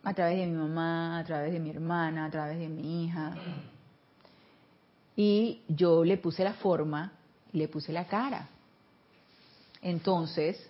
a 0.04 0.14
través 0.14 0.38
de 0.38 0.46
mi 0.46 0.54
mamá, 0.54 1.20
a 1.20 1.24
través 1.24 1.52
de 1.52 1.60
mi 1.60 1.70
hermana, 1.72 2.26
a 2.26 2.30
través 2.30 2.60
de 2.60 2.68
mi 2.68 3.06
hija. 3.06 3.34
Y 5.16 5.62
yo 5.68 6.04
le 6.04 6.18
puse 6.18 6.44
la 6.44 6.54
forma, 6.54 7.12
le 7.54 7.68
puse 7.68 7.92
la 7.92 8.06
cara. 8.06 8.48
Entonces, 9.82 10.69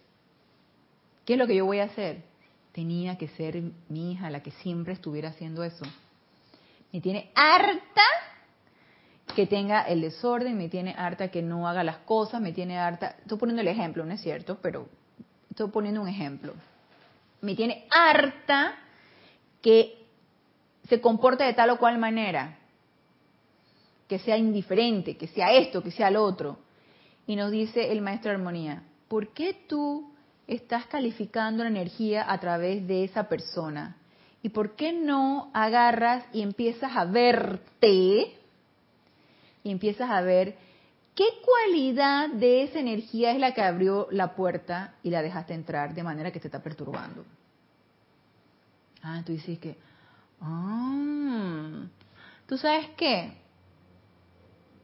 ¿qué 1.30 1.34
es 1.34 1.40
lo 1.40 1.46
que 1.46 1.58
yo 1.58 1.66
voy 1.68 1.78
a 1.78 1.84
hacer? 1.84 2.24
Tenía 2.72 3.16
que 3.20 3.28
ser 3.28 3.62
mi 3.88 4.14
hija 4.14 4.32
la 4.32 4.42
que 4.42 4.50
siempre 4.50 4.94
estuviera 4.94 5.30
haciendo 5.30 5.64
eso. 5.64 5.86
Me 6.92 7.02
tiene 7.02 7.30
harta 7.36 8.02
que 9.36 9.46
tenga 9.46 9.84
el 9.84 10.02
desorden, 10.02 10.58
me 10.58 10.70
tiene 10.70 10.96
harta 10.98 11.28
que 11.28 11.44
no 11.44 11.68
haga 11.68 11.84
las 11.84 11.98
cosas, 11.98 12.42
me 12.42 12.52
tiene 12.52 12.80
harta, 12.80 13.16
estoy 13.22 13.38
poniendo 13.38 13.62
el 13.62 13.68
ejemplo, 13.68 14.04
no 14.04 14.14
es 14.16 14.22
cierto, 14.22 14.58
pero 14.60 14.90
estoy 15.52 15.70
poniendo 15.70 16.02
un 16.02 16.08
ejemplo. 16.08 16.56
Me 17.42 17.54
tiene 17.54 17.86
harta 17.92 18.74
que 19.62 20.04
se 20.88 21.00
comporte 21.00 21.44
de 21.44 21.54
tal 21.54 21.70
o 21.70 21.78
cual 21.78 22.00
manera, 22.00 22.58
que 24.08 24.18
sea 24.18 24.36
indiferente, 24.36 25.16
que 25.16 25.28
sea 25.28 25.54
esto, 25.54 25.84
que 25.84 25.92
sea 25.92 26.10
lo 26.10 26.24
otro. 26.24 26.58
Y 27.28 27.36
nos 27.36 27.52
dice 27.52 27.92
el 27.92 28.02
maestro 28.02 28.32
de 28.32 28.38
armonía, 28.38 28.82
¿por 29.08 29.28
qué 29.28 29.54
tú 29.68 30.12
estás 30.50 30.86
calificando 30.88 31.64
la 31.64 31.70
energía 31.70 32.32
a 32.32 32.40
través 32.40 32.86
de 32.88 33.04
esa 33.04 33.30
persona? 33.30 33.96
¿Y 34.42 34.50
por 34.50 34.76
qué 34.76 34.94
no 34.94 35.52
agarras 35.54 36.26
y 36.34 36.42
empiezas 36.42 36.96
a 36.96 37.06
verte 37.06 38.34
y 39.64 39.72
empiezas 39.72 40.10
a 40.10 40.22
ver 40.22 40.58
qué 41.16 41.26
cualidad 41.46 42.30
de 42.30 42.64
esa 42.64 42.80
energía 42.80 43.32
es 43.32 43.40
la 43.40 43.54
que 43.54 43.62
abrió 43.62 44.08
la 44.12 44.36
puerta 44.36 44.96
y 45.04 45.10
la 45.10 45.22
dejaste 45.22 45.54
entrar 45.54 45.94
de 45.94 46.04
manera 46.04 46.32
que 46.32 46.40
te 46.40 46.48
está 46.48 46.64
perturbando? 46.64 47.26
Ah, 49.02 49.22
tú 49.26 49.32
dices 49.32 49.60
que, 49.60 49.78
ah, 50.42 51.86
¿tú 52.48 52.58
sabes 52.58 52.90
qué? 52.98 53.34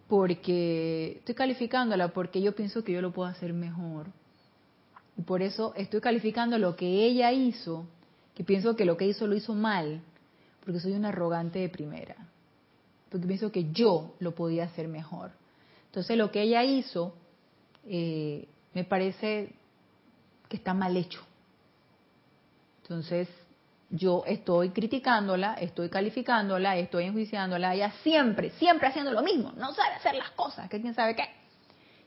porque 0.07 1.18
estoy 1.20 1.36
calificándola 1.36 2.09
porque 2.09 2.41
yo 2.41 2.55
pienso 2.55 2.84
que 2.84 2.93
yo 2.93 3.01
lo 3.01 3.11
puedo 3.11 3.30
hacer 3.30 3.53
mejor. 3.53 4.07
Y 5.18 5.22
por 5.22 5.41
eso 5.41 5.74
estoy 5.76 6.01
calificando 6.01 6.57
lo 6.57 6.76
que 6.76 7.05
ella 7.05 7.32
hizo, 7.32 7.86
que 8.34 8.43
pienso 8.43 8.76
que 8.76 8.86
lo 8.86 8.97
que 8.97 9.07
hizo 9.07 9.28
lo 9.28 9.36
hizo 9.36 9.53
mal, 9.53 10.01
porque 10.63 10.80
soy 10.80 10.93
una 10.93 11.09
arrogante 11.09 11.59
de 11.59 11.70
primera. 11.70 12.16
Porque 13.09 13.28
pienso 13.28 13.51
que 13.51 13.72
yo 13.72 14.16
lo 14.20 14.36
podía 14.36 14.66
hacer 14.66 14.88
mejor. 14.88 15.32
Entonces 15.88 16.18
lo 16.18 16.32
que 16.32 16.41
ella 16.41 16.63
hizo 16.63 17.16
eh, 17.86 18.47
me 18.74 18.84
parece 18.84 19.53
que 20.49 20.57
está 20.57 20.74
mal 20.74 20.97
hecho. 20.97 21.22
Entonces 22.82 23.30
yo 23.89 24.24
estoy 24.26 24.72
criticándola, 24.72 25.53
estoy 25.53 25.89
calificándola, 25.89 26.78
estoy 26.78 27.05
enjuiciándola, 27.05 27.74
ella 27.74 27.93
siempre, 28.03 28.49
siempre 28.51 28.88
haciendo 28.88 29.11
lo 29.11 29.22
mismo, 29.22 29.53
no 29.55 29.74
sabe 29.74 29.95
hacer 29.95 30.16
las 30.16 30.32
cosas, 30.32 30.70
que 30.70 30.82
quién 30.82 30.93
sabe 30.93 31.16
qué. 31.16 31.30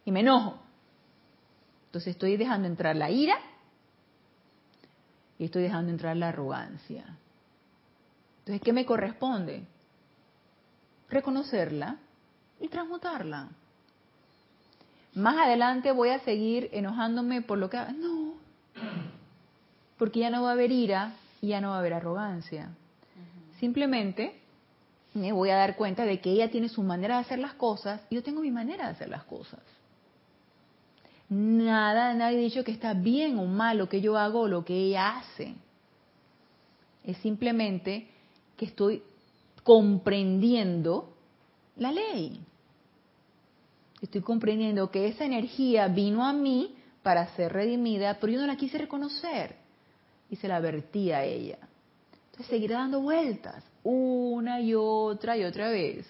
Y 0.04 0.12
me 0.12 0.20
enojo. 0.20 0.67
Entonces 1.98 2.14
estoy 2.14 2.36
dejando 2.36 2.68
entrar 2.68 2.94
la 2.94 3.10
ira 3.10 3.36
y 5.36 5.46
estoy 5.46 5.64
dejando 5.64 5.90
entrar 5.90 6.16
la 6.16 6.28
arrogancia. 6.28 7.04
Entonces, 8.38 8.62
¿qué 8.62 8.72
me 8.72 8.86
corresponde? 8.86 9.64
Reconocerla 11.08 11.96
y 12.60 12.68
transmutarla. 12.68 13.48
Más 15.14 15.38
adelante 15.38 15.90
voy 15.90 16.10
a 16.10 16.20
seguir 16.20 16.68
enojándome 16.70 17.42
por 17.42 17.58
lo 17.58 17.68
que... 17.68 17.78
No, 17.78 18.34
porque 19.98 20.20
ya 20.20 20.30
no 20.30 20.44
va 20.44 20.50
a 20.50 20.52
haber 20.52 20.70
ira, 20.70 21.16
y 21.40 21.48
ya 21.48 21.60
no 21.60 21.70
va 21.70 21.76
a 21.76 21.78
haber 21.80 21.94
arrogancia. 21.94 22.68
Simplemente 23.58 24.40
me 25.14 25.32
voy 25.32 25.50
a 25.50 25.56
dar 25.56 25.74
cuenta 25.74 26.04
de 26.04 26.20
que 26.20 26.30
ella 26.30 26.48
tiene 26.48 26.68
su 26.68 26.84
manera 26.84 27.16
de 27.16 27.22
hacer 27.22 27.40
las 27.40 27.54
cosas 27.54 28.02
y 28.08 28.14
yo 28.14 28.22
tengo 28.22 28.40
mi 28.40 28.52
manera 28.52 28.84
de 28.84 28.92
hacer 28.92 29.08
las 29.08 29.24
cosas. 29.24 29.58
Nada, 31.30 32.14
nadie 32.14 32.38
ha 32.38 32.42
dicho 32.42 32.64
que 32.64 32.72
está 32.72 32.94
bien 32.94 33.38
o 33.38 33.44
mal 33.44 33.78
lo 33.78 33.88
que 33.88 34.00
yo 34.00 34.16
hago 34.16 34.40
o 34.40 34.48
lo 34.48 34.64
que 34.64 34.74
ella 34.74 35.18
hace. 35.18 35.54
Es 37.04 37.16
simplemente 37.18 38.08
que 38.56 38.66
estoy 38.66 39.02
comprendiendo 39.62 41.14
la 41.76 41.92
ley. 41.92 42.40
Estoy 44.00 44.22
comprendiendo 44.22 44.90
que 44.90 45.08
esa 45.08 45.24
energía 45.24 45.88
vino 45.88 46.24
a 46.24 46.32
mí 46.32 46.74
para 47.02 47.26
ser 47.36 47.52
redimida, 47.52 48.18
pero 48.20 48.32
yo 48.32 48.40
no 48.40 48.46
la 48.46 48.56
quise 48.56 48.78
reconocer 48.78 49.56
y 50.30 50.36
se 50.36 50.48
la 50.48 50.60
vertía 50.60 51.18
a 51.18 51.24
ella. 51.24 51.58
Entonces 52.26 52.46
seguirá 52.46 52.78
dando 52.78 53.00
vueltas 53.00 53.64
una 53.82 54.60
y 54.60 54.74
otra 54.74 55.36
y 55.36 55.44
otra 55.44 55.68
vez. 55.68 56.06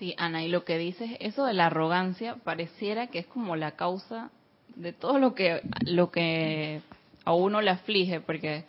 Sí, 0.00 0.14
Ana, 0.16 0.42
y 0.42 0.48
lo 0.48 0.64
que 0.64 0.78
dices, 0.78 1.10
eso 1.20 1.44
de 1.44 1.52
la 1.52 1.66
arrogancia, 1.66 2.36
pareciera 2.42 3.08
que 3.08 3.18
es 3.18 3.26
como 3.26 3.54
la 3.54 3.72
causa 3.72 4.30
de 4.74 4.94
todo 4.94 5.18
lo 5.18 5.34
que, 5.34 5.60
lo 5.84 6.10
que 6.10 6.80
a 7.26 7.34
uno 7.34 7.60
le 7.60 7.68
aflige, 7.68 8.22
porque, 8.22 8.64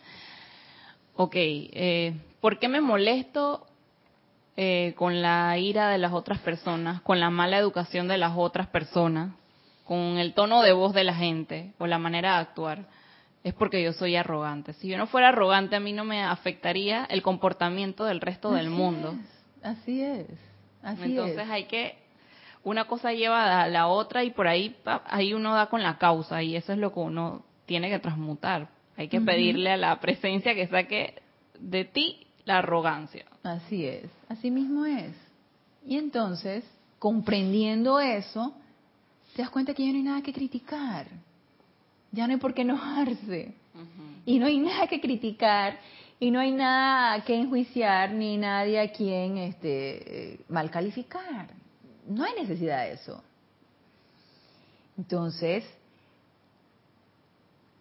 ok, 1.16 1.32
eh, 1.34 2.14
¿por 2.42 2.58
qué 2.58 2.68
me 2.68 2.82
molesto 2.82 3.66
eh, 4.58 4.92
con 4.98 5.22
la 5.22 5.56
ira 5.56 5.88
de 5.88 5.96
las 5.96 6.12
otras 6.12 6.38
personas, 6.40 7.00
con 7.00 7.18
la 7.18 7.30
mala 7.30 7.56
educación 7.56 8.08
de 8.08 8.18
las 8.18 8.34
otras 8.36 8.66
personas, 8.66 9.34
con 9.84 10.18
el 10.18 10.34
tono 10.34 10.60
de 10.60 10.74
voz 10.74 10.92
de 10.92 11.04
la 11.04 11.14
gente 11.14 11.72
o 11.78 11.86
la 11.86 11.98
manera 11.98 12.34
de 12.34 12.40
actuar? 12.42 12.84
es 13.42 13.54
porque 13.54 13.82
yo 13.82 13.92
soy 13.92 14.14
arrogante. 14.14 14.72
Si 14.74 14.86
yo 14.86 14.96
no 14.96 15.08
fuera 15.08 15.30
arrogante, 15.30 15.74
a 15.74 15.80
mí 15.80 15.92
no 15.92 16.04
me 16.04 16.22
afectaría 16.22 17.04
el 17.06 17.22
comportamiento 17.22 18.04
del 18.04 18.20
resto 18.20 18.52
del 18.52 18.70
mundo. 18.70 19.16
así 19.64 20.00
es. 20.00 20.51
Así 20.82 21.04
Entonces 21.04 21.48
hay 21.48 21.64
que 21.64 21.96
una 22.64 22.84
cosa 22.86 23.12
lleva 23.12 23.62
a 23.62 23.68
la 23.68 23.88
otra 23.88 24.24
y 24.24 24.30
por 24.30 24.46
ahí 24.46 24.76
ahí 25.06 25.34
uno 25.34 25.54
da 25.54 25.66
con 25.66 25.82
la 25.82 25.98
causa 25.98 26.42
y 26.42 26.56
eso 26.56 26.72
es 26.72 26.78
lo 26.78 26.92
que 26.92 27.00
uno 27.00 27.44
tiene 27.66 27.88
que 27.88 27.98
transmutar. 27.98 28.68
Hay 28.96 29.08
que 29.08 29.20
pedirle 29.20 29.70
a 29.70 29.76
la 29.76 29.98
presencia 30.00 30.54
que 30.54 30.66
saque 30.68 31.22
de 31.58 31.84
ti 31.84 32.26
la 32.44 32.58
arrogancia. 32.58 33.24
Así 33.42 33.84
es, 33.86 34.10
así 34.28 34.50
mismo 34.50 34.84
es. 34.84 35.14
Y 35.84 35.96
entonces, 35.96 36.64
comprendiendo 36.98 37.98
eso, 37.98 38.54
te 39.34 39.42
das 39.42 39.50
cuenta 39.50 39.74
que 39.74 39.84
ya 39.84 39.90
no 39.90 39.96
hay 39.96 40.02
nada 40.02 40.22
que 40.22 40.32
criticar 40.32 41.06
ya 42.12 42.26
no 42.26 42.34
hay 42.34 42.38
por 42.38 42.54
qué 42.54 42.62
enojarse. 42.62 43.54
Y 44.26 44.38
no 44.38 44.46
hay 44.46 44.58
nada 44.58 44.86
que 44.86 45.00
criticar 45.00 45.78
y 46.22 46.30
no 46.30 46.38
hay 46.38 46.52
nada 46.52 47.24
que 47.24 47.34
enjuiciar 47.34 48.12
ni 48.12 48.36
nadie 48.36 48.78
a 48.78 48.92
quien 48.92 49.38
este, 49.38 50.38
mal 50.48 50.70
calificar. 50.70 51.48
No 52.06 52.22
hay 52.22 52.34
necesidad 52.40 52.84
de 52.84 52.92
eso. 52.92 53.20
Entonces, 54.96 55.64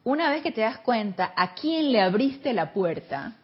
una 0.04 0.32
vez 0.32 0.42
que 0.42 0.52
te 0.52 0.62
das 0.62 0.80
cuenta 0.80 1.32
a 1.36 1.54
quién 1.54 1.92
le 1.92 2.02
abriste 2.02 2.52
la 2.52 2.74
puerta, 2.74 3.36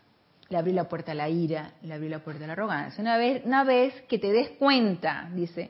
le 0.49 0.57
abrí 0.57 0.73
la 0.73 0.89
puerta 0.89 1.11
a 1.11 1.15
la 1.15 1.29
ira, 1.29 1.73
le 1.83 1.93
abrí 1.93 2.09
la 2.09 2.23
puerta 2.23 2.45
a 2.45 2.47
la 2.47 2.53
arrogancia. 2.53 2.99
Una 2.99 3.17
vez, 3.17 3.45
una 3.45 3.63
vez 3.63 3.93
que 4.09 4.17
te 4.17 4.31
des 4.31 4.49
cuenta, 4.57 5.29
dice, 5.31 5.69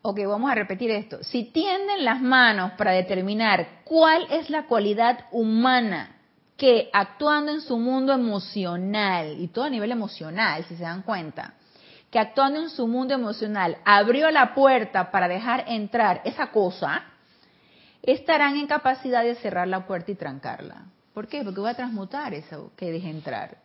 ok, 0.00 0.20
vamos 0.26 0.50
a 0.50 0.54
repetir 0.54 0.90
esto, 0.90 1.22
si 1.22 1.44
tienden 1.44 2.02
las 2.02 2.22
manos 2.22 2.72
para 2.78 2.92
determinar 2.92 3.82
cuál 3.84 4.26
es 4.30 4.48
la 4.48 4.62
cualidad 4.66 5.26
humana 5.30 6.13
que 6.56 6.88
actuando 6.92 7.52
en 7.52 7.60
su 7.60 7.78
mundo 7.78 8.12
emocional, 8.12 9.36
y 9.40 9.48
todo 9.48 9.64
a 9.64 9.70
nivel 9.70 9.90
emocional, 9.90 10.64
si 10.64 10.76
se 10.76 10.82
dan 10.82 11.02
cuenta, 11.02 11.54
que 12.10 12.18
actuando 12.20 12.60
en 12.60 12.70
su 12.70 12.86
mundo 12.86 13.14
emocional 13.14 13.78
abrió 13.84 14.30
la 14.30 14.54
puerta 14.54 15.10
para 15.10 15.26
dejar 15.26 15.64
entrar 15.66 16.22
esa 16.24 16.52
cosa, 16.52 17.02
estarán 18.02 18.56
en 18.56 18.68
capacidad 18.68 19.24
de 19.24 19.34
cerrar 19.36 19.66
la 19.66 19.86
puerta 19.86 20.12
y 20.12 20.14
trancarla. 20.14 20.86
¿Por 21.12 21.26
qué? 21.26 21.42
Porque 21.42 21.60
voy 21.60 21.70
a 21.70 21.74
transmutar 21.74 22.34
eso 22.34 22.72
que 22.76 22.92
deje 22.92 23.10
entrar. 23.10 23.58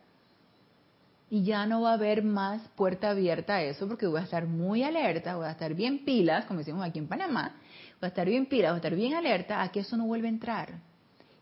Y 1.28 1.44
ya 1.44 1.64
no 1.66 1.82
va 1.82 1.90
a 1.90 1.94
haber 1.94 2.24
más 2.24 2.60
puerta 2.74 3.10
abierta 3.10 3.56
a 3.56 3.62
eso 3.62 3.86
porque 3.86 4.08
voy 4.08 4.20
a 4.20 4.24
estar 4.24 4.46
muy 4.46 4.82
alerta, 4.82 5.36
voy 5.36 5.46
a 5.46 5.52
estar 5.52 5.74
bien 5.74 6.04
pilas, 6.04 6.44
como 6.46 6.58
decimos 6.58 6.84
aquí 6.84 6.98
en 6.98 7.06
Panamá, 7.06 7.54
voy 8.00 8.06
a 8.06 8.08
estar 8.08 8.26
bien 8.26 8.46
pilas, 8.46 8.72
voy 8.72 8.76
a 8.76 8.82
estar 8.82 8.96
bien 8.96 9.14
alerta 9.14 9.62
a 9.62 9.70
que 9.70 9.80
eso 9.80 9.96
no 9.96 10.06
vuelva 10.06 10.26
a 10.26 10.30
entrar. 10.30 10.89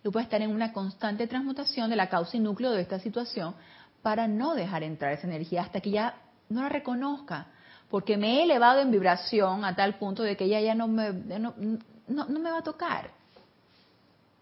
Yo 0.04 0.10
a 0.16 0.22
estar 0.22 0.40
en 0.40 0.50
una 0.50 0.72
constante 0.72 1.26
transmutación 1.26 1.90
de 1.90 1.96
la 1.96 2.08
causa 2.08 2.36
y 2.36 2.40
núcleo 2.40 2.70
de 2.70 2.82
esta 2.82 3.00
situación 3.00 3.54
para 4.02 4.28
no 4.28 4.54
dejar 4.54 4.82
entrar 4.82 5.12
esa 5.12 5.26
energía 5.26 5.62
hasta 5.62 5.80
que 5.80 5.90
ya 5.90 6.14
no 6.48 6.62
la 6.62 6.68
reconozca, 6.68 7.48
porque 7.90 8.16
me 8.16 8.38
he 8.38 8.42
elevado 8.44 8.80
en 8.80 8.90
vibración 8.90 9.64
a 9.64 9.74
tal 9.74 9.98
punto 9.98 10.22
de 10.22 10.36
que 10.36 10.44
ella 10.44 10.60
ya 10.60 10.74
no 10.74 10.88
me, 10.88 11.12
no, 11.12 11.54
no 12.06 12.38
me 12.38 12.50
va 12.50 12.58
a 12.58 12.62
tocar, 12.62 13.10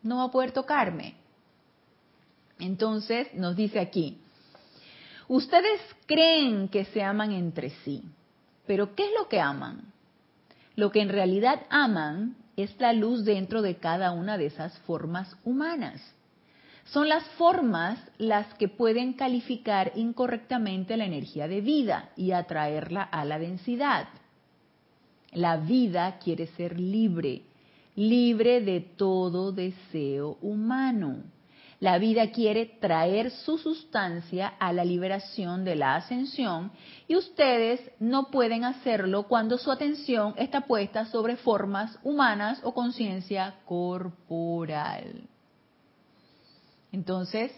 no 0.02 0.18
va 0.18 0.24
a 0.24 0.30
poder 0.30 0.52
tocarme. 0.52 1.14
Entonces 2.58 3.32
nos 3.34 3.56
dice 3.56 3.80
aquí, 3.80 4.18
ustedes 5.28 5.80
creen 6.06 6.68
que 6.68 6.84
se 6.86 7.02
aman 7.02 7.32
entre 7.32 7.70
sí, 7.84 8.02
pero 8.66 8.94
¿qué 8.94 9.06
es 9.06 9.12
lo 9.18 9.28
que 9.28 9.40
aman? 9.40 9.92
Lo 10.74 10.90
que 10.90 11.00
en 11.00 11.08
realidad 11.08 11.62
aman 11.70 12.36
es 12.56 12.78
la 12.80 12.92
luz 12.92 13.24
dentro 13.24 13.62
de 13.62 13.76
cada 13.76 14.12
una 14.12 14.38
de 14.38 14.46
esas 14.46 14.78
formas 14.80 15.36
humanas. 15.44 16.00
Son 16.86 17.08
las 17.08 17.24
formas 17.30 17.98
las 18.18 18.52
que 18.54 18.68
pueden 18.68 19.12
calificar 19.12 19.92
incorrectamente 19.96 20.96
la 20.96 21.04
energía 21.04 21.48
de 21.48 21.60
vida 21.60 22.10
y 22.16 22.30
atraerla 22.30 23.02
a 23.02 23.24
la 23.24 23.38
densidad. 23.38 24.08
La 25.32 25.56
vida 25.56 26.18
quiere 26.18 26.46
ser 26.46 26.78
libre, 26.78 27.42
libre 27.96 28.60
de 28.60 28.80
todo 28.80 29.52
deseo 29.52 30.38
humano. 30.40 31.24
La 31.78 31.98
vida 31.98 32.30
quiere 32.30 32.64
traer 32.80 33.30
su 33.30 33.58
sustancia 33.58 34.48
a 34.58 34.72
la 34.72 34.84
liberación 34.84 35.62
de 35.64 35.76
la 35.76 35.96
ascensión 35.96 36.72
y 37.06 37.16
ustedes 37.16 37.80
no 38.00 38.30
pueden 38.30 38.64
hacerlo 38.64 39.24
cuando 39.24 39.58
su 39.58 39.70
atención 39.70 40.34
está 40.38 40.62
puesta 40.62 41.04
sobre 41.06 41.36
formas 41.36 41.98
humanas 42.02 42.60
o 42.62 42.72
conciencia 42.72 43.56
corporal. 43.66 45.28
Entonces, 46.92 47.52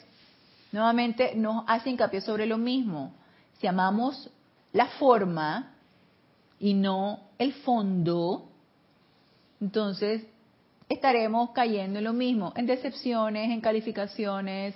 nuevamente 0.73 1.37
nos 1.37 1.62
hace 1.69 1.91
hincapié 1.91 2.21
sobre 2.21 2.47
lo 2.47 2.59
mismo. 2.59 3.14
Si 3.61 3.69
amamos 3.69 4.31
la 4.73 4.87
forma 4.87 5.75
y 6.59 6.75
no 6.75 7.21
el 7.39 7.53
fondo, 7.53 8.49
entonces 9.61 10.27
estaremos 10.89 11.51
cayendo 11.51 11.99
en 11.99 12.05
lo 12.05 12.12
mismo, 12.12 12.53
en 12.57 12.66
decepciones, 12.66 13.51
en 13.51 13.61
calificaciones, 13.61 14.74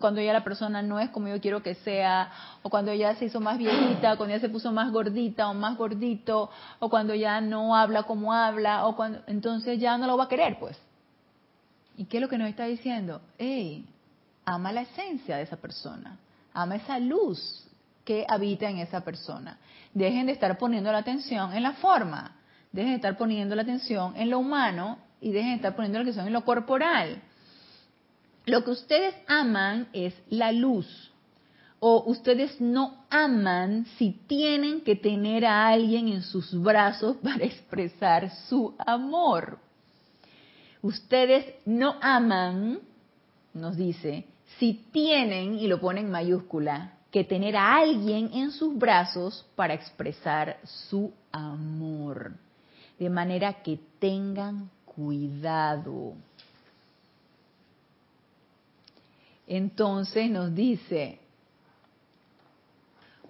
cuando 0.00 0.20
ya 0.20 0.32
la 0.32 0.42
persona 0.42 0.82
no 0.82 0.98
es 0.98 1.10
como 1.10 1.28
yo 1.28 1.40
quiero 1.40 1.62
que 1.62 1.74
sea, 1.76 2.30
o 2.62 2.70
cuando 2.70 2.92
ya 2.92 3.14
se 3.14 3.26
hizo 3.26 3.40
más 3.40 3.58
viejita, 3.58 4.16
cuando 4.16 4.34
ya 4.34 4.40
se 4.40 4.48
puso 4.48 4.72
más 4.72 4.90
gordita 4.90 5.48
o 5.48 5.54
más 5.54 5.76
gordito, 5.76 6.50
o 6.80 6.90
cuando 6.90 7.14
ya 7.14 7.40
no 7.40 7.76
habla 7.76 8.02
como 8.04 8.32
habla, 8.32 8.86
o 8.86 8.96
cuando 8.96 9.22
entonces 9.26 9.78
ya 9.78 9.96
no 9.98 10.06
lo 10.06 10.16
va 10.16 10.24
a 10.24 10.28
querer, 10.28 10.58
pues. 10.58 10.76
¿Y 11.96 12.06
qué 12.06 12.16
es 12.16 12.20
lo 12.22 12.28
que 12.28 12.38
nos 12.38 12.48
está 12.48 12.64
diciendo? 12.64 13.20
Hey, 13.38 13.86
ama 14.44 14.72
la 14.72 14.82
esencia 14.82 15.36
de 15.36 15.42
esa 15.42 15.58
persona, 15.58 16.18
ama 16.52 16.76
esa 16.76 16.98
luz 16.98 17.68
que 18.04 18.26
habita 18.28 18.68
en 18.68 18.78
esa 18.78 19.02
persona. 19.02 19.58
Dejen 19.94 20.26
de 20.26 20.32
estar 20.32 20.58
poniendo 20.58 20.90
la 20.90 20.98
atención 20.98 21.52
en 21.52 21.62
la 21.62 21.74
forma, 21.74 22.34
dejen 22.72 22.92
de 22.92 22.96
estar 22.96 23.16
poniendo 23.16 23.54
la 23.54 23.62
atención 23.62 24.16
en 24.16 24.30
lo 24.30 24.40
humano 24.40 24.98
y 25.22 25.30
dejen 25.30 25.50
de 25.50 25.56
estar 25.56 25.76
poniendo 25.76 25.98
la 25.98 26.02
atención 26.02 26.26
en 26.26 26.32
lo 26.32 26.44
corporal. 26.44 27.22
Lo 28.44 28.64
que 28.64 28.72
ustedes 28.72 29.14
aman 29.28 29.88
es 29.92 30.14
la 30.28 30.50
luz. 30.50 31.10
O 31.78 32.04
ustedes 32.06 32.60
no 32.60 33.04
aman 33.08 33.86
si 33.98 34.10
tienen 34.26 34.82
que 34.82 34.96
tener 34.96 35.44
a 35.44 35.68
alguien 35.68 36.08
en 36.08 36.22
sus 36.22 36.60
brazos 36.60 37.16
para 37.22 37.44
expresar 37.44 38.30
su 38.48 38.74
amor. 38.78 39.58
Ustedes 40.82 41.54
no 41.64 41.94
aman, 42.00 42.80
nos 43.54 43.76
dice, 43.76 44.26
si 44.58 44.74
tienen, 44.92 45.58
y 45.58 45.68
lo 45.68 45.80
ponen 45.80 46.06
en 46.06 46.10
mayúscula, 46.10 46.94
que 47.12 47.22
tener 47.22 47.56
a 47.56 47.76
alguien 47.76 48.30
en 48.32 48.50
sus 48.50 48.76
brazos 48.76 49.46
para 49.54 49.74
expresar 49.74 50.58
su 50.64 51.12
amor. 51.30 52.32
De 52.98 53.08
manera 53.10 53.62
que 53.62 53.78
tengan 54.00 54.70
cuidado. 54.96 56.14
Entonces 59.46 60.30
nos 60.30 60.54
dice, 60.54 61.18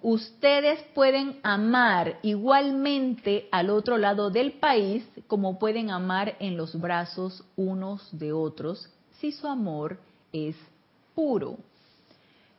ustedes 0.01 0.81
pueden 0.93 1.39
amar 1.43 2.19
igualmente 2.21 3.47
al 3.51 3.69
otro 3.69 3.97
lado 3.97 4.29
del 4.29 4.53
país 4.53 5.03
como 5.27 5.59
pueden 5.59 5.89
amar 5.89 6.35
en 6.39 6.55
los 6.55 6.79
brazos 6.79 7.43
unos 7.55 8.07
de 8.17 8.31
otros 8.31 8.89
si 9.19 9.31
su 9.31 9.47
amor 9.47 9.99
es 10.31 10.55
puro. 11.15 11.57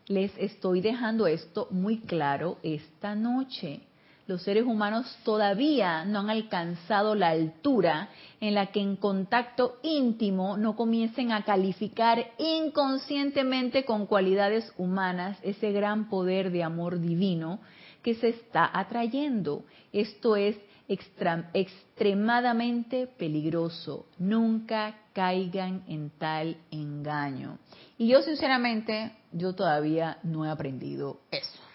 Les 0.06 0.32
estoy 0.36 0.80
dejando 0.80 1.26
esto 1.26 1.68
muy 1.70 1.98
claro 1.98 2.58
esta 2.62 3.14
noche. 3.14 3.80
Los 4.26 4.42
seres 4.42 4.64
humanos 4.64 5.18
todavía 5.22 6.06
no 6.06 6.20
han 6.20 6.30
alcanzado 6.30 7.14
la 7.14 7.28
altura 7.28 8.08
en 8.40 8.54
la 8.54 8.68
que 8.68 8.80
en 8.80 8.96
contacto 8.96 9.76
íntimo 9.82 10.56
no 10.56 10.76
comiencen 10.76 11.30
a 11.30 11.44
calificar 11.44 12.32
inconscientemente 12.38 13.84
con 13.84 14.06
cualidades 14.06 14.72
humanas 14.78 15.38
ese 15.42 15.72
gran 15.72 16.08
poder 16.08 16.52
de 16.52 16.62
amor 16.62 17.00
divino 17.00 17.60
que 18.02 18.14
se 18.14 18.30
está 18.30 18.70
atrayendo. 18.72 19.64
Esto 19.92 20.36
es 20.36 20.56
extremadamente 20.88 23.06
peligroso. 23.06 24.06
Nunca 24.18 25.00
caigan 25.12 25.84
en 25.86 26.08
tal 26.10 26.56
engaño. 26.70 27.58
Y 27.98 28.08
yo 28.08 28.22
sinceramente, 28.22 29.12
yo 29.32 29.54
todavía 29.54 30.16
no 30.22 30.46
he 30.46 30.48
aprendido 30.48 31.20
eso. 31.30 31.73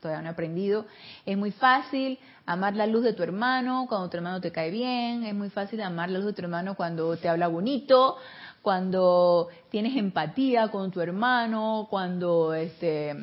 Todavía 0.00 0.22
no 0.22 0.28
he 0.28 0.32
aprendido. 0.32 0.86
Es 1.26 1.36
muy 1.36 1.50
fácil 1.50 2.18
amar 2.46 2.74
la 2.74 2.86
luz 2.86 3.04
de 3.04 3.12
tu 3.12 3.22
hermano 3.22 3.86
cuando 3.88 4.08
tu 4.08 4.16
hermano 4.16 4.40
te 4.40 4.50
cae 4.50 4.70
bien. 4.70 5.24
Es 5.24 5.34
muy 5.34 5.50
fácil 5.50 5.80
amar 5.82 6.10
la 6.10 6.18
luz 6.18 6.28
de 6.28 6.32
tu 6.32 6.42
hermano 6.42 6.74
cuando 6.74 7.16
te 7.16 7.28
habla 7.28 7.48
bonito, 7.48 8.16
cuando 8.62 9.48
tienes 9.70 9.96
empatía 9.96 10.68
con 10.68 10.90
tu 10.90 11.00
hermano, 11.00 11.86
cuando 11.90 12.54
este 12.54 13.14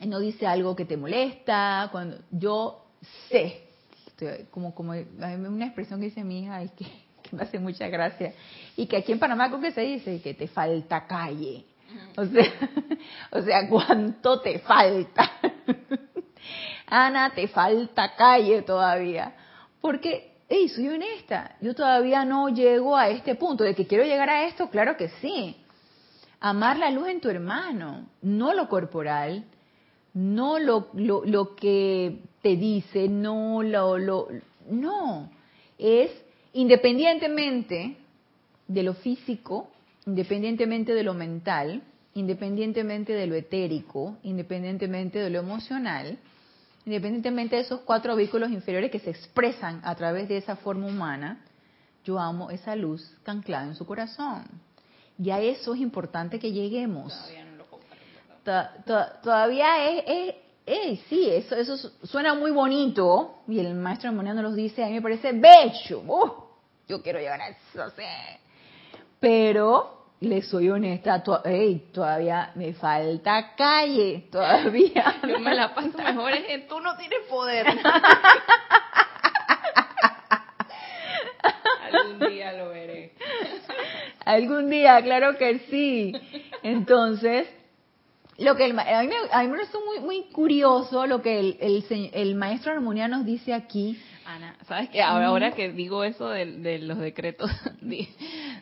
no 0.00 0.18
dice 0.20 0.46
algo 0.46 0.76
que 0.76 0.84
te 0.84 0.96
molesta. 0.96 1.88
Cuando 1.90 2.18
yo 2.30 2.84
sé, 3.28 3.68
como 4.50 4.74
como 4.74 4.92
una 4.92 5.66
expresión 5.66 6.00
que 6.00 6.06
dice 6.06 6.22
mi 6.22 6.42
hija 6.42 6.62
es 6.62 6.70
que 6.72 6.86
me 7.32 7.42
hace 7.42 7.58
mucha 7.58 7.88
gracia. 7.88 8.34
Y 8.76 8.86
que 8.86 8.98
aquí 8.98 9.12
en 9.12 9.18
Panamá, 9.18 9.50
¿cómo 9.50 9.62
que 9.62 9.72
se 9.72 9.80
dice? 9.80 10.20
Que 10.20 10.34
te 10.34 10.48
falta 10.48 11.06
calle. 11.06 11.64
O 12.16 12.26
sea, 12.26 12.52
o 13.30 13.40
sea, 13.42 13.68
¿cuánto 13.68 14.40
te 14.40 14.58
falta? 14.58 15.32
Ana, 16.86 17.32
te 17.34 17.48
falta 17.48 18.14
calle 18.14 18.62
todavía. 18.62 19.34
Porque, 19.80 20.34
hey, 20.48 20.68
soy 20.68 20.88
honesta, 20.88 21.56
yo 21.60 21.74
todavía 21.74 22.24
no 22.24 22.48
llego 22.50 22.96
a 22.96 23.08
este 23.08 23.34
punto 23.34 23.64
de 23.64 23.74
que 23.74 23.86
quiero 23.86 24.04
llegar 24.04 24.28
a 24.28 24.46
esto, 24.46 24.68
claro 24.68 24.96
que 24.96 25.08
sí. 25.20 25.56
Amar 26.40 26.78
la 26.78 26.90
luz 26.90 27.08
en 27.08 27.20
tu 27.20 27.30
hermano, 27.30 28.08
no 28.20 28.52
lo 28.52 28.68
corporal, 28.68 29.44
no 30.14 30.58
lo, 30.58 30.88
lo, 30.94 31.24
lo 31.24 31.56
que 31.56 32.20
te 32.42 32.56
dice, 32.56 33.08
no 33.08 33.62
lo, 33.62 33.96
lo, 33.96 34.28
no, 34.68 35.30
es 35.78 36.10
independientemente 36.52 37.96
de 38.68 38.82
lo 38.82 38.94
físico, 38.94 39.70
independientemente 40.06 40.94
de 40.94 41.02
lo 41.02 41.14
mental, 41.14 41.82
independientemente 42.14 43.12
de 43.12 43.26
lo 43.26 43.34
etérico, 43.34 44.18
independientemente 44.22 45.18
de 45.18 45.30
lo 45.30 45.38
emocional, 45.38 46.18
independientemente 46.84 47.56
de 47.56 47.62
esos 47.62 47.80
cuatro 47.80 48.16
vehículos 48.16 48.50
inferiores 48.50 48.90
que 48.90 48.98
se 48.98 49.10
expresan 49.10 49.80
a 49.84 49.94
través 49.94 50.28
de 50.28 50.36
esa 50.36 50.56
forma 50.56 50.86
humana, 50.86 51.44
yo 52.04 52.18
amo 52.18 52.50
esa 52.50 52.74
luz 52.74 53.16
anclada 53.24 53.66
en 53.66 53.74
su 53.74 53.86
corazón. 53.86 54.44
Y 55.18 55.30
a 55.30 55.40
eso 55.40 55.74
es 55.74 55.80
importante 55.80 56.38
que 56.38 56.50
lleguemos. 56.50 57.14
Todavía 59.22 59.88
es, 59.88 60.34
es, 60.66 61.00
sí, 61.08 61.30
eso, 61.30 61.54
eso 61.54 61.76
suena 62.02 62.34
muy 62.34 62.50
bonito, 62.50 63.42
y 63.46 63.60
el 63.60 63.74
maestro 63.74 64.10
de 64.10 64.22
nos 64.22 64.42
lo 64.42 64.52
dice, 64.52 64.82
a 64.82 64.88
mí 64.88 64.94
me 64.94 65.02
parece 65.02 65.32
bello, 65.32 66.00
uh, 66.00 66.32
yo 66.88 67.00
quiero 67.02 67.20
llegar 67.20 67.40
a 67.40 67.48
eso, 67.50 67.90
sí. 67.90 68.02
Pero 69.22 70.02
le 70.18 70.42
soy 70.42 70.68
honesta, 70.68 71.22
todavía 71.22 72.50
me 72.56 72.74
falta 72.74 73.54
calle, 73.54 74.26
todavía. 74.32 75.20
Yo 75.28 75.38
me 75.38 75.54
la 75.54 75.72
paso 75.74 75.96
mejor, 75.96 76.32
es 76.32 76.44
que 76.44 76.58
tú 76.68 76.80
no 76.80 76.96
tienes 76.96 77.20
poder. 77.30 77.66
Algún 81.92 82.18
día 82.18 82.52
lo 82.54 82.70
veré. 82.70 83.12
Algún 84.24 84.68
día, 84.70 85.00
claro 85.02 85.36
que 85.38 85.60
sí. 85.70 86.12
Entonces, 86.64 87.46
lo 88.38 88.56
que 88.56 88.64
el, 88.64 88.76
a, 88.78 89.02
mí 89.02 89.08
me, 89.08 89.14
a 89.30 89.42
mí 89.42 89.48
me 89.48 89.58
resulta 89.58 89.86
muy, 89.86 90.00
muy 90.00 90.22
curioso 90.32 91.06
lo 91.06 91.22
que 91.22 91.38
el, 91.38 91.58
el, 91.60 92.10
el 92.12 92.34
maestro 92.34 92.72
armonía 92.72 93.06
nos 93.06 93.24
dice 93.24 93.54
aquí. 93.54 94.00
Ana, 94.24 94.56
¿sabes 94.66 94.90
qué? 94.90 95.02
Ahora, 95.02 95.26
ahora 95.26 95.52
que 95.52 95.72
digo 95.72 96.04
eso 96.04 96.28
de, 96.28 96.46
de 96.46 96.78
los 96.78 96.98
decretos, 96.98 97.50
de, 97.80 98.08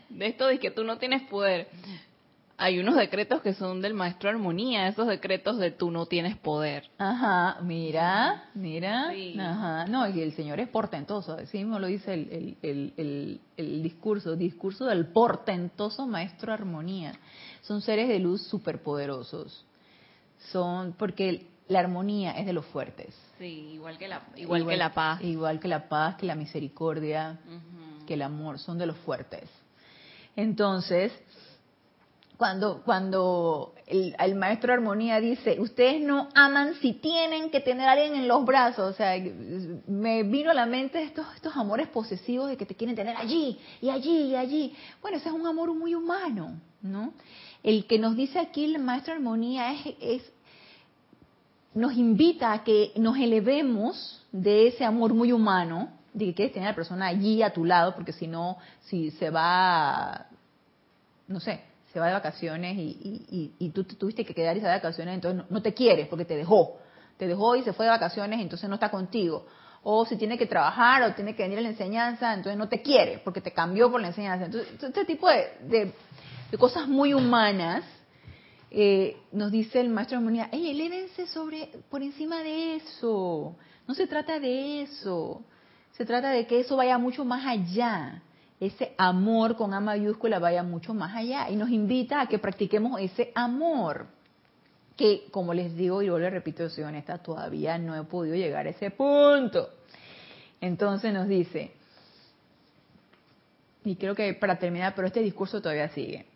de, 0.09 0.27
esto 0.27 0.47
de 0.47 0.59
que 0.59 0.71
tú 0.71 0.85
no 0.85 0.99
tienes 0.99 1.23
poder, 1.29 1.69
hay 2.61 2.79
unos 2.79 2.97
decretos 2.97 3.41
que 3.41 3.55
son 3.55 3.81
del 3.81 3.95
maestro 3.95 4.29
armonía, 4.29 4.87
esos 4.87 5.07
decretos 5.07 5.59
de 5.59 5.71
tú 5.71 5.91
no 5.91 6.05
tienes 6.05 6.37
poder. 6.37 6.91
Ajá, 6.99 7.59
mira, 7.63 8.51
mira. 8.55 9.11
Sí. 9.13 9.35
Ajá, 9.41 9.87
no, 9.87 10.07
y 10.09 10.21
el 10.21 10.35
Señor 10.35 10.61
es 10.61 10.69
portentoso, 10.69 11.33
así 11.33 11.57
mismo 11.57 11.79
lo 11.79 11.87
dice 11.87 12.13
el, 12.13 12.57
el, 12.63 12.93
el, 12.97 13.41
el, 13.57 13.83
discurso, 13.83 14.37
discurso 14.37 14.85
del 14.85 15.07
portentoso 15.07 16.07
maestro 16.07 16.53
armonía. 16.53 17.15
Son 17.63 17.81
seres 17.81 18.09
de 18.09 18.19
luz 18.19 18.43
superpoderosos. 18.43 19.65
Son, 20.51 20.93
porque 20.93 21.47
la 21.71 21.79
armonía 21.79 22.33
es 22.33 22.47
de 22.47 22.53
los 22.53 22.67
fuertes. 22.67 23.15
Sí, 23.39 23.71
igual 23.75 23.97
que 23.97 24.09
la, 24.09 24.23
igual, 24.35 24.63
igual 24.63 24.75
que 24.75 24.77
la 24.77 24.93
paz. 24.93 25.23
Igual 25.23 25.61
que 25.61 25.69
la 25.69 25.89
paz, 25.89 26.17
que 26.17 26.27
la 26.27 26.35
misericordia, 26.35 27.39
uh 27.47 27.51
-huh. 27.51 28.07
que 28.07 28.15
el 28.15 28.23
amor, 28.23 28.59
son 28.59 28.77
de 28.77 28.87
los 28.87 28.97
fuertes. 28.99 29.49
Entonces, 30.35 31.13
cuando, 32.37 32.83
cuando 32.83 33.75
el, 33.87 34.17
el, 34.19 34.35
maestro 34.35 34.73
Armonía 34.73 35.21
dice, 35.21 35.61
ustedes 35.61 36.01
no 36.01 36.29
aman 36.35 36.75
si 36.81 36.95
tienen 36.95 37.51
que 37.51 37.61
tener 37.61 37.87
a 37.89 37.93
alguien 37.93 38.15
en 38.15 38.27
los 38.27 38.45
brazos, 38.45 38.95
o 38.95 38.97
sea, 38.97 39.13
me 39.87 40.25
vino 40.25 40.51
a 40.51 40.55
la 40.55 40.67
mente 40.67 41.01
estos, 41.03 41.25
estos 41.37 41.55
amores 41.57 41.87
posesivos 41.87 42.49
de 42.49 42.57
que 42.57 42.67
te 42.67 42.75
quieren 42.75 42.97
tener 42.97 43.17
allí 43.17 43.61
y 43.81 43.91
allí 43.91 44.31
y 44.31 44.35
allí. 44.35 44.75
Bueno, 45.01 45.19
ese 45.19 45.29
es 45.29 45.35
un 45.35 45.47
amor 45.47 45.73
muy 45.73 45.95
humano, 45.95 46.59
¿no? 46.83 47.13
El 47.63 47.87
que 47.87 47.99
nos 47.99 48.17
dice 48.17 48.41
aquí 48.41 48.65
el 48.65 48.79
maestro 48.81 49.15
Armonía 49.15 49.73
es, 49.73 49.95
es 50.01 50.33
nos 51.75 51.95
invita 51.95 52.53
a 52.53 52.65
que 52.65 52.93
nos 52.97 53.17
elevemos 53.17 54.27
de 54.33 54.69
ese 54.69 54.85
amor 54.85 55.15
muy 55.15 55.33
humano, 55.33 55.91
de 56.13 56.27
que 56.27 56.35
quieres 56.35 56.53
tener 56.53 56.69
a 56.69 56.73
la 56.73 56.77
persona 56.77 57.07
allí 57.07 57.43
a 57.43 57.53
tu 57.53 57.65
lado, 57.65 57.95
porque 57.95 58.13
si 58.13 58.27
no, 58.27 58.59
si 58.81 59.11
se 59.13 59.31
va, 59.31 60.27
no 61.29 61.39
sé, 61.39 61.61
se 61.93 62.01
va 62.01 62.07
de 62.07 62.13
vacaciones 62.13 62.77
y, 62.77 63.53
y, 63.59 63.71
tú 63.71 63.85
te 63.85 63.95
tuviste 63.95 64.25
que 64.25 64.35
quedar 64.35 64.57
y 64.57 64.61
se 64.61 64.67
va 64.67 64.73
de 64.73 64.79
vacaciones, 64.79 65.15
entonces 65.15 65.39
no, 65.39 65.47
no, 65.49 65.63
te 65.63 65.75
quieres 65.75 66.09
porque 66.09 66.25
te 66.25 66.37
dejó. 66.37 66.79
Te 67.17 67.27
dejó 67.27 67.57
y 67.57 67.63
se 67.63 67.73
fue 67.73 67.87
de 67.87 67.91
vacaciones, 67.91 68.41
entonces 68.41 68.69
no 68.69 68.77
está 68.77 68.91
contigo. 68.91 69.47
O 69.83 70.05
si 70.05 70.17
tiene 70.17 70.39
que 70.39 70.47
trabajar 70.47 71.03
o 71.03 71.15
tiene 71.15 71.35
que 71.35 71.43
venir 71.43 71.59
a 71.59 71.63
la 71.63 71.69
enseñanza, 71.69 72.33
entonces 72.33 72.57
no 72.57 72.69
te 72.69 72.83
quiere 72.83 73.19
porque 73.25 73.41
te 73.41 73.53
cambió 73.53 73.91
por 73.91 74.01
la 74.01 74.09
enseñanza. 74.09 74.47
Entonces, 74.47 74.73
este 74.81 75.05
tipo 75.05 75.29
de, 75.29 75.53
de, 75.63 75.93
de 76.51 76.59
cosas 76.59 76.87
muy 76.87 77.13
humanas, 77.13 77.85
eh, 78.71 79.17
nos 79.33 79.51
dice 79.51 79.81
el 79.81 79.89
maestro 79.89 80.17
de 80.17 80.19
armonía, 80.25 80.49
hey, 80.53 80.71
elévense 80.71 81.27
sobre, 81.27 81.71
por 81.91 82.03
encima 82.03 82.43
de 82.43 82.77
eso. 82.77 83.57
No 83.87 83.95
se 83.95 84.07
trata 84.07 84.39
de 84.39 84.83
eso. 84.83 85.43
Se 85.93 86.05
trata 86.05 86.31
de 86.31 86.47
que 86.47 86.61
eso 86.61 86.77
vaya 86.77 86.99
mucho 86.99 87.25
más 87.25 87.45
allá 87.47 88.23
ese 88.61 88.93
amor 88.99 89.57
con 89.57 89.73
A 89.73 89.81
mayúscula 89.81 90.39
vaya 90.39 90.63
mucho 90.63 90.93
más 90.93 91.17
allá 91.17 91.49
y 91.49 91.57
nos 91.57 91.71
invita 91.71 92.21
a 92.21 92.27
que 92.27 92.39
practiquemos 92.39 93.01
ese 93.01 93.33
amor. 93.35 94.07
Que, 94.97 95.29
como 95.31 95.55
les 95.55 95.75
digo, 95.75 96.03
y 96.03 96.07
yo 96.07 96.19
le 96.19 96.29
repito, 96.29 96.69
soy 96.69 96.85
honesta, 96.85 97.17
todavía 97.17 97.79
no 97.79 97.97
he 97.97 98.05
podido 98.05 98.37
llegar 98.37 98.67
a 98.67 98.71
ese 98.71 98.91
punto. 98.91 99.71
Entonces 100.61 101.15
nos 101.15 101.27
dice, 101.27 101.73
y 103.83 103.97
creo 103.97 104.15
que 104.15 104.35
para 104.35 104.59
terminar, 104.59 104.93
pero 104.95 105.07
este 105.07 105.21
discurso 105.21 105.63
todavía 105.63 105.89
sigue. 105.89 106.27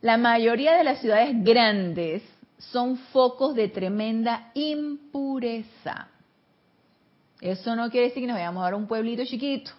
La 0.00 0.16
mayoría 0.16 0.76
de 0.76 0.84
las 0.84 1.00
ciudades 1.00 1.42
grandes 1.42 2.22
son 2.58 2.96
focos 2.96 3.54
de 3.54 3.68
tremenda 3.68 4.50
impureza. 4.54 6.08
Eso 7.40 7.74
no 7.76 7.90
quiere 7.90 8.08
decir 8.08 8.22
que 8.22 8.26
nos 8.26 8.36
vayamos 8.36 8.60
a 8.60 8.64
dar 8.64 8.74
un 8.74 8.86
pueblito 8.86 9.24
chiquito. 9.24 9.72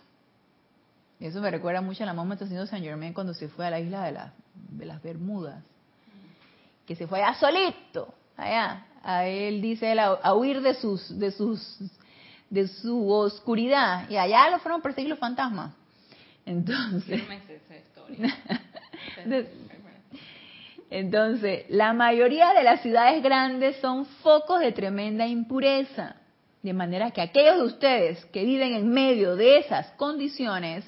Eso 1.19 1.41
me 1.41 1.51
recuerda 1.51 1.81
mucho 1.81 2.03
a 2.03 2.05
la 2.05 2.13
mamá 2.13 2.35
de 2.35 2.67
Saint 2.67 2.85
Germain 2.85 3.13
cuando 3.13 3.33
se 3.33 3.49
fue 3.49 3.67
a 3.67 3.69
la 3.69 3.79
isla 3.79 4.03
de, 4.05 4.13
la, 4.13 4.33
de 4.53 4.85
las 4.85 5.01
Bermudas. 5.01 5.61
Que 6.85 6.95
se 6.95 7.07
fue 7.07 7.21
allá 7.21 7.37
solito, 7.37 8.13
allá. 8.37 8.85
A 9.03 9.25
él 9.25 9.61
dice 9.61 9.91
él, 9.91 9.99
a, 9.99 10.07
a, 10.07 10.33
huir 10.33 10.61
de 10.61 10.73
sus, 10.73 11.17
de 11.17 11.31
sus, 11.31 11.79
de 12.49 12.67
su 12.67 13.09
oscuridad. 13.09 14.09
Y 14.09 14.17
allá 14.17 14.49
lo 14.49 14.59
fueron 14.59 14.79
a 14.79 14.83
perseguir 14.83 15.09
los 15.09 15.19
fantasmas. 15.19 15.73
Entonces. 16.45 17.21
Entonces, 20.89 21.65
la 21.69 21.93
mayoría 21.93 22.53
de 22.53 22.63
las 22.63 22.81
ciudades 22.81 23.21
grandes 23.21 23.75
son 23.77 24.05
focos 24.05 24.59
de 24.59 24.71
tremenda 24.71 25.27
impureza. 25.27 26.15
De 26.63 26.73
manera 26.73 27.11
que 27.11 27.21
aquellos 27.21 27.57
de 27.57 27.63
ustedes 27.63 28.25
que 28.27 28.43
viven 28.43 28.73
en 28.73 28.89
medio 28.89 29.35
de 29.35 29.59
esas 29.59 29.91
condiciones 29.91 30.83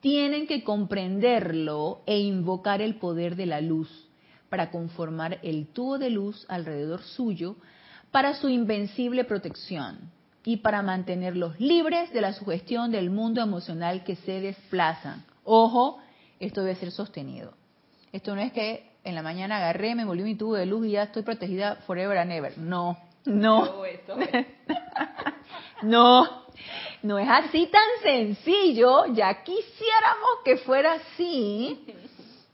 tienen 0.00 0.46
que 0.46 0.62
comprenderlo 0.62 2.02
e 2.06 2.18
invocar 2.18 2.82
el 2.82 2.96
poder 2.96 3.36
de 3.36 3.46
la 3.46 3.60
luz 3.60 4.08
para 4.48 4.70
conformar 4.70 5.38
el 5.42 5.66
tubo 5.68 5.98
de 5.98 6.10
luz 6.10 6.44
alrededor 6.48 7.02
suyo 7.02 7.56
para 8.10 8.34
su 8.34 8.48
invencible 8.48 9.24
protección 9.24 10.10
y 10.44 10.58
para 10.58 10.82
mantenerlos 10.82 11.58
libres 11.58 12.12
de 12.12 12.20
la 12.20 12.32
sugestión 12.32 12.92
del 12.92 13.10
mundo 13.10 13.40
emocional 13.40 14.04
que 14.04 14.16
se 14.16 14.40
desplazan. 14.40 15.24
Ojo, 15.44 15.98
esto 16.38 16.62
debe 16.62 16.76
ser 16.76 16.92
sostenido. 16.92 17.54
Esto 18.12 18.34
no 18.34 18.42
es 18.42 18.52
que 18.52 18.95
en 19.06 19.14
la 19.14 19.22
mañana 19.22 19.58
agarré, 19.58 19.94
me 19.94 20.04
volví 20.04 20.24
mi 20.24 20.34
tubo 20.34 20.54
de 20.56 20.66
luz 20.66 20.84
y 20.86 20.90
ya 20.90 21.04
estoy 21.04 21.22
protegida 21.22 21.76
forever 21.86 22.18
and 22.18 22.32
ever. 22.32 22.58
No, 22.58 22.98
no. 23.24 23.82
no. 25.82 26.46
No 27.02 27.18
es 27.18 27.28
así 27.28 27.68
tan 27.70 27.86
sencillo, 28.02 29.06
ya 29.14 29.44
quisiéramos 29.44 30.28
que 30.44 30.56
fuera 30.56 30.94
así. 30.94 31.86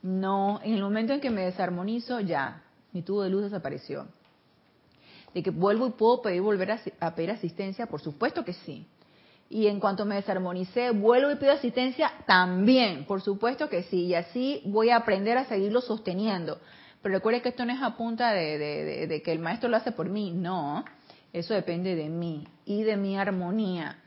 No, 0.03 0.59
en 0.63 0.75
el 0.75 0.81
momento 0.83 1.13
en 1.13 1.21
que 1.21 1.31
me 1.31 1.41
desarmonizo, 1.41 2.19
ya, 2.19 2.61
mi 2.91 3.01
tubo 3.01 3.23
de 3.23 3.31
luz 3.31 3.43
desapareció. 3.43 4.05
De 5.33 5.41
que 5.41 5.49
vuelvo 5.49 5.87
y 5.87 5.91
puedo 5.91 6.21
pedir 6.21 6.41
volver 6.41 6.71
a, 6.73 6.79
a 6.99 7.15
pedir 7.15 7.31
asistencia, 7.31 7.87
por 7.87 7.99
supuesto 7.99 8.45
que 8.45 8.53
sí. 8.53 8.85
Y 9.49 9.67
en 9.67 9.79
cuanto 9.79 10.05
me 10.05 10.15
desarmonicé, 10.15 10.91
vuelvo 10.91 11.31
y 11.31 11.35
pido 11.35 11.51
asistencia 11.51 12.11
también, 12.25 13.05
por 13.05 13.21
supuesto 13.21 13.69
que 13.69 13.83
sí. 13.83 14.05
Y 14.05 14.15
así 14.15 14.61
voy 14.65 14.89
a 14.89 14.97
aprender 14.97 15.37
a 15.37 15.45
seguirlo 15.45 15.81
sosteniendo. 15.81 16.59
Pero 17.01 17.15
recuerde 17.15 17.41
que 17.41 17.49
esto 17.49 17.65
no 17.65 17.73
es 17.73 17.81
a 17.81 17.97
punta 17.97 18.31
de, 18.31 18.57
de, 19.07 19.21
que 19.21 19.31
el 19.31 19.39
maestro 19.39 19.69
lo 19.69 19.77
hace 19.77 19.91
por 19.91 20.09
mí, 20.09 20.31
no. 20.31 20.85
Eso 21.33 21.53
depende 21.53 21.95
de 21.95 22.09
mí 22.09 22.47
y 22.65 22.83
de 22.83 22.95
mi 22.95 23.17
armonía. 23.17 23.99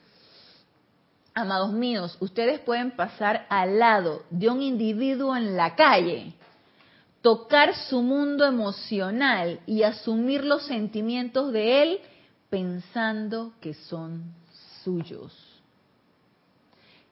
Amados 1.34 1.72
míos, 1.72 2.16
ustedes 2.20 2.59
pueden 2.61 2.93
pasar 2.93 3.47
al 3.51 3.78
lado 3.78 4.22
de 4.30 4.49
un 4.49 4.62
individuo 4.62 5.37
en 5.37 5.55
la 5.55 5.74
calle, 5.74 6.32
tocar 7.20 7.74
su 7.74 8.01
mundo 8.01 8.47
emocional 8.47 9.61
y 9.66 9.82
asumir 9.82 10.45
los 10.45 10.64
sentimientos 10.64 11.53
de 11.53 11.82
él 11.82 12.01
pensando 12.49 13.53
que 13.61 13.74
son 13.74 14.32
suyos. 14.87 15.34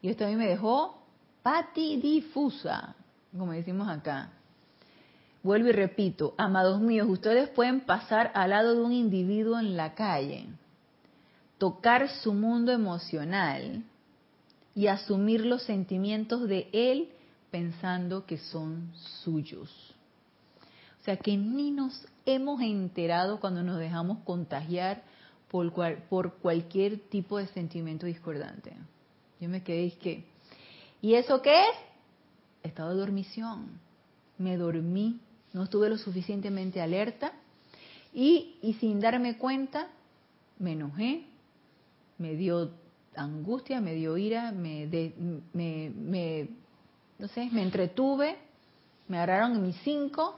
Y 0.00 0.08
esto 0.08 0.24
a 0.24 0.28
mí 0.28 0.36
me 0.36 0.46
dejó 0.46 1.02
patidifusa, 1.42 2.94
como 3.36 3.50
decimos 3.50 3.88
acá. 3.88 4.30
Vuelvo 5.42 5.68
y 5.70 5.72
repito, 5.72 6.34
amados 6.38 6.80
míos, 6.80 7.08
ustedes 7.10 7.48
pueden 7.48 7.80
pasar 7.80 8.30
al 8.34 8.50
lado 8.50 8.76
de 8.76 8.82
un 8.82 8.92
individuo 8.92 9.58
en 9.58 9.76
la 9.76 9.94
calle, 9.94 10.46
tocar 11.58 12.08
su 12.08 12.32
mundo 12.32 12.70
emocional 12.70 13.82
y 14.74 14.86
asumir 14.86 15.44
los 15.44 15.64
sentimientos 15.64 16.48
de 16.48 16.68
él 16.72 17.08
pensando 17.50 18.24
que 18.24 18.38
son 18.38 18.92
suyos. 19.24 19.70
O 21.00 21.04
sea 21.04 21.16
que 21.16 21.36
ni 21.36 21.72
nos 21.72 22.06
hemos 22.24 22.62
enterado 22.62 23.40
cuando 23.40 23.64
nos 23.64 23.78
dejamos 23.78 24.18
contagiar 24.24 25.02
por, 25.54 25.70
cual, 25.70 26.02
por 26.10 26.34
cualquier 26.38 26.98
tipo 27.10 27.38
de 27.38 27.46
sentimiento 27.46 28.06
discordante. 28.06 28.72
Yo 29.38 29.48
me 29.48 29.62
quedé 29.62 29.92
que, 29.92 30.24
¿y 31.00 31.14
eso 31.14 31.40
qué 31.42 31.60
es? 31.60 31.76
Estado 32.64 32.90
de 32.90 32.96
dormición. 32.96 33.68
Me 34.36 34.56
dormí, 34.56 35.20
no 35.52 35.62
estuve 35.62 35.88
lo 35.88 35.96
suficientemente 35.96 36.82
alerta 36.82 37.34
y, 38.12 38.56
y 38.62 38.72
sin 38.80 38.98
darme 38.98 39.38
cuenta 39.38 39.86
me 40.58 40.72
enojé, 40.72 41.24
me 42.18 42.34
dio 42.34 42.72
angustia, 43.14 43.80
me 43.80 43.94
dio 43.94 44.16
ira, 44.16 44.50
me, 44.50 44.88
de, 44.88 45.14
me, 45.52 45.88
me, 45.90 46.48
no 47.16 47.28
sé, 47.28 47.48
me 47.52 47.62
entretuve, 47.62 48.38
me 49.06 49.18
agarraron 49.18 49.62
mis 49.62 49.76
cinco 49.84 50.36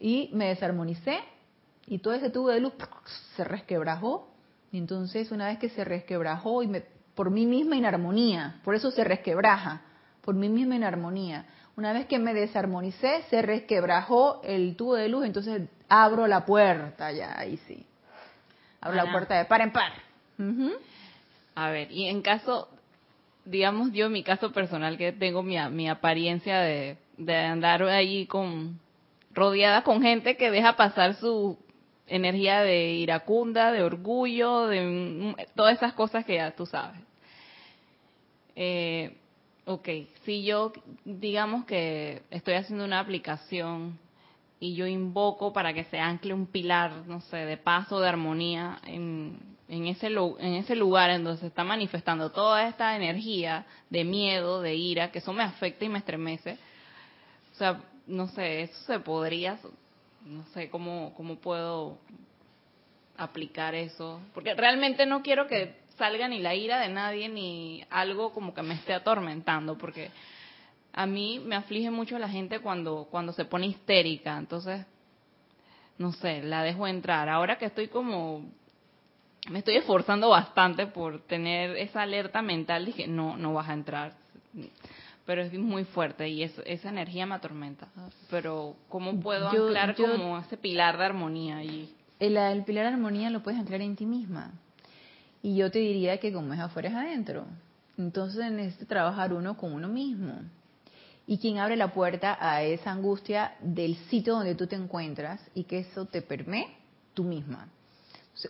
y 0.00 0.28
me 0.32 0.48
desarmonicé 0.48 1.20
y 1.88 1.98
todo 1.98 2.14
ese 2.14 2.30
tubo 2.30 2.48
de 2.48 2.60
luz 2.60 2.72
se 3.36 3.44
resquebrajó. 3.44 4.28
Y 4.70 4.78
entonces 4.78 5.30
una 5.30 5.46
vez 5.46 5.58
que 5.58 5.70
se 5.70 5.84
resquebrajó 5.84 6.62
y 6.62 6.66
me, 6.66 6.82
por 7.14 7.30
mí 7.30 7.46
misma 7.46 7.76
en 7.76 7.86
armonía, 7.86 8.60
por 8.64 8.74
eso 8.74 8.90
se 8.90 9.02
resquebraja, 9.02 9.82
por 10.20 10.34
mí 10.34 10.48
misma 10.48 10.76
en 10.76 10.84
armonía. 10.84 11.46
Una 11.76 11.92
vez 11.92 12.06
que 12.06 12.18
me 12.18 12.34
desarmonicé, 12.34 13.22
se 13.30 13.40
resquebrajó 13.40 14.42
el 14.44 14.76
tubo 14.76 14.96
de 14.96 15.08
luz, 15.08 15.24
entonces 15.24 15.62
abro 15.88 16.26
la 16.26 16.44
puerta, 16.44 17.10
ya, 17.12 17.38
ahí 17.38 17.56
sí. 17.68 17.86
Abro 18.80 18.96
la 18.96 19.10
puerta 19.10 19.38
de 19.38 19.44
par 19.46 19.60
en 19.62 19.72
par. 19.72 19.92
A 21.54 21.70
ver, 21.70 21.90
y 21.90 22.06
en 22.06 22.20
caso, 22.20 22.68
digamos 23.44 23.92
yo, 23.92 24.10
mi 24.10 24.22
caso 24.22 24.52
personal, 24.52 24.98
que 24.98 25.12
tengo 25.12 25.42
mi, 25.42 25.56
mi 25.70 25.88
apariencia 25.88 26.60
de, 26.60 26.98
de 27.16 27.36
andar 27.36 27.82
ahí 27.84 28.26
con 28.26 28.78
rodeada 29.32 29.82
con 29.82 30.02
gente 30.02 30.36
que 30.36 30.50
deja 30.50 30.76
pasar 30.76 31.14
su 31.14 31.56
energía 32.08 32.62
de 32.62 32.94
iracunda, 32.94 33.72
de 33.72 33.82
orgullo, 33.82 34.66
de 34.66 35.34
todas 35.54 35.76
esas 35.76 35.92
cosas 35.92 36.24
que 36.24 36.36
ya 36.36 36.50
tú 36.52 36.66
sabes. 36.66 37.00
Eh, 38.56 39.16
ok, 39.66 39.88
si 40.24 40.44
yo 40.44 40.72
digamos 41.04 41.64
que 41.64 42.22
estoy 42.30 42.54
haciendo 42.54 42.84
una 42.84 43.00
aplicación 43.00 43.98
y 44.60 44.74
yo 44.74 44.86
invoco 44.86 45.52
para 45.52 45.72
que 45.72 45.84
se 45.84 45.98
ancle 45.98 46.34
un 46.34 46.46
pilar, 46.46 47.06
no 47.06 47.20
sé, 47.20 47.36
de 47.36 47.56
paso, 47.56 48.00
de 48.00 48.08
armonía 48.08 48.80
en, 48.84 49.38
en, 49.68 49.86
ese, 49.86 50.08
en 50.08 50.54
ese 50.54 50.74
lugar 50.74 51.10
en 51.10 51.22
donde 51.22 51.40
se 51.40 51.46
está 51.46 51.62
manifestando 51.62 52.32
toda 52.32 52.66
esta 52.66 52.96
energía 52.96 53.66
de 53.90 54.04
miedo, 54.04 54.60
de 54.60 54.74
ira, 54.74 55.12
que 55.12 55.20
eso 55.20 55.32
me 55.32 55.44
afecta 55.44 55.84
y 55.84 55.88
me 55.88 55.98
estremece. 55.98 56.58
O 57.52 57.54
sea, 57.54 57.80
no 58.06 58.26
sé, 58.28 58.62
eso 58.62 58.80
se 58.86 58.98
podría, 58.98 59.58
no 60.24 60.44
sé 60.54 60.70
cómo, 60.70 61.14
cómo 61.16 61.36
puedo 61.36 61.98
aplicar 63.16 63.74
eso, 63.74 64.20
porque 64.34 64.54
realmente 64.54 65.06
no 65.06 65.22
quiero 65.22 65.46
que 65.46 65.74
salga 65.96 66.28
ni 66.28 66.38
la 66.38 66.54
ira 66.54 66.80
de 66.80 66.88
nadie 66.88 67.28
ni 67.28 67.84
algo 67.90 68.32
como 68.32 68.54
que 68.54 68.62
me 68.62 68.74
esté 68.74 68.94
atormentando, 68.94 69.76
porque 69.76 70.10
a 70.92 71.06
mí 71.06 71.40
me 71.40 71.56
aflige 71.56 71.90
mucho 71.90 72.18
la 72.18 72.28
gente 72.28 72.60
cuando 72.60 73.08
cuando 73.10 73.32
se 73.32 73.44
pone 73.44 73.66
histérica, 73.66 74.38
entonces 74.38 74.86
no 75.98 76.12
sé, 76.12 76.42
la 76.42 76.62
dejo 76.62 76.86
entrar. 76.86 77.28
Ahora 77.28 77.58
que 77.58 77.66
estoy 77.66 77.88
como 77.88 78.44
me 79.50 79.60
estoy 79.60 79.76
esforzando 79.76 80.28
bastante 80.28 80.86
por 80.86 81.20
tener 81.22 81.76
esa 81.76 82.02
alerta 82.02 82.42
mental, 82.42 82.84
dije, 82.84 83.06
no, 83.06 83.36
no 83.36 83.54
vas 83.54 83.68
a 83.68 83.74
entrar 83.74 84.12
pero 85.28 85.42
es 85.42 85.52
muy 85.52 85.84
fuerte 85.84 86.26
y 86.26 86.42
esa 86.42 86.88
energía 86.88 87.26
me 87.26 87.34
atormenta. 87.34 87.88
Pero 88.30 88.76
¿cómo 88.88 89.20
puedo 89.20 89.50
anclar 89.50 89.94
como 89.94 90.38
ese 90.38 90.56
pilar 90.56 90.96
de 90.96 91.04
armonía? 91.04 91.60
El, 91.60 91.90
el, 92.18 92.64
pilar 92.64 92.86
de 92.86 92.94
armonía 92.94 93.28
lo 93.28 93.42
puedes 93.42 93.60
anclar 93.60 93.82
en 93.82 93.94
ti 93.94 94.06
misma. 94.06 94.52
Y 95.42 95.54
yo 95.54 95.70
te 95.70 95.80
diría 95.80 96.16
que 96.16 96.32
como 96.32 96.54
es 96.54 96.60
afuera 96.60 96.88
es 96.88 96.94
adentro. 96.94 97.44
Entonces 97.98 98.50
necesitas 98.50 98.88
trabajar 98.88 99.34
uno 99.34 99.58
con 99.58 99.74
uno 99.74 99.86
mismo. 99.86 100.32
Y 101.26 101.36
quien 101.36 101.58
abre 101.58 101.76
la 101.76 101.92
puerta 101.92 102.38
a 102.40 102.62
esa 102.62 102.90
angustia 102.90 103.52
del 103.60 103.96
sitio 104.08 104.32
donde 104.32 104.54
tú 104.54 104.66
te 104.66 104.76
encuentras 104.76 105.42
y 105.54 105.64
que 105.64 105.80
eso 105.80 106.06
te 106.06 106.22
permee, 106.22 106.68
tú 107.12 107.24
misma. 107.24 107.68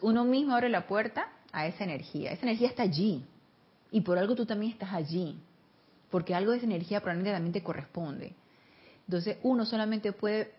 uno 0.01 0.25
mismo 0.25 0.55
abre 0.55 0.69
la 0.69 0.87
puerta 0.87 1.27
a 1.51 1.67
esa 1.67 1.83
energía. 1.83 2.31
Esa 2.31 2.47
energía 2.47 2.69
está 2.69 2.85
allí. 2.85 3.25
Y 3.91 4.03
por 4.03 4.17
algo 4.17 4.37
tú 4.37 4.47
también 4.47 4.71
estás 4.71 4.93
allí 4.93 5.41
porque 6.11 6.35
algo 6.35 6.53
de 6.53 6.59
esa 6.59 6.67
energía 6.67 7.01
probablemente 7.01 7.33
también 7.35 7.53
te 7.53 7.63
corresponde. 7.63 8.35
Entonces 9.07 9.39
uno 9.43 9.65
solamente 9.65 10.13
puede 10.13 10.53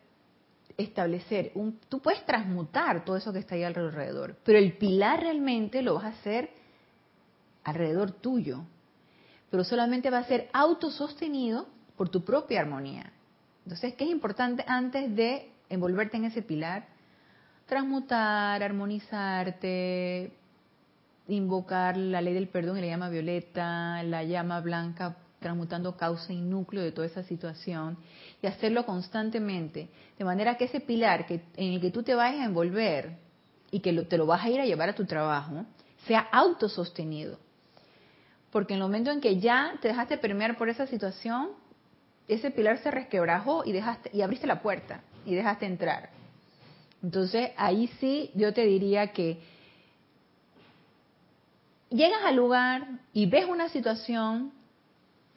establecer, 0.77 1.51
un, 1.55 1.79
tú 1.89 1.99
puedes 1.99 2.25
transmutar 2.25 3.03
todo 3.03 3.17
eso 3.17 3.33
que 3.33 3.39
está 3.39 3.55
ahí 3.55 3.63
alrededor, 3.63 4.37
pero 4.43 4.57
el 4.57 4.77
pilar 4.77 5.21
realmente 5.21 5.81
lo 5.81 5.95
vas 5.95 6.05
a 6.05 6.07
hacer 6.09 6.51
alrededor 7.63 8.11
tuyo, 8.11 8.63
pero 9.49 9.63
solamente 9.63 10.09
va 10.09 10.19
a 10.19 10.23
ser 10.23 10.49
autosostenido 10.53 11.67
por 11.97 12.09
tu 12.09 12.23
propia 12.23 12.61
armonía. 12.61 13.11
Entonces, 13.65 13.93
¿qué 13.95 14.05
es 14.05 14.09
importante 14.09 14.63
antes 14.67 15.13
de 15.15 15.51
envolverte 15.69 16.17
en 16.17 16.25
ese 16.25 16.41
pilar? 16.41 16.87
Transmutar, 17.65 18.63
armonizarte, 18.63 20.31
invocar 21.27 21.97
la 21.97 22.21
ley 22.21 22.33
del 22.33 22.47
perdón 22.47 22.77
y 22.77 22.81
la 22.81 22.87
llama 22.87 23.09
violeta, 23.09 24.01
la 24.03 24.23
llama 24.23 24.61
blanca 24.61 25.17
transmutando 25.39 25.95
causa 25.95 26.33
y 26.33 26.41
núcleo 26.41 26.83
de 26.83 26.91
toda 26.91 27.07
esa 27.07 27.23
situación 27.23 27.97
y 28.41 28.47
hacerlo 28.47 28.85
constantemente, 28.85 29.89
de 30.17 30.25
manera 30.25 30.57
que 30.57 30.65
ese 30.65 30.79
pilar 30.79 31.25
que, 31.25 31.41
en 31.55 31.73
el 31.73 31.81
que 31.81 31.91
tú 31.91 32.03
te 32.03 32.13
vayas 32.13 32.41
a 32.41 32.45
envolver 32.45 33.17
y 33.71 33.79
que 33.79 33.93
te 34.03 34.17
lo 34.17 34.25
vas 34.25 34.43
a 34.43 34.49
ir 34.49 34.59
a 34.59 34.65
llevar 34.65 34.89
a 34.89 34.95
tu 34.95 35.05
trabajo, 35.05 35.65
sea 36.07 36.27
autosostenido. 36.31 37.37
Porque 38.51 38.73
en 38.73 38.79
el 38.79 38.83
momento 38.83 39.11
en 39.11 39.21
que 39.21 39.39
ya 39.39 39.75
te 39.81 39.89
dejaste 39.89 40.17
permear 40.17 40.57
por 40.57 40.69
esa 40.69 40.87
situación, 40.87 41.49
ese 42.27 42.51
pilar 42.51 42.79
se 42.79 42.91
resquebrajó 42.91 43.63
y, 43.65 43.71
dejaste, 43.71 44.09
y 44.13 44.21
abriste 44.21 44.47
la 44.47 44.61
puerta 44.61 45.01
y 45.25 45.35
dejaste 45.35 45.65
entrar. 45.65 46.09
Entonces 47.01 47.51
ahí 47.57 47.87
sí 47.99 48.31
yo 48.35 48.53
te 48.53 48.65
diría 48.65 49.13
que 49.13 49.39
llegas 51.89 52.23
al 52.25 52.35
lugar 52.35 52.87
y 53.13 53.25
ves 53.25 53.45
una 53.45 53.69
situación 53.69 54.51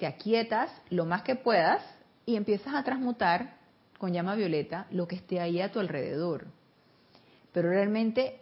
te 0.03 0.09
aquietas 0.09 0.69
lo 0.91 1.05
más 1.05 1.23
que 1.23 1.37
puedas 1.37 1.81
y 2.27 2.35
empiezas 2.35 2.75
a 2.75 2.83
transmutar 2.83 3.55
con 3.99 4.13
llama 4.13 4.35
violeta 4.35 4.89
lo 4.91 5.07
que 5.07 5.15
esté 5.15 5.39
ahí 5.39 5.61
a 5.61 5.71
tu 5.71 5.79
alrededor. 5.79 6.49
Pero 7.53 7.69
realmente 7.69 8.41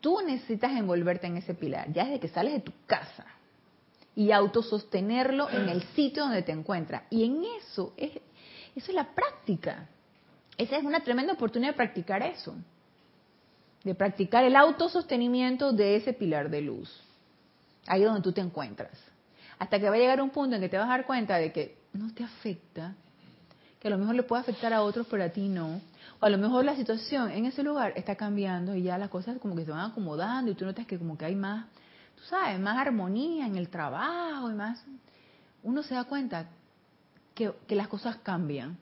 tú 0.00 0.18
necesitas 0.26 0.72
envolverte 0.72 1.28
en 1.28 1.36
ese 1.36 1.54
pilar, 1.54 1.92
ya 1.92 2.06
desde 2.06 2.18
que 2.18 2.26
sales 2.26 2.54
de 2.54 2.58
tu 2.58 2.72
casa, 2.88 3.24
y 4.16 4.32
autosostenerlo 4.32 5.48
en 5.48 5.68
el 5.68 5.84
sitio 5.94 6.24
donde 6.24 6.42
te 6.42 6.50
encuentras. 6.50 7.04
Y 7.08 7.22
en 7.22 7.44
eso, 7.56 7.94
es, 7.96 8.10
eso 8.74 8.90
es 8.90 8.94
la 8.94 9.14
práctica. 9.14 9.88
Esa 10.58 10.76
es 10.76 10.82
una 10.82 11.04
tremenda 11.04 11.34
oportunidad 11.34 11.70
de 11.70 11.76
practicar 11.76 12.20
eso, 12.22 12.56
de 13.84 13.94
practicar 13.94 14.42
el 14.42 14.56
autosostenimiento 14.56 15.70
de 15.70 15.94
ese 15.94 16.14
pilar 16.14 16.50
de 16.50 16.62
luz, 16.62 17.00
ahí 17.86 18.02
donde 18.02 18.22
tú 18.22 18.32
te 18.32 18.40
encuentras 18.40 18.98
hasta 19.58 19.80
que 19.80 19.88
va 19.88 19.96
a 19.96 19.98
llegar 19.98 20.20
un 20.20 20.30
punto 20.30 20.56
en 20.56 20.62
que 20.62 20.68
te 20.68 20.76
vas 20.76 20.86
a 20.86 20.90
dar 20.90 21.06
cuenta 21.06 21.36
de 21.36 21.52
que 21.52 21.78
no 21.92 22.12
te 22.12 22.24
afecta, 22.24 22.94
que 23.80 23.88
a 23.88 23.90
lo 23.90 23.98
mejor 23.98 24.14
le 24.14 24.22
puede 24.22 24.42
afectar 24.42 24.72
a 24.72 24.82
otros, 24.82 25.06
pero 25.10 25.24
a 25.24 25.28
ti 25.28 25.48
no. 25.48 25.80
O 26.20 26.24
a 26.24 26.28
lo 26.30 26.38
mejor 26.38 26.64
la 26.64 26.76
situación 26.76 27.30
en 27.30 27.46
ese 27.46 27.62
lugar 27.62 27.92
está 27.96 28.16
cambiando 28.16 28.74
y 28.74 28.82
ya 28.82 28.98
las 28.98 29.08
cosas 29.08 29.38
como 29.38 29.54
que 29.54 29.64
se 29.64 29.70
van 29.70 29.90
acomodando 29.90 30.50
y 30.50 30.54
tú 30.54 30.64
notas 30.64 30.86
que 30.86 30.98
como 30.98 31.16
que 31.16 31.24
hay 31.24 31.34
más, 31.34 31.66
tú 32.16 32.22
sabes, 32.24 32.58
más 32.58 32.78
armonía 32.78 33.46
en 33.46 33.56
el 33.56 33.68
trabajo 33.68 34.50
y 34.50 34.54
más... 34.54 34.82
Uno 35.62 35.82
se 35.82 35.94
da 35.94 36.04
cuenta 36.04 36.46
que, 37.34 37.52
que 37.66 37.74
las 37.74 37.88
cosas 37.88 38.16
cambian, 38.22 38.78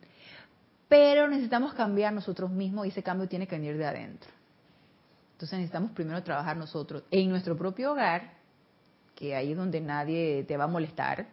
pero 0.88 1.28
necesitamos 1.28 1.72
cambiar 1.74 2.12
nosotros 2.12 2.50
mismos 2.50 2.86
y 2.86 2.90
ese 2.90 3.02
cambio 3.02 3.28
tiene 3.28 3.46
que 3.46 3.56
venir 3.56 3.76
de 3.78 3.86
adentro. 3.86 4.30
Entonces 5.32 5.58
necesitamos 5.58 5.90
primero 5.92 6.22
trabajar 6.22 6.56
nosotros 6.56 7.02
en 7.10 7.30
nuestro 7.30 7.56
propio 7.56 7.92
hogar 7.92 8.43
que 9.14 9.34
ahí 9.34 9.52
es 9.52 9.56
donde 9.56 9.80
nadie 9.80 10.44
te 10.44 10.56
va 10.56 10.64
a 10.64 10.68
molestar, 10.68 11.26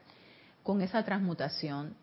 con 0.64 0.82
esa 0.82 1.04
transmutación 1.04 1.96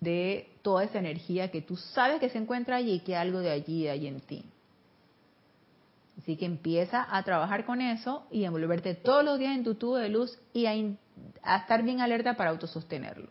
de 0.00 0.50
toda 0.62 0.84
esa 0.84 0.98
energía 0.98 1.50
que 1.50 1.62
tú 1.62 1.76
sabes 1.76 2.20
que 2.20 2.28
se 2.28 2.38
encuentra 2.38 2.76
allí 2.76 2.94
y 2.94 3.00
que 3.00 3.16
algo 3.16 3.40
de 3.40 3.50
allí 3.50 3.88
hay 3.88 4.06
en 4.06 4.20
ti. 4.20 4.44
Así 6.18 6.36
que 6.36 6.46
empieza 6.46 7.06
a 7.10 7.22
trabajar 7.24 7.64
con 7.66 7.80
eso 7.80 8.26
y 8.30 8.44
a 8.44 8.48
envolverte 8.48 8.94
todos 8.94 9.24
los 9.24 9.38
días 9.38 9.56
en 9.56 9.64
tu 9.64 9.74
tubo 9.74 9.96
de 9.96 10.08
luz 10.08 10.38
y 10.52 10.66
a, 10.66 10.72
a 11.42 11.56
estar 11.56 11.82
bien 11.82 12.00
alerta 12.00 12.34
para 12.34 12.50
autosostenerlo. 12.50 13.28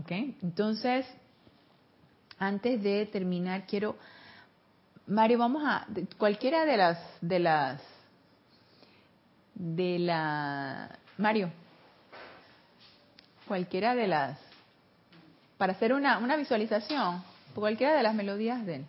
¿Ok? 0.00 0.10
Entonces, 0.42 1.06
antes 2.38 2.82
de 2.82 3.06
terminar, 3.06 3.66
quiero, 3.66 3.96
Mario, 5.06 5.38
vamos 5.38 5.62
a, 5.64 5.86
cualquiera 6.18 6.64
de 6.64 6.76
las, 6.76 6.98
de 7.20 7.38
las 7.38 7.82
de 9.56 9.98
la... 9.98 10.98
Mario, 11.16 11.50
cualquiera 13.48 13.94
de 13.94 14.06
las... 14.06 14.38
Para 15.56 15.72
hacer 15.72 15.94
una, 15.94 16.18
una 16.18 16.36
visualización, 16.36 17.24
cualquiera 17.54 17.96
de 17.96 18.02
las 18.02 18.14
melodías 18.14 18.64
de... 18.66 18.84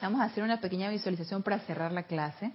Vamos 0.00 0.20
a 0.20 0.24
hacer 0.24 0.42
una 0.42 0.60
pequeña 0.60 0.88
visualización 0.88 1.42
para 1.42 1.58
cerrar 1.60 1.92
la 1.92 2.04
clase. 2.04 2.52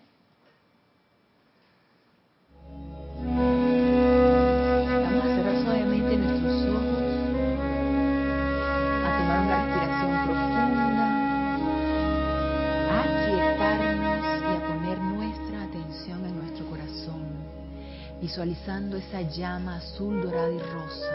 visualizando 18.23 18.95
esa 18.95 19.19
llama 19.21 19.75
azul, 19.75 20.21
dorada 20.21 20.49
y 20.49 20.57
rosa, 20.57 21.11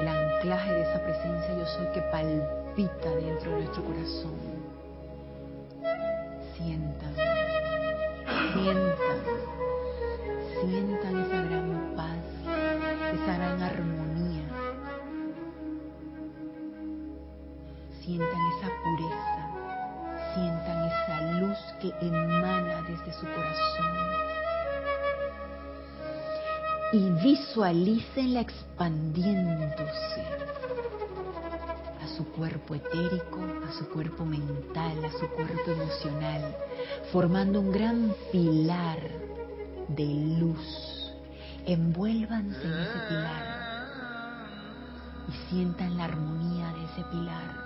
el 0.00 0.06
anclaje 0.06 0.70
de 0.70 0.82
esa 0.82 1.02
presencia 1.02 1.56
yo 1.56 1.64
soy 1.64 1.86
que 1.94 2.02
palpita 2.12 3.08
dentro 3.08 3.52
de 3.52 3.60
nuestro 3.62 3.82
corazón. 3.82 4.34
Sientan, 6.54 7.14
sientan, 8.52 9.18
sientan 10.60 11.24
esa 11.24 11.42
gran 11.42 11.94
paz, 11.96 12.18
esa 13.14 13.36
gran 13.38 13.62
armonía. 13.62 14.44
Sientan 18.02 18.40
esa 18.58 18.68
pureza, 18.84 19.42
sientan 20.34 20.84
esa 20.84 21.40
luz 21.40 21.58
que 21.80 22.06
emana 22.06 22.82
desde 22.82 23.10
su 23.14 23.24
corazón 23.24 24.11
y 26.92 27.08
visualícenla 27.22 28.40
expandiéndose 28.40 30.26
a 32.02 32.08
su 32.16 32.24
cuerpo 32.32 32.74
etérico, 32.74 33.40
a 33.66 33.72
su 33.72 33.88
cuerpo 33.88 34.26
mental, 34.26 35.02
a 35.02 35.10
su 35.12 35.26
cuerpo 35.28 35.70
emocional, 35.70 36.54
formando 37.10 37.60
un 37.60 37.72
gran 37.72 38.14
pilar 38.30 38.98
de 39.88 40.04
luz. 40.38 41.14
Envuélvanse 41.64 42.62
en 42.62 42.72
ese 42.72 42.98
pilar 43.08 43.62
y 45.28 45.32
sientan 45.48 45.96
la 45.96 46.04
armonía 46.04 46.72
de 46.74 46.84
ese 46.84 47.04
pilar. 47.10 47.62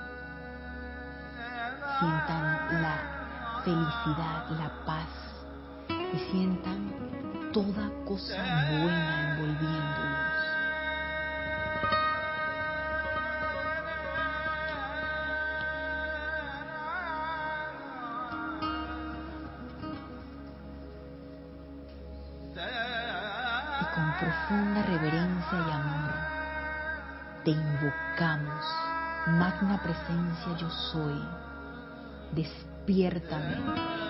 Sientan 1.98 2.82
la 2.82 3.62
felicidad, 3.64 4.50
la 4.50 4.84
paz 4.84 5.08
y 5.88 6.18
sientan 6.30 6.92
toda 7.56 7.90
cosa 8.04 8.36
buena 8.36 9.32
envolviéndolos. 9.32 10.36
Y 23.80 23.84
con 23.94 24.12
profunda 24.18 24.82
reverencia 24.82 25.58
y 25.66 25.72
amor 25.72 26.12
te 27.42 27.52
invocamos, 27.52 28.66
magna 29.28 29.80
presencia 29.82 30.56
yo 30.58 30.68
soy. 30.92 31.22
Despiértame 32.32 33.56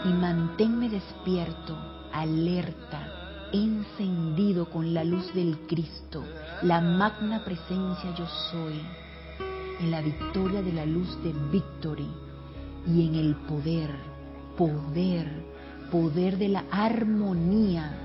y 0.05 0.13
manténme 0.15 0.89
despierto, 0.89 2.11
alerta, 2.13 3.16
encendido 3.53 4.69
con 4.71 4.93
la 4.95 5.05
luz 5.05 5.33
del 5.35 5.59
Cristo, 5.67 6.23
la 6.63 6.81
magna 6.81 7.45
presencia 7.45 8.15
yo 8.15 8.27
soy, 8.51 8.81
en 9.81 9.91
la 9.91 10.01
victoria 10.01 10.63
de 10.63 10.73
la 10.73 10.87
luz 10.87 11.23
de 11.23 11.33
Victory 11.53 12.09
y 12.87 13.07
en 13.07 13.15
el 13.15 13.35
poder, 13.35 13.91
poder, 14.57 15.29
poder 15.91 16.39
de 16.39 16.49
la 16.49 16.65
armonía 16.71 17.99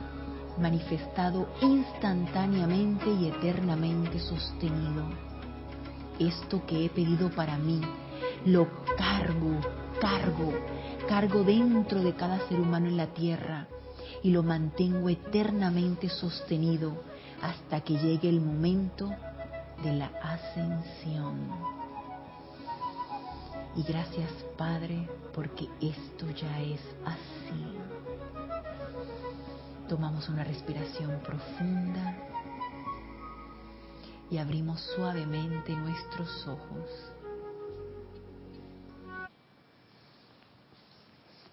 manifestado 0.60 1.48
instantáneamente 1.62 3.10
y 3.10 3.28
eternamente 3.28 4.20
sostenido. 4.20 5.06
Esto 6.20 6.66
que 6.66 6.86
he 6.86 6.90
pedido 6.90 7.30
para 7.30 7.58
mí, 7.58 7.82
lo 8.46 8.68
cargo, 8.98 9.60
cargo, 10.00 10.54
cargo 11.08 11.44
dentro 11.44 12.02
de 12.04 12.14
cada 12.14 12.48
ser 12.48 12.60
humano 12.60 12.88
en 12.88 12.98
la 12.98 13.08
tierra 13.08 13.68
y 14.24 14.32
lo 14.32 14.44
mantengo 14.44 15.10
eternamente 15.10 16.10
sostenido 16.10 16.94
hasta 17.42 17.82
que 17.82 17.98
llegue 17.98 18.30
el 18.30 18.40
momento 18.42 19.10
de 19.84 19.94
la 19.94 20.08
ascensión. 20.22 21.50
Y 23.76 23.84
gracias 23.84 24.30
Padre 24.58 25.08
porque 25.34 25.68
esto 25.82 26.30
ya 26.30 26.60
es 26.60 26.82
así. 27.06 27.64
Tomamos 29.88 30.30
una 30.30 30.44
respiración 30.44 31.20
profunda 31.24 32.18
y 34.30 34.38
abrimos 34.38 34.80
suavemente 34.96 35.76
nuestros 35.76 36.48
ojos. 36.48 36.90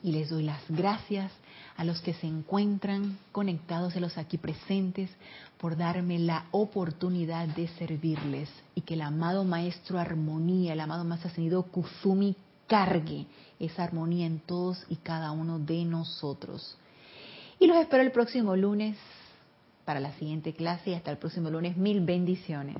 Y 0.02 0.12
les 0.12 0.30
doy 0.30 0.44
las 0.44 0.62
gracias 0.68 1.32
a 1.78 1.84
los 1.84 2.00
que 2.00 2.12
se 2.12 2.26
encuentran 2.26 3.18
conectados, 3.30 3.94
a 3.94 4.00
los 4.00 4.18
aquí 4.18 4.36
presentes, 4.36 5.08
por 5.58 5.76
darme 5.76 6.18
la 6.18 6.46
oportunidad 6.50 7.46
de 7.46 7.68
servirles 7.68 8.50
y 8.74 8.80
que 8.80 8.94
el 8.94 9.02
amado 9.02 9.44
Maestro 9.44 10.00
Armonía, 10.00 10.72
el 10.72 10.80
amado 10.80 11.04
Más 11.04 11.24
Ascendido 11.24 11.62
Kuzumi, 11.62 12.34
cargue 12.66 13.26
esa 13.60 13.84
armonía 13.84 14.26
en 14.26 14.40
todos 14.40 14.84
y 14.88 14.96
cada 14.96 15.30
uno 15.30 15.60
de 15.60 15.84
nosotros. 15.84 16.76
Y 17.60 17.68
los 17.68 17.76
espero 17.76 18.02
el 18.02 18.10
próximo 18.10 18.56
lunes 18.56 18.96
para 19.84 20.00
la 20.00 20.12
siguiente 20.14 20.54
clase 20.54 20.90
y 20.90 20.94
hasta 20.94 21.12
el 21.12 21.18
próximo 21.18 21.48
lunes. 21.48 21.76
Mil 21.76 22.00
bendiciones. 22.00 22.78